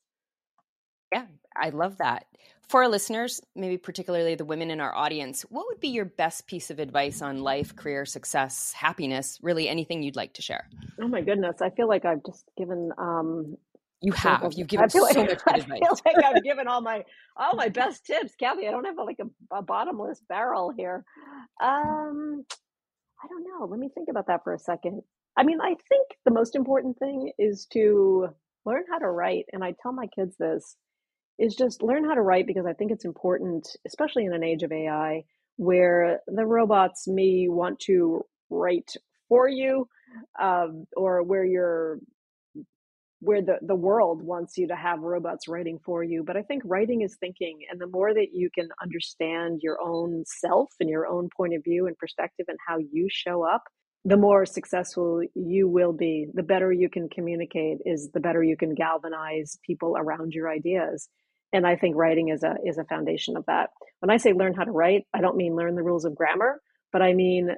Yeah, 1.11 1.25
I 1.55 1.69
love 1.69 1.97
that. 1.97 2.25
For 2.67 2.83
our 2.83 2.89
listeners, 2.89 3.41
maybe 3.55 3.77
particularly 3.77 4.35
the 4.35 4.43
women 4.43 4.69
in 4.71 4.81
our 4.81 4.93
audience, 4.93 5.43
what 5.43 5.65
would 5.67 5.79
be 5.79 5.87
your 5.87 6.03
best 6.03 6.47
piece 6.47 6.69
of 6.69 6.79
advice 6.79 7.21
on 7.21 7.39
life, 7.39 7.73
career, 7.75 8.05
success, 8.05 8.73
happiness, 8.73 9.39
really 9.41 9.69
anything 9.69 10.03
you'd 10.03 10.17
like 10.17 10.33
to 10.33 10.41
share? 10.41 10.67
Oh 11.01 11.07
my 11.07 11.21
goodness. 11.21 11.61
I 11.61 11.69
feel 11.69 11.87
like 11.87 12.03
I've 12.03 12.25
just 12.25 12.43
given 12.57 12.91
um, 12.97 13.55
you 14.01 14.11
have. 14.13 14.53
You've 14.55 14.67
given 14.67 14.89
so 14.89 15.01
like, 15.01 15.15
much 15.15 15.27
good 15.37 15.41
I 15.47 15.59
feel 15.61 15.99
like 16.05 16.23
I've 16.23 16.43
given 16.43 16.67
all 16.67 16.81
my 16.81 17.03
all 17.35 17.55
my 17.55 17.69
best 17.69 18.05
tips, 18.05 18.35
Kathy. 18.39 18.67
I 18.67 18.71
don't 18.71 18.85
have 18.85 18.97
like 18.97 19.19
a, 19.19 19.55
a, 19.55 19.61
bottomless 19.61 20.21
barrel 20.27 20.71
here. 20.75 21.03
Um, 21.61 22.45
I 23.23 23.27
don't 23.27 23.43
know. 23.43 23.65
Let 23.65 23.79
me 23.79 23.89
think 23.93 24.09
about 24.09 24.27
that 24.27 24.43
for 24.43 24.53
a 24.53 24.59
second. 24.59 25.01
I 25.37 25.43
mean, 25.43 25.59
I 25.61 25.69
think 25.89 26.07
the 26.25 26.31
most 26.31 26.55
important 26.55 26.97
thing 26.99 27.31
is 27.37 27.67
to 27.73 28.29
learn 28.65 28.83
how 28.91 28.99
to 28.99 29.09
write, 29.09 29.45
and 29.53 29.63
I 29.63 29.73
tell 29.81 29.93
my 29.93 30.07
kids 30.07 30.35
this 30.37 30.75
is 31.39 31.55
just 31.55 31.83
learn 31.83 32.03
how 32.03 32.15
to 32.15 32.21
write 32.21 32.47
because 32.47 32.65
I 32.65 32.73
think 32.73 32.91
it's 32.91 33.05
important, 33.05 33.67
especially 33.85 34.25
in 34.25 34.33
an 34.33 34.43
age 34.43 34.63
of 34.63 34.71
AI, 34.71 35.23
where 35.57 36.21
the 36.27 36.45
robots 36.45 37.07
may 37.07 37.47
want 37.47 37.79
to 37.81 38.23
write 38.49 38.91
for 39.29 39.47
you, 39.47 39.87
um, 40.41 40.85
or 40.95 41.21
where 41.23 41.45
you're 41.45 41.99
where 43.19 43.41
the, 43.41 43.57
the 43.61 43.75
world 43.75 44.21
wants 44.21 44.57
you 44.57 44.67
to 44.67 44.75
have 44.75 44.99
robots 44.99 45.47
writing 45.47 45.79
for 45.83 46.03
you. 46.03 46.23
But 46.23 46.37
I 46.37 46.43
think 46.43 46.61
writing 46.65 47.01
is 47.01 47.15
thinking. 47.19 47.61
And 47.69 47.81
the 47.81 47.87
more 47.87 48.13
that 48.13 48.27
you 48.33 48.49
can 48.53 48.69
understand 48.81 49.61
your 49.63 49.77
own 49.81 50.23
self 50.25 50.69
and 50.79 50.89
your 50.89 51.07
own 51.07 51.29
point 51.35 51.55
of 51.55 51.63
view 51.63 51.87
and 51.87 51.97
perspective 51.97 52.45
and 52.47 52.57
how 52.65 52.77
you 52.77 53.07
show 53.09 53.43
up, 53.43 53.63
the 54.05 54.17
more 54.17 54.45
successful 54.45 55.21
you 55.35 55.67
will 55.67 55.93
be. 55.93 56.27
The 56.33 56.43
better 56.43 56.71
you 56.71 56.89
can 56.89 57.09
communicate 57.09 57.79
is 57.85 58.11
the 58.13 58.19
better 58.19 58.43
you 58.43 58.55
can 58.55 58.75
galvanize 58.75 59.57
people 59.65 59.95
around 59.97 60.33
your 60.33 60.49
ideas. 60.49 61.09
And 61.51 61.65
I 61.65 61.75
think 61.75 61.95
writing 61.95 62.29
is 62.29 62.43
a 62.43 62.55
is 62.65 62.77
a 62.77 62.83
foundation 62.83 63.35
of 63.35 63.45
that. 63.47 63.69
When 63.99 64.09
I 64.09 64.17
say 64.17 64.33
learn 64.33 64.53
how 64.53 64.63
to 64.63 64.71
write, 64.71 65.05
I 65.13 65.21
don't 65.21 65.37
mean 65.37 65.55
learn 65.55 65.75
the 65.75 65.83
rules 65.83 66.05
of 66.05 66.15
grammar, 66.15 66.61
but 66.93 67.01
I 67.01 67.13
mean 67.13 67.55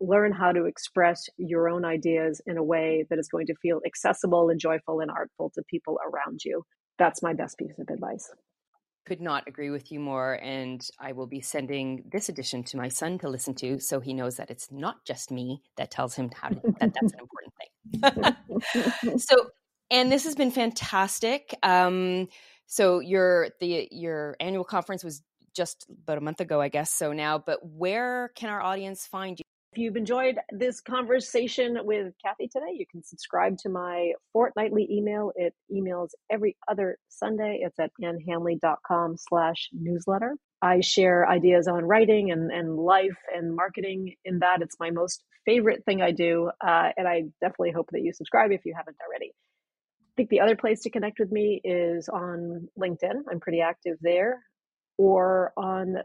learn 0.00 0.32
how 0.32 0.52
to 0.52 0.64
express 0.64 1.28
your 1.36 1.68
own 1.68 1.84
ideas 1.84 2.40
in 2.46 2.56
a 2.58 2.62
way 2.62 3.06
that 3.10 3.18
is 3.18 3.28
going 3.28 3.46
to 3.46 3.54
feel 3.62 3.80
accessible 3.86 4.50
and 4.50 4.60
joyful 4.60 5.00
and 5.00 5.10
artful 5.10 5.50
to 5.54 5.62
people 5.70 5.98
around 6.04 6.40
you. 6.44 6.62
That's 6.98 7.22
my 7.22 7.32
best 7.32 7.58
piece 7.58 7.78
of 7.78 7.88
advice. 7.92 8.30
Could 9.06 9.20
not 9.20 9.44
agree 9.46 9.70
with 9.70 9.92
you 9.92 10.00
more. 10.00 10.38
And 10.42 10.86
I 10.98 11.12
will 11.12 11.26
be 11.26 11.40
sending 11.40 12.04
this 12.10 12.28
edition 12.28 12.64
to 12.64 12.76
my 12.76 12.88
son 12.88 13.18
to 13.18 13.28
listen 13.28 13.54
to 13.56 13.78
so 13.78 14.00
he 14.00 14.14
knows 14.14 14.36
that 14.36 14.50
it's 14.50 14.70
not 14.70 15.04
just 15.04 15.30
me 15.30 15.62
that 15.76 15.90
tells 15.90 16.14
him 16.14 16.30
how 16.34 16.48
to, 16.48 16.60
that 16.80 16.94
that's 16.94 17.12
an 17.12 17.20
important 17.20 18.34
thing. 19.02 19.18
so, 19.18 19.50
and 19.90 20.10
this 20.10 20.24
has 20.24 20.34
been 20.34 20.50
fantastic. 20.50 21.54
Um, 21.62 22.28
so 22.66 23.00
your 23.00 23.50
the 23.60 23.88
your 23.90 24.36
annual 24.40 24.64
conference 24.64 25.04
was 25.04 25.22
just 25.54 25.86
about 26.02 26.18
a 26.18 26.20
month 26.20 26.40
ago, 26.40 26.60
I 26.60 26.68
guess. 26.68 26.90
So 26.90 27.12
now, 27.12 27.38
but 27.38 27.58
where 27.62 28.30
can 28.34 28.48
our 28.48 28.62
audience 28.62 29.06
find 29.06 29.38
you? 29.38 29.44
If 29.74 29.78
you've 29.78 29.96
enjoyed 29.96 30.38
this 30.52 30.80
conversation 30.80 31.78
with 31.82 32.14
Kathy 32.24 32.46
today, 32.46 32.76
you 32.78 32.86
can 32.88 33.02
subscribe 33.02 33.58
to 33.58 33.68
my 33.68 34.12
fortnightly 34.32 34.86
email. 34.88 35.32
It 35.34 35.52
emails 35.68 36.10
every 36.30 36.56
other 36.68 36.96
Sunday. 37.08 37.58
It's 37.60 37.76
at 37.80 37.90
annhandley.com 38.00 39.16
slash 39.16 39.70
newsletter. 39.72 40.36
I 40.62 40.78
share 40.78 41.28
ideas 41.28 41.66
on 41.66 41.84
writing 41.86 42.30
and, 42.30 42.52
and 42.52 42.76
life 42.76 43.18
and 43.34 43.56
marketing 43.56 44.14
in 44.24 44.38
that. 44.38 44.62
It's 44.62 44.76
my 44.78 44.90
most 44.90 45.24
favorite 45.44 45.84
thing 45.84 46.00
I 46.00 46.12
do. 46.12 46.52
Uh, 46.64 46.90
and 46.96 47.08
I 47.08 47.24
definitely 47.40 47.72
hope 47.72 47.88
that 47.90 48.02
you 48.02 48.12
subscribe 48.12 48.52
if 48.52 48.64
you 48.64 48.74
haven't 48.76 48.98
already. 49.04 49.32
I 49.32 50.14
think 50.16 50.28
the 50.28 50.38
other 50.38 50.54
place 50.54 50.82
to 50.82 50.90
connect 50.90 51.18
with 51.18 51.32
me 51.32 51.60
is 51.64 52.08
on 52.08 52.68
LinkedIn. 52.78 53.24
I'm 53.28 53.40
pretty 53.40 53.60
active 53.60 53.96
there 54.00 54.40
or 54.98 55.52
on 55.56 55.96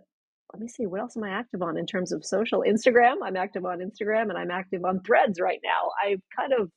let 0.54 0.62
me 0.62 0.68
see, 0.68 0.88
what 0.88 1.00
else 1.00 1.16
am 1.16 1.24
I 1.24 1.30
active 1.30 1.62
on 1.62 1.78
in 1.78 1.86
terms 1.86 2.12
of 2.12 2.26
social? 2.26 2.64
Instagram. 2.68 3.18
I'm 3.24 3.36
active 3.36 3.66
on 3.66 3.80
Instagram 3.80 4.30
and 4.30 4.38
I'm 4.38 4.52
active 4.52 4.84
on 4.84 5.02
threads 5.02 5.40
right 5.40 5.60
now. 5.64 5.92
I've 6.04 6.22
kind 6.36 6.54
of 6.54 6.72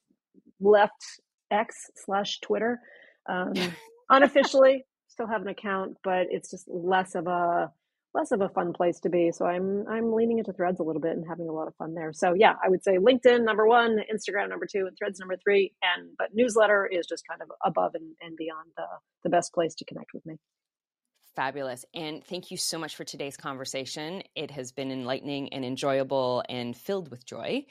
left 0.60 1.02
X 1.50 1.90
slash 1.96 2.40
Twitter 2.40 2.80
um, 3.28 3.52
unofficially. 4.10 4.84
Still 5.08 5.26
have 5.26 5.42
an 5.42 5.48
account, 5.48 5.96
but 6.04 6.26
it's 6.30 6.50
just 6.50 6.66
less 6.68 7.14
of 7.14 7.26
a 7.26 7.70
less 8.14 8.30
of 8.30 8.42
a 8.42 8.48
fun 8.50 8.72
place 8.74 9.00
to 9.00 9.10
be. 9.10 9.30
So 9.32 9.46
I'm 9.46 9.84
I'm 9.88 10.12
leaning 10.12 10.38
into 10.38 10.52
Threads 10.52 10.80
a 10.80 10.82
little 10.82 11.00
bit 11.00 11.12
and 11.12 11.24
having 11.26 11.48
a 11.48 11.52
lot 11.52 11.68
of 11.68 11.74
fun 11.76 11.94
there. 11.94 12.12
So 12.12 12.34
yeah, 12.34 12.54
I 12.64 12.68
would 12.68 12.82
say 12.82 12.96
LinkedIn 12.96 13.44
number 13.44 13.66
one, 13.66 13.98
Instagram 14.12 14.48
number 14.48 14.66
two, 14.70 14.86
and 14.86 14.96
Threads 14.98 15.18
number 15.18 15.36
three. 15.42 15.72
And 15.82 16.10
but 16.18 16.28
newsletter 16.34 16.86
is 16.86 17.06
just 17.06 17.24
kind 17.28 17.42
of 17.42 17.48
above 17.64 17.92
and, 17.94 18.14
and 18.20 18.36
beyond 18.36 18.70
the 18.76 18.84
the 19.24 19.30
best 19.30 19.52
place 19.52 19.74
to 19.76 19.84
connect 19.84 20.12
with 20.14 20.24
me. 20.26 20.36
Fabulous. 21.34 21.86
And 21.94 22.22
thank 22.24 22.50
you 22.50 22.58
so 22.58 22.78
much 22.78 22.94
for 22.94 23.04
today's 23.04 23.38
conversation. 23.38 24.22
It 24.34 24.50
has 24.50 24.70
been 24.72 24.90
enlightening 24.90 25.52
and 25.54 25.64
enjoyable 25.64 26.44
and 26.48 26.76
filled 26.76 27.10
with 27.10 27.24
joy. 27.24 27.64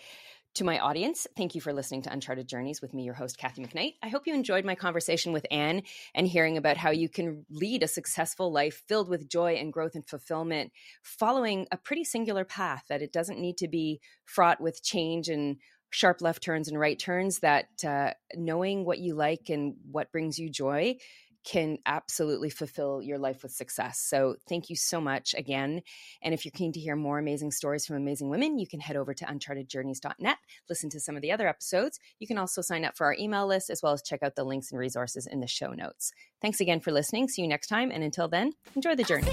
To 0.56 0.64
my 0.66 0.80
audience, 0.80 1.28
thank 1.38 1.56
you 1.56 1.62
for 1.62 1.72
listening 1.72 2.02
to 2.02 2.12
Uncharted 2.12 2.48
Journeys 2.48 2.82
with 2.82 2.94
me, 2.94 3.04
your 3.04 3.14
host, 3.14 3.38
Kathy 3.38 3.64
McKnight. 3.64 3.94
I 4.04 4.10
hope 4.10 4.24
you 4.26 4.34
enjoyed 4.34 4.66
my 4.66 4.76
conversation 4.76 5.32
with 5.32 5.46
Ann 5.50 5.84
and 6.14 6.28
hearing 6.28 6.58
about 6.58 6.76
how 6.76 6.90
you 6.90 7.08
can 7.08 7.46
lead 7.50 7.84
a 7.84 7.88
successful 7.88 8.52
life 8.52 8.84
filled 8.88 9.08
with 9.08 9.30
joy 9.30 9.54
and 9.54 9.72
growth 9.72 9.96
and 9.96 10.06
fulfillment, 10.06 10.74
following 11.04 11.68
a 11.72 11.78
pretty 11.78 12.04
singular 12.04 12.44
path 12.44 12.84
that 12.90 13.02
it 13.02 13.14
doesn't 13.14 13.40
need 13.40 13.58
to 13.58 13.70
be 13.70 14.02
fraught 14.26 14.60
with 14.60 14.84
change 14.84 15.30
and 15.30 15.58
sharp 15.92 16.22
left 16.22 16.44
turns 16.44 16.68
and 16.68 16.80
right 16.80 17.00
turns, 17.00 17.40
that 17.40 17.68
uh, 17.88 18.12
knowing 18.36 18.84
what 18.84 19.00
you 19.00 19.14
like 19.14 19.50
and 19.50 19.76
what 19.90 20.12
brings 20.12 20.38
you 20.38 20.50
joy 20.50 20.98
can 21.44 21.78
absolutely 21.86 22.50
fulfill 22.50 23.02
your 23.02 23.18
life 23.18 23.44
with 23.44 23.52
success. 23.52 24.00
So, 24.00 24.36
thank 24.48 24.70
you 24.70 24.76
so 24.76 25.02
much 25.02 25.34
again. 25.36 25.82
And 26.22 26.34
if 26.34 26.46
you're 26.46 26.52
keen 26.52 26.72
to 26.74 26.80
hear 26.80 26.96
more 26.96 27.20
amazing 27.20 27.52
stories 27.52 27.86
from 27.86 27.98
amazing 27.98 28.30
women, 28.30 28.60
you 28.60 28.68
can 28.68 28.80
head 28.80 28.96
over 28.96 29.14
to 29.14 29.26
unchartedjourneys.net, 29.26 30.38
listen 30.70 30.90
to 30.92 31.00
some 31.00 31.16
of 31.16 31.22
the 31.22 31.32
other 31.32 31.48
episodes. 31.48 32.00
You 32.20 32.28
can 32.28 32.38
also 32.38 32.62
sign 32.62 32.86
up 32.86 32.96
for 32.96 33.06
our 33.06 33.16
email 33.20 33.48
list 33.48 33.70
as 33.70 33.82
well 33.82 33.94
as 33.94 34.02
check 34.02 34.24
out 34.24 34.36
the 34.36 34.44
links 34.44 34.72
and 34.72 34.80
resources 34.80 35.28
in 35.28 35.40
the 35.40 35.48
show 35.48 35.72
notes. 35.74 36.12
Thanks 36.42 36.60
again 36.60 36.80
for 36.80 36.92
listening. 36.92 37.28
See 37.28 37.42
you 37.42 37.48
next 37.48 37.68
time. 37.68 37.92
And 37.92 38.04
until 38.04 38.28
then, 38.28 38.54
enjoy 38.76 38.96
the 38.96 39.04
journey. 39.04 39.32